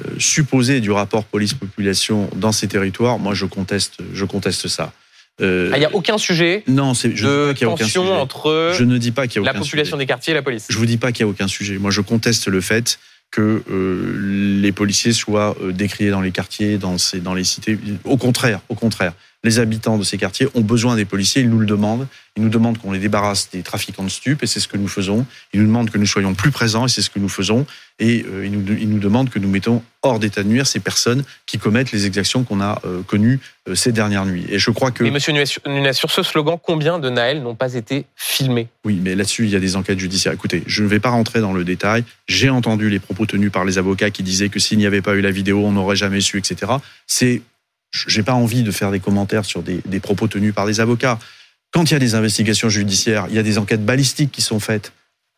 euh, 0.00 0.02
supposée 0.18 0.80
du 0.80 0.90
rapport 0.90 1.24
police-population 1.24 2.30
dans 2.36 2.52
ces 2.52 2.68
territoires, 2.68 3.18
moi 3.18 3.34
je 3.34 3.46
conteste, 3.46 3.98
je 4.12 4.24
conteste 4.24 4.68
ça. 4.68 4.92
Euh, 5.40 5.68
il 5.70 5.74
ah, 5.74 5.78
n'y 5.78 5.84
a 5.84 5.94
aucun 5.94 6.18
sujet 6.18 6.62
non, 6.66 6.92
je 6.92 7.08
de 7.08 7.52
dis 7.52 7.64
pas 7.64 7.76
tension 7.76 8.02
aucun 8.02 8.10
sujet. 8.10 8.20
entre 8.20 8.72
je 8.76 8.84
ne 8.84 8.98
dis 8.98 9.10
pas 9.10 9.26
qu'il 9.26 9.40
y 9.40 9.44
a 9.44 9.46
la 9.46 9.52
aucun 9.52 9.60
population 9.60 9.96
sujet. 9.96 10.04
des 10.04 10.06
quartiers 10.06 10.30
et 10.32 10.34
la 10.34 10.42
police. 10.42 10.66
Je 10.68 10.76
vous 10.76 10.86
dis 10.86 10.98
pas 10.98 11.12
qu'il 11.12 11.24
y 11.24 11.28
a 11.28 11.28
aucun 11.28 11.48
sujet. 11.48 11.78
Moi, 11.78 11.90
je 11.90 12.02
conteste 12.02 12.46
le 12.46 12.60
fait 12.60 12.98
que 13.30 13.62
euh, 13.70 14.58
les 14.60 14.72
policiers 14.72 15.12
soient 15.12 15.56
euh, 15.62 15.72
décriés 15.72 16.10
dans 16.10 16.20
les 16.20 16.32
quartiers, 16.32 16.78
dans, 16.78 16.98
ces, 16.98 17.20
dans 17.20 17.34
les 17.34 17.44
cités. 17.44 17.78
Au 18.04 18.16
contraire, 18.16 18.60
au 18.68 18.74
contraire. 18.74 19.12
Les 19.42 19.58
habitants 19.58 19.96
de 19.96 20.04
ces 20.04 20.18
quartiers 20.18 20.48
ont 20.54 20.60
besoin 20.60 20.96
des 20.96 21.06
policiers, 21.06 21.42
ils 21.42 21.48
nous 21.48 21.58
le 21.58 21.66
demandent. 21.66 22.06
Ils 22.36 22.42
nous 22.42 22.50
demandent 22.50 22.78
qu'on 22.78 22.92
les 22.92 22.98
débarrasse 22.98 23.50
des 23.50 23.62
trafiquants 23.62 24.04
de 24.04 24.10
stupes 24.10 24.42
et 24.42 24.46
c'est 24.46 24.60
ce 24.60 24.68
que 24.68 24.76
nous 24.76 24.86
faisons. 24.86 25.26
Ils 25.52 25.60
nous 25.60 25.66
demandent 25.66 25.90
que 25.90 25.98
nous 25.98 26.06
soyons 26.06 26.34
plus 26.34 26.50
présents 26.50 26.86
et 26.86 26.88
c'est 26.88 27.02
ce 27.02 27.10
que 27.10 27.18
nous 27.18 27.28
faisons. 27.28 27.66
Et 27.98 28.24
euh, 28.28 28.46
ils, 28.46 28.52
nous, 28.52 28.76
ils, 28.78 28.88
nous, 28.88 28.98
demandent 28.98 29.30
que 29.30 29.38
nous 29.38 29.48
mettons 29.48 29.82
hors 30.02 30.18
d'état 30.18 30.42
de 30.42 30.48
nuire 30.48 30.66
ces 30.66 30.78
personnes 30.78 31.24
qui 31.46 31.58
commettent 31.58 31.90
les 31.90 32.06
exactions 32.06 32.44
qu'on 32.44 32.60
a 32.60 32.80
euh, 32.84 33.02
connues 33.02 33.40
euh, 33.68 33.74
ces 33.74 33.92
dernières 33.92 34.26
nuits. 34.26 34.44
Et 34.48 34.58
je 34.58 34.70
crois 34.70 34.90
que. 34.90 35.02
Mais 35.02 35.10
monsieur 35.10 35.32
Nunes, 35.32 35.92
sur 35.92 36.10
ce 36.10 36.22
slogan, 36.22 36.58
combien 36.62 36.98
de 36.98 37.10
Naël 37.10 37.42
n'ont 37.42 37.56
pas 37.56 37.74
été 37.74 38.04
filmés? 38.14 38.68
Oui, 38.84 39.00
mais 39.02 39.14
là-dessus, 39.14 39.44
il 39.44 39.50
y 39.50 39.56
a 39.56 39.60
des 39.60 39.74
enquêtes 39.74 39.98
judiciaires. 39.98 40.34
Écoutez, 40.34 40.62
je 40.66 40.82
ne 40.82 40.88
vais 40.88 41.00
pas 41.00 41.10
rentrer 41.10 41.40
dans 41.40 41.52
le 41.52 41.64
détail. 41.64 42.04
J'ai 42.28 42.50
entendu 42.50 42.90
les 42.90 43.00
propos 43.00 43.26
tenus 43.26 43.50
par 43.50 43.64
les 43.64 43.78
avocats 43.78 44.10
qui 44.10 44.22
disaient 44.22 44.50
que 44.50 44.60
s'il 44.60 44.78
n'y 44.78 44.86
avait 44.86 45.02
pas 45.02 45.14
eu 45.14 45.20
la 45.20 45.30
vidéo, 45.30 45.64
on 45.64 45.72
n'aurait 45.72 45.96
jamais 45.96 46.20
su, 46.20 46.38
etc. 46.38 46.72
C'est 47.06 47.42
j'ai 47.92 48.22
pas 48.22 48.34
envie 48.34 48.62
de 48.62 48.70
faire 48.70 48.90
des 48.90 49.00
commentaires 49.00 49.44
sur 49.44 49.62
des, 49.62 49.80
des, 49.84 50.00
propos 50.00 50.28
tenus 50.28 50.54
par 50.54 50.66
des 50.66 50.80
avocats. 50.80 51.18
Quand 51.72 51.90
il 51.90 51.94
y 51.94 51.96
a 51.96 52.00
des 52.00 52.14
investigations 52.14 52.68
judiciaires, 52.68 53.26
il 53.28 53.34
y 53.34 53.38
a 53.38 53.42
des 53.42 53.58
enquêtes 53.58 53.84
balistiques 53.84 54.32
qui 54.32 54.42
sont 54.42 54.60
faites. 54.60 54.92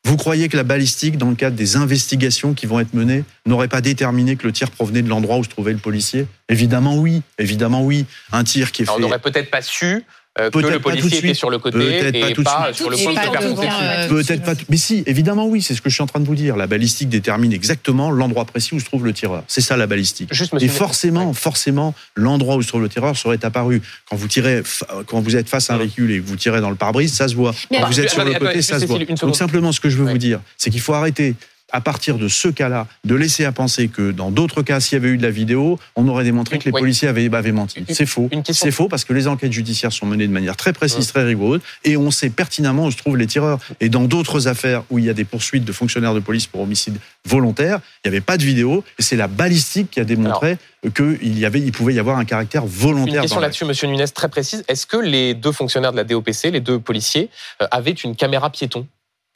Vous 0.04 0.16
croyez 0.16 0.48
que 0.48 0.56
la 0.56 0.64
balistique, 0.64 1.16
dans 1.16 1.30
le 1.30 1.36
cadre 1.36 1.56
des 1.56 1.76
investigations 1.76 2.54
qui 2.54 2.66
vont 2.66 2.80
être 2.80 2.92
menées, 2.92 3.24
n'aurait 3.46 3.68
pas 3.68 3.80
déterminé 3.80 4.34
que 4.34 4.46
le 4.46 4.52
tir 4.52 4.70
provenait 4.70 5.02
de 5.02 5.08
l'endroit 5.08 5.36
où 5.36 5.44
se 5.44 5.48
trouvait 5.48 5.72
le 5.72 5.78
policier? 5.78 6.26
Évidemment 6.48 6.96
oui, 6.96 7.22
évidemment 7.38 7.84
oui. 7.84 8.06
Un 8.32 8.42
tir 8.42 8.72
qui 8.72 8.82
est 8.82 8.84
Alors, 8.86 8.96
fait. 8.96 9.04
On 9.04 9.06
n'aurait 9.06 9.20
peut-être 9.20 9.50
pas 9.50 9.62
su 9.62 10.04
euh, 10.40 10.50
que 10.50 10.58
le 10.58 10.78
policier 10.78 11.18
était 11.18 11.34
sur 11.34 11.50
le 11.50 11.58
côté 11.58 12.08
et 12.08 12.34
pas, 12.34 12.42
pas 12.42 12.72
sur 12.72 12.88
le 12.88 12.96
point 12.96 13.12
de 13.12 13.18
faire 13.18 13.78
euh, 13.82 14.08
Peut-être 14.08 14.42
pas. 14.42 14.54
Mais 14.70 14.78
si, 14.78 15.02
évidemment 15.06 15.46
oui, 15.46 15.60
c'est 15.60 15.74
ce 15.74 15.82
que 15.82 15.90
je 15.90 15.94
suis 15.94 16.02
en 16.02 16.06
train 16.06 16.20
de 16.20 16.24
vous 16.24 16.34
dire. 16.34 16.56
La 16.56 16.66
balistique 16.66 17.10
détermine 17.10 17.52
exactement 17.52 18.10
l'endroit 18.10 18.46
précis 18.46 18.74
où 18.74 18.80
se 18.80 18.86
trouve 18.86 19.04
le 19.04 19.12
tireur. 19.12 19.44
C'est 19.46 19.60
ça 19.60 19.76
la 19.76 19.86
balistique. 19.86 20.32
Juste, 20.32 20.54
et 20.58 20.68
forcément, 20.68 21.28
ouais. 21.28 21.34
forcément, 21.34 21.94
l'endroit 22.16 22.56
où 22.56 22.62
se 22.62 22.68
trouve 22.68 22.80
le 22.80 22.88
tireur 22.88 23.14
serait 23.14 23.44
apparu. 23.44 23.82
Quand 24.08 24.16
vous 24.16 24.28
tirez, 24.28 24.62
quand 25.06 25.20
vous 25.20 25.36
êtes 25.36 25.50
face 25.50 25.68
à 25.68 25.74
un 25.74 25.78
véhicule 25.78 26.10
et 26.10 26.20
que 26.20 26.26
vous 26.26 26.36
tirez 26.36 26.62
dans 26.62 26.70
le 26.70 26.76
pare-brise, 26.76 27.12
ça 27.12 27.28
se 27.28 27.34
voit. 27.34 27.54
Mais 27.70 27.80
Quand 27.80 27.88
vous 27.88 28.00
êtes 28.00 28.10
sur 28.10 28.24
le 28.24 28.32
côté, 28.32 28.62
ça 28.62 28.80
se 28.80 28.86
voit. 28.86 28.98
Donc 28.98 29.36
simplement, 29.36 29.70
ce 29.70 29.80
que 29.80 29.90
je 29.90 29.98
veux 29.98 30.10
vous 30.10 30.18
dire, 30.18 30.40
c'est 30.56 30.70
qu'il 30.70 30.80
faut 30.80 30.94
arrêter 30.94 31.34
à 31.72 31.80
partir 31.80 32.18
de 32.18 32.28
ce 32.28 32.48
cas-là, 32.48 32.86
de 33.04 33.14
laisser 33.14 33.44
à 33.44 33.52
penser 33.52 33.88
que 33.88 34.10
dans 34.12 34.30
d'autres 34.30 34.62
cas, 34.62 34.78
s'il 34.80 34.96
y 34.98 35.00
avait 35.00 35.08
eu 35.14 35.16
de 35.16 35.22
la 35.22 35.30
vidéo, 35.30 35.78
on 35.96 36.06
aurait 36.08 36.24
démontré 36.24 36.58
que 36.58 36.64
les 36.66 36.70
Oui. 36.72 36.80
policiers 36.80 37.08
avaient, 37.08 37.32
avaient 37.34 37.52
menti. 37.52 37.80
Une- 37.80 37.86
C'est 37.94 38.06
faux. 38.06 38.28
une 38.32 38.42
question. 38.42 38.64
C'est 38.66 38.70
faux 38.70 38.88
parce 38.88 39.04
que 39.04 39.12
les 39.12 39.26
enquêtes 39.28 39.52
judiciaires 39.52 39.92
sont 39.92 40.06
menées 40.06 40.26
de 40.26 40.32
manière 40.32 40.56
très 40.56 40.72
précise, 40.72 41.06
très 41.06 41.24
rigoureuse, 41.24 41.60
et 41.84 41.96
on 41.96 42.10
sait 42.10 42.30
pertinemment 42.30 42.84
où 42.86 42.90
se 42.90 42.96
trouvent 42.96 43.16
les 43.16 43.26
tireurs. 43.26 43.58
Et 43.80 43.88
dans 43.88 44.04
d'autres 44.04 44.48
affaires 44.48 44.82
où 44.90 44.98
il 44.98 45.04
y 45.06 45.10
a 45.10 45.14
des 45.14 45.24
poursuites 45.24 45.64
de 45.64 45.72
fonctionnaires 45.72 46.14
de 46.14 46.20
police 46.20 46.46
pour 46.46 46.60
homicide 46.60 46.98
volontaire, 47.24 47.80
il 48.04 48.08
n'y 48.10 48.16
avait 48.16 48.20
pas 48.20 48.36
de 48.36 48.42
vidéo, 48.44 48.84
et 48.98 49.02
c'est 49.02 49.16
la 49.16 49.28
balistique 49.28 49.90
qui 49.90 50.00
a 50.00 50.04
démontré 50.04 50.58
qu'il 50.96 51.38
y 51.38 51.44
avait, 51.46 51.60
il 51.60 51.70
pouvait 51.72 51.94
y 51.94 51.98
avoir 52.00 52.18
un 52.18 52.24
caractère 52.24 52.62
Une 52.64 52.68
volontaire. 52.68 53.20
question 53.22 53.36
dans 53.36 53.42
là-dessus, 53.42 53.64
Monsieur 53.64 53.86
Nunes, 53.86 54.04
très 54.12 54.28
précise. 54.28 54.64
Est-ce 54.68 54.84
que 54.86 54.96
les 54.96 55.34
deux 55.34 55.52
fonctionnaires 55.52 55.92
de 55.92 55.96
la 55.96 56.04
DOPC, 56.04 56.50
les 56.50 56.60
deux 56.60 56.80
policiers, 56.80 57.30
euh, 57.62 57.66
avaient 57.70 57.92
une 57.92 58.16
caméra 58.16 58.50
piéton? 58.50 58.86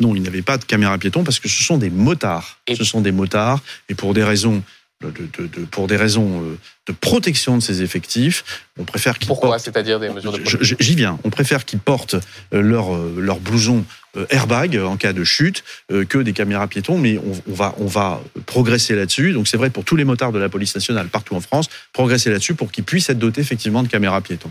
Non, 0.01 0.15
il 0.15 0.21
n'y 0.23 0.29
avait 0.29 0.43
pas 0.43 0.59
de 0.59 0.65
caméra 0.65 0.97
piéton 0.99 1.25
parce 1.25 1.39
que 1.41 1.49
ce 1.49 1.63
sont 1.63 1.79
des 1.79 1.91
motards. 1.91 2.59
Et- 2.67 2.77
Ce 2.77 2.85
sont 2.85 3.01
des 3.01 3.13
motards 3.13 3.61
et 3.89 3.95
pour 3.95 4.13
des 4.15 4.25
raisons 4.25 4.63
de, 5.03 5.11
de- 5.11 5.47
de- 5.47 5.65
pour 5.67 5.87
des 5.89 5.97
raisons 5.97 6.43
euh, 6.43 6.59
de 6.87 6.93
protection 6.93 7.57
de 7.59 7.63
ces 7.63 7.83
effectifs, 7.83 8.63
on 8.79 8.85
préfère 8.85 9.19
qu'ils 9.19 9.29
Pourquoi 9.29 9.51
portent. 9.51 9.63
C'est-à-dire 9.65 10.01
des 10.01 10.09
mesures 10.09 10.33
de 10.33 10.39
protection 10.39 10.77
J'y 10.81 10.95
viens. 10.95 11.19
On 11.25 11.29
préfère 11.29 11.67
qu'ils 11.67 11.79
portent 11.81 12.15
euh, 12.55 12.63
leur 12.63 12.95
euh, 12.95 13.15
leur 13.19 13.39
blouson 13.39 13.85
airbag 14.31 14.79
en 14.79 14.97
cas 14.97 15.13
de 15.13 15.23
chute 15.25 15.63
que 15.91 16.17
des 16.17 16.33
caméras 16.33 16.67
piétons. 16.69 16.97
Mais 16.97 17.19
on, 17.19 17.33
on 17.51 17.55
va 17.55 17.75
on 17.79 17.85
va 17.87 18.23
progresser 18.47 18.95
là-dessus. 18.95 19.35
Donc 19.35 19.47
c'est 19.49 19.59
vrai 19.59 19.69
pour 19.69 19.85
tous 19.85 19.97
les 19.97 20.05
motards 20.05 20.33
de 20.33 20.39
la 20.39 20.49
police 20.49 20.75
nationale 20.75 21.09
partout 21.09 21.35
en 21.37 21.41
France, 21.43 21.69
progresser 21.93 22.31
là-dessus 22.31 22.55
pour 22.55 22.73
qu'ils 22.73 22.85
puissent 22.85 23.11
être 23.11 23.19
dotés 23.19 23.43
effectivement 23.43 23.83
de 23.83 23.89
caméras 23.89 24.23
piétons. 24.23 24.51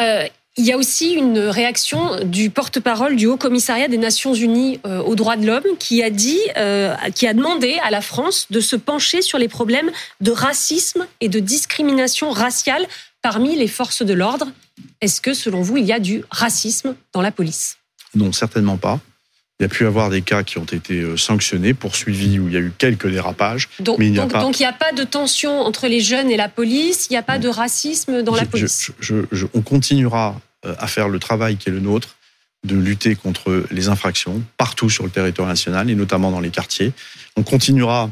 Euh, 0.00 0.26
il 0.58 0.64
y 0.66 0.72
a 0.72 0.76
aussi 0.76 1.12
une 1.12 1.38
réaction 1.38 2.24
du 2.24 2.50
porte-parole 2.50 3.16
du 3.16 3.26
Haut 3.26 3.36
Commissariat 3.36 3.88
des 3.88 3.96
Nations 3.96 4.34
Unies 4.34 4.80
euh, 4.84 4.98
aux 5.00 5.14
droits 5.14 5.36
de 5.36 5.46
l'homme 5.46 5.64
qui 5.78 6.02
a 6.02 6.10
dit, 6.10 6.40
euh, 6.56 6.94
qui 7.14 7.26
a 7.26 7.32
demandé 7.32 7.78
à 7.84 7.90
la 7.90 8.00
France 8.02 8.46
de 8.50 8.60
se 8.60 8.76
pencher 8.76 9.22
sur 9.22 9.38
les 9.38 9.48
problèmes 9.48 9.90
de 10.20 10.30
racisme 10.32 11.06
et 11.20 11.28
de 11.28 11.38
discrimination 11.38 12.30
raciale 12.30 12.86
parmi 13.22 13.56
les 13.56 13.68
forces 13.68 14.02
de 14.02 14.12
l'ordre. 14.12 14.48
Est-ce 15.00 15.20
que, 15.20 15.32
selon 15.32 15.62
vous, 15.62 15.76
il 15.76 15.84
y 15.86 15.92
a 15.92 16.00
du 16.00 16.24
racisme 16.30 16.94
dans 17.12 17.22
la 17.22 17.30
police? 17.30 17.76
Non, 18.14 18.32
certainement 18.32 18.76
pas. 18.76 19.00
Il 19.60 19.64
y 19.64 19.66
a 19.66 19.68
pu 19.68 19.82
y 19.82 19.86
avoir 19.88 20.08
des 20.08 20.22
cas 20.22 20.44
qui 20.44 20.58
ont 20.58 20.64
été 20.64 21.00
euh, 21.00 21.16
sanctionnés, 21.16 21.74
poursuivis, 21.74 22.38
où 22.38 22.46
il 22.46 22.54
y 22.54 22.56
a 22.56 22.60
eu 22.60 22.72
quelques 22.78 23.08
dérapages. 23.10 23.68
Donc, 23.80 23.98
Mais 23.98 24.06
il 24.06 24.12
n'y 24.12 24.18
a 24.18 24.22
donc, 24.22 24.30
pas- 24.32 24.40
donc 24.40 24.60
il 24.60 24.62
n'y 24.62 24.68
a 24.68 24.72
pas 24.72 24.92
de 24.92 25.02
tension 25.02 25.60
entre 25.62 25.88
les 25.88 26.00
jeunes 26.00 26.30
et 26.30 26.36
la 26.36 26.48
police, 26.48 27.08
il 27.10 27.14
n'y 27.14 27.16
a 27.16 27.22
pas 27.24 27.38
de 27.40 27.48
racisme 27.48 28.22
dans 28.22 28.36
la 28.36 28.44
police? 28.44 28.92
je- 29.00 29.14
je- 29.16 29.26
je- 29.32 29.46
on 29.54 29.60
continuera 29.62 30.40
à 30.64 30.86
faire 30.86 31.08
le 31.08 31.18
travail 31.18 31.56
qui 31.56 31.68
est 31.68 31.72
le 31.72 31.80
nôtre, 31.80 32.16
de 32.64 32.74
lutter 32.76 33.14
contre 33.14 33.64
les 33.70 33.88
infractions 33.88 34.42
partout 34.56 34.90
sur 34.90 35.04
le 35.04 35.10
territoire 35.10 35.46
national 35.46 35.88
et 35.90 35.94
notamment 35.94 36.30
dans 36.32 36.40
les 36.40 36.50
quartiers. 36.50 36.92
On 37.36 37.42
continuera 37.44 38.10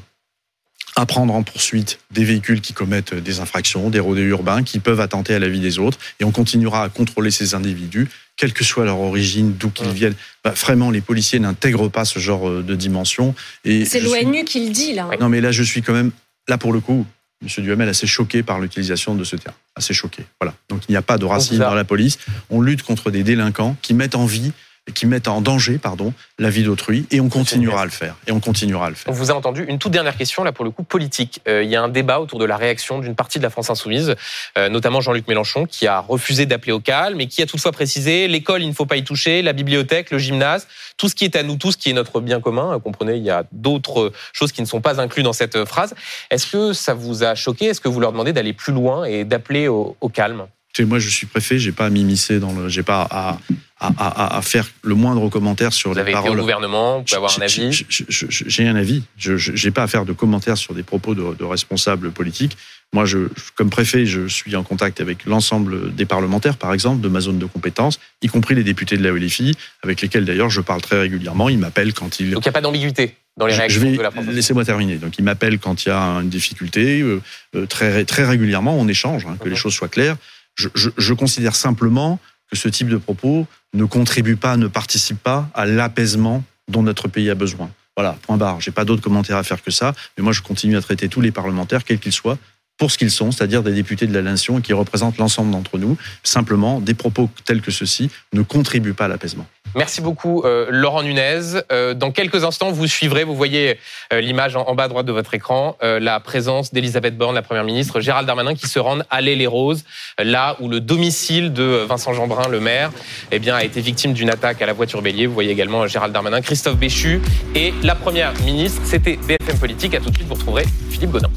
à 0.94 1.04
prendre 1.04 1.34
en 1.34 1.42
poursuite 1.42 1.98
des 2.10 2.24
véhicules 2.24 2.60
qui 2.62 2.72
commettent 2.72 3.12
des 3.12 3.40
infractions, 3.40 3.90
des 3.90 3.98
rodés 4.00 4.22
urbains 4.22 4.62
qui 4.62 4.78
peuvent 4.78 5.00
attenter 5.00 5.34
à 5.34 5.38
la 5.38 5.48
vie 5.48 5.60
des 5.60 5.78
autres, 5.78 5.98
et 6.20 6.24
on 6.24 6.30
continuera 6.30 6.84
à 6.84 6.88
contrôler 6.88 7.30
ces 7.30 7.54
individus, 7.54 8.08
quelle 8.36 8.54
que 8.54 8.64
soit 8.64 8.84
leur 8.86 8.98
origine, 9.00 9.52
d'où 9.58 9.68
qu'ils 9.70 9.88
Ouais. 9.88 9.92
viennent. 9.92 10.14
Bah, 10.42 10.52
vraiment, 10.52 10.90
les 10.90 11.02
policiers 11.02 11.38
n'intègrent 11.38 11.88
pas 11.88 12.06
ce 12.06 12.18
genre 12.18 12.48
euh, 12.48 12.62
de 12.62 12.74
dimension. 12.74 13.34
C'est 13.64 13.84
je 13.84 14.06
suis- 14.06 14.24
l'ONU 14.24 14.44
qui 14.44 14.64
le 14.64 14.70
dit, 14.72 14.94
là. 14.94 15.10
non, 15.20 15.28
mais 15.28 15.42
là, 15.42 15.52
je 15.52 15.62
suis 15.64 15.82
quand 15.82 15.92
même, 15.92 16.12
là 16.48 16.56
pour 16.56 16.72
le 16.72 16.80
coup, 16.80 17.04
Monsieur 17.42 17.62
Duhamel, 17.62 17.88
assez 17.88 18.06
choqué 18.06 18.42
par 18.42 18.60
l'utilisation 18.60 19.14
de 19.14 19.22
ce 19.22 19.36
terme. 19.36 19.54
Assez 19.74 19.92
choqué. 19.92 20.24
Voilà. 20.40 20.54
Donc 20.68 20.82
il 20.88 20.92
n'y 20.92 20.96
a 20.96 21.02
pas 21.02 21.18
de 21.18 21.24
racisme 21.24 21.58
dans 21.58 21.74
la 21.74 21.84
police. 21.84 22.18
On 22.48 22.62
lutte 22.62 22.82
contre 22.82 23.10
des 23.10 23.22
délinquants 23.22 23.76
qui 23.82 23.92
mettent 23.92 24.14
en 24.14 24.24
vie, 24.24 24.52
qui 24.94 25.06
mettent 25.06 25.28
en 25.28 25.40
danger, 25.40 25.78
pardon, 25.78 26.12
la 26.38 26.48
vie 26.48 26.62
d'autrui, 26.62 27.06
et 27.10 27.20
on 27.20 27.28
continuera 27.28 27.82
à 27.82 27.84
le 27.84 27.90
faire. 27.90 28.16
Et 28.26 28.32
on 28.32 28.40
continuera 28.40 28.86
à 28.86 28.90
le 28.90 28.94
On 28.94 28.98
faire. 28.98 29.12
vous 29.14 29.30
a 29.30 29.34
entendu. 29.34 29.64
Une 29.68 29.78
toute 29.78 29.92
dernière 29.92 30.16
question, 30.16 30.44
là, 30.44 30.52
pour 30.52 30.64
le 30.64 30.70
coup, 30.70 30.84
politique. 30.84 31.40
Euh, 31.48 31.62
il 31.64 31.70
y 31.70 31.76
a 31.76 31.82
un 31.82 31.88
débat 31.88 32.20
autour 32.20 32.38
de 32.38 32.44
la 32.44 32.56
réaction 32.56 33.00
d'une 33.00 33.14
partie 33.16 33.38
de 33.38 33.42
la 33.42 33.50
France 33.50 33.68
insoumise, 33.68 34.14
euh, 34.56 34.68
notamment 34.68 35.00
Jean-Luc 35.00 35.26
Mélenchon, 35.28 35.66
qui 35.66 35.86
a 35.86 35.98
refusé 36.00 36.46
d'appeler 36.46 36.72
au 36.72 36.80
calme 36.80 37.20
et 37.20 37.26
qui 37.26 37.42
a 37.42 37.46
toutefois 37.46 37.72
précisé 37.72 38.28
l'école, 38.28 38.62
il 38.62 38.68
ne 38.68 38.74
faut 38.74 38.86
pas 38.86 38.96
y 38.96 39.04
toucher, 39.04 39.42
la 39.42 39.52
bibliothèque, 39.52 40.10
le 40.10 40.18
gymnase, 40.18 40.68
tout 40.96 41.08
ce 41.08 41.14
qui 41.14 41.24
est 41.24 41.36
à 41.36 41.42
nous 41.42 41.56
tous, 41.56 41.76
qui 41.76 41.90
est 41.90 41.94
notre 41.94 42.20
bien 42.20 42.40
commun. 42.40 42.74
Euh, 42.74 42.78
Comprenez, 42.78 43.16
il 43.16 43.24
y 43.24 43.30
a 43.30 43.44
d'autres 43.52 44.12
choses 44.32 44.52
qui 44.52 44.60
ne 44.62 44.66
sont 44.66 44.80
pas 44.80 45.00
incluses 45.00 45.24
dans 45.24 45.32
cette 45.32 45.64
phrase. 45.64 45.94
Est-ce 46.30 46.46
que 46.46 46.72
ça 46.72 46.94
vous 46.94 47.24
a 47.24 47.34
choqué? 47.34 47.66
Est-ce 47.66 47.80
que 47.80 47.88
vous 47.88 47.98
leur 48.00 48.12
demandez 48.12 48.32
d'aller 48.32 48.52
plus 48.52 48.72
loin 48.72 49.04
et 49.04 49.24
d'appeler 49.24 49.66
au, 49.68 49.96
au 50.00 50.08
calme? 50.08 50.46
Tu 50.76 50.82
sais, 50.82 50.86
moi, 50.86 50.98
je 50.98 51.08
suis 51.08 51.26
préfet, 51.26 51.58
j'ai 51.58 51.72
pas 51.72 51.86
à 51.86 51.90
m'immiscer 51.90 52.38
dans 52.38 52.52
le, 52.52 52.68
j'ai 52.68 52.82
pas 52.82 53.08
à, 53.10 53.38
à, 53.80 53.86
à, 53.96 54.36
à 54.36 54.42
faire 54.42 54.66
le 54.82 54.94
moindre 54.94 55.26
commentaire 55.30 55.72
sur 55.72 55.88
Vous 55.88 55.94
les 55.94 56.02
avez 56.02 56.10
été 56.10 56.18
au 56.20 56.22
paroles. 56.24 56.38
gouvernement, 56.40 56.98
vous 56.98 57.04
pouvez 57.04 57.16
avoir 57.16 57.34
un 57.38 57.42
avis. 57.42 57.72
j'ai- 57.88 58.68
un 58.68 58.76
avis. 58.76 59.02
Je 59.16 59.64
n'ai 59.64 59.70
pas 59.70 59.84
à 59.84 59.86
faire 59.86 60.04
de 60.04 60.12
commentaires 60.12 60.58
sur 60.58 60.74
des 60.74 60.82
propos 60.82 61.14
de, 61.14 61.34
de 61.34 61.44
responsables 61.44 62.10
politiques. 62.10 62.58
Moi, 62.92 63.06
je, 63.06 63.20
comme 63.54 63.70
préfet, 63.70 64.04
je 64.04 64.28
suis 64.28 64.54
en 64.54 64.62
contact 64.64 65.00
avec 65.00 65.24
l'ensemble 65.24 65.94
des 65.94 66.04
parlementaires, 66.04 66.58
par 66.58 66.74
exemple, 66.74 67.00
de 67.00 67.08
ma 67.08 67.20
zone 67.22 67.38
de 67.38 67.46
compétence, 67.46 67.98
y 68.20 68.26
compris 68.26 68.54
les 68.54 68.62
députés 68.62 68.98
de 68.98 69.02
la 69.02 69.12
LFI, 69.18 69.54
avec 69.82 70.02
lesquels 70.02 70.26
d'ailleurs 70.26 70.50
je 70.50 70.60
parle 70.60 70.82
très 70.82 71.00
régulièrement. 71.00 71.48
Ils 71.48 71.56
m'appellent 71.58 71.94
quand 71.94 72.20
ils 72.20 72.32
Donc 72.32 72.44
il 72.44 72.48
n'y 72.48 72.50
a 72.50 72.52
pas 72.52 72.60
d'ambiguïté 72.60 73.14
dans 73.38 73.46
les 73.46 73.54
réactions 73.54 73.80
je 73.80 73.86
vais 73.86 73.96
de 73.96 74.02
la 74.02 74.10
laissez-moi 74.30 74.66
terminer. 74.66 74.96
Donc, 74.96 75.16
il 75.18 75.24
m'appelle 75.24 75.58
quand 75.58 75.86
il 75.86 75.88
y 75.88 75.92
a 75.92 76.02
une 76.20 76.28
difficulté. 76.28 77.00
euh, 77.00 77.22
euh, 77.54 77.64
très 77.64 78.04
très 78.04 78.26
régulièrement, 78.26 78.76
on 78.78 78.86
échange, 78.88 79.24
hein, 79.24 79.36
que 79.40 79.44
Mhm. 79.46 79.50
les 79.52 79.56
choses 79.56 79.72
soient 79.72 79.88
claires. 79.88 80.16
Je, 80.56 81.12
considère 81.12 81.54
simplement 81.54 82.18
que 82.50 82.56
ce 82.56 82.68
type 82.68 82.88
de 82.88 82.96
propos 82.96 83.46
ne 83.74 83.84
contribue 83.84 84.36
pas, 84.36 84.56
ne 84.56 84.68
participe 84.68 85.22
pas 85.22 85.48
à 85.54 85.66
l'apaisement 85.66 86.42
dont 86.68 86.82
notre 86.82 87.08
pays 87.08 87.30
a 87.30 87.34
besoin. 87.34 87.70
Voilà, 87.96 88.16
point 88.22 88.36
barre. 88.36 88.60
J'ai 88.60 88.70
pas 88.70 88.84
d'autres 88.84 89.02
commentaires 89.02 89.36
à 89.36 89.42
faire 89.42 89.62
que 89.62 89.70
ça. 89.70 89.94
Mais 90.16 90.24
moi, 90.24 90.32
je 90.32 90.42
continue 90.42 90.76
à 90.76 90.80
traiter 90.80 91.08
tous 91.08 91.20
les 91.20 91.30
parlementaires, 91.30 91.84
quels 91.84 91.98
qu'ils 91.98 92.12
soient, 92.12 92.38
pour 92.78 92.90
ce 92.90 92.98
qu'ils 92.98 93.10
sont, 93.10 93.32
c'est-à-dire 93.32 93.62
des 93.62 93.72
députés 93.72 94.06
de 94.06 94.14
la 94.14 94.22
nation 94.22 94.58
et 94.58 94.62
qui 94.62 94.72
représentent 94.72 95.18
l'ensemble 95.18 95.50
d'entre 95.50 95.78
nous. 95.78 95.96
Simplement, 96.22 96.80
des 96.80 96.94
propos 96.94 97.30
tels 97.44 97.60
que 97.60 97.70
ceux-ci 97.70 98.10
ne 98.32 98.42
contribuent 98.42 98.94
pas 98.94 99.06
à 99.06 99.08
l'apaisement. 99.08 99.46
Merci 99.74 100.00
beaucoup, 100.00 100.42
euh, 100.44 100.66
Laurent 100.70 101.02
Nunez. 101.02 101.60
Euh, 101.70 101.92
dans 101.92 102.10
quelques 102.10 102.44
instants, 102.44 102.70
vous 102.70 102.86
suivrez, 102.86 103.24
vous 103.24 103.34
voyez 103.36 103.78
euh, 104.12 104.20
l'image 104.22 104.56
en, 104.56 104.74
bas 104.74 104.84
à 104.84 104.88
droite 104.88 105.04
de 105.04 105.12
votre 105.12 105.34
écran, 105.34 105.76
la 105.82 106.20
présence 106.20 106.72
d'Elisabeth 106.72 107.16
Borne, 107.16 107.34
la 107.34 107.42
Première 107.42 107.64
ministre, 107.64 108.00
Gérald 108.00 108.26
Darmanin, 108.26 108.54
qui 108.54 108.68
se 108.68 108.78
rendent 108.78 109.04
à 109.10 109.20
l'Île-et-Roses, 109.20 109.84
là 110.18 110.56
où 110.60 110.68
le 110.68 110.80
domicile 110.80 111.52
de 111.52 111.84
Vincent 111.86 112.12
Jeanbrun, 112.12 112.48
le 112.48 112.60
maire, 112.60 112.90
eh 113.32 113.50
a 113.50 113.64
été 113.64 113.80
victime 113.80 114.12
d'une 114.12 114.30
attaque 114.30 114.62
à 114.62 114.66
la 114.66 114.72
voiture 114.72 115.02
bélier. 115.02 115.26
Vous 115.26 115.34
voyez 115.34 115.50
également 115.50 115.86
Gérald 115.86 116.12
Darmanin, 116.12 116.40
Christophe 116.40 116.76
Béchu 116.76 117.20
et 117.54 117.72
la 117.82 117.94
Première 117.94 118.32
ministre. 118.40 118.80
C'était 118.84 119.18
BFM 119.28 119.58
Politique. 119.58 119.94
À 119.94 120.00
tout 120.00 120.10
de 120.10 120.16
suite, 120.16 120.26
vous 120.26 120.34
retrouverez 120.34 120.64
Philippe 120.90 121.10
Godin. 121.10 121.30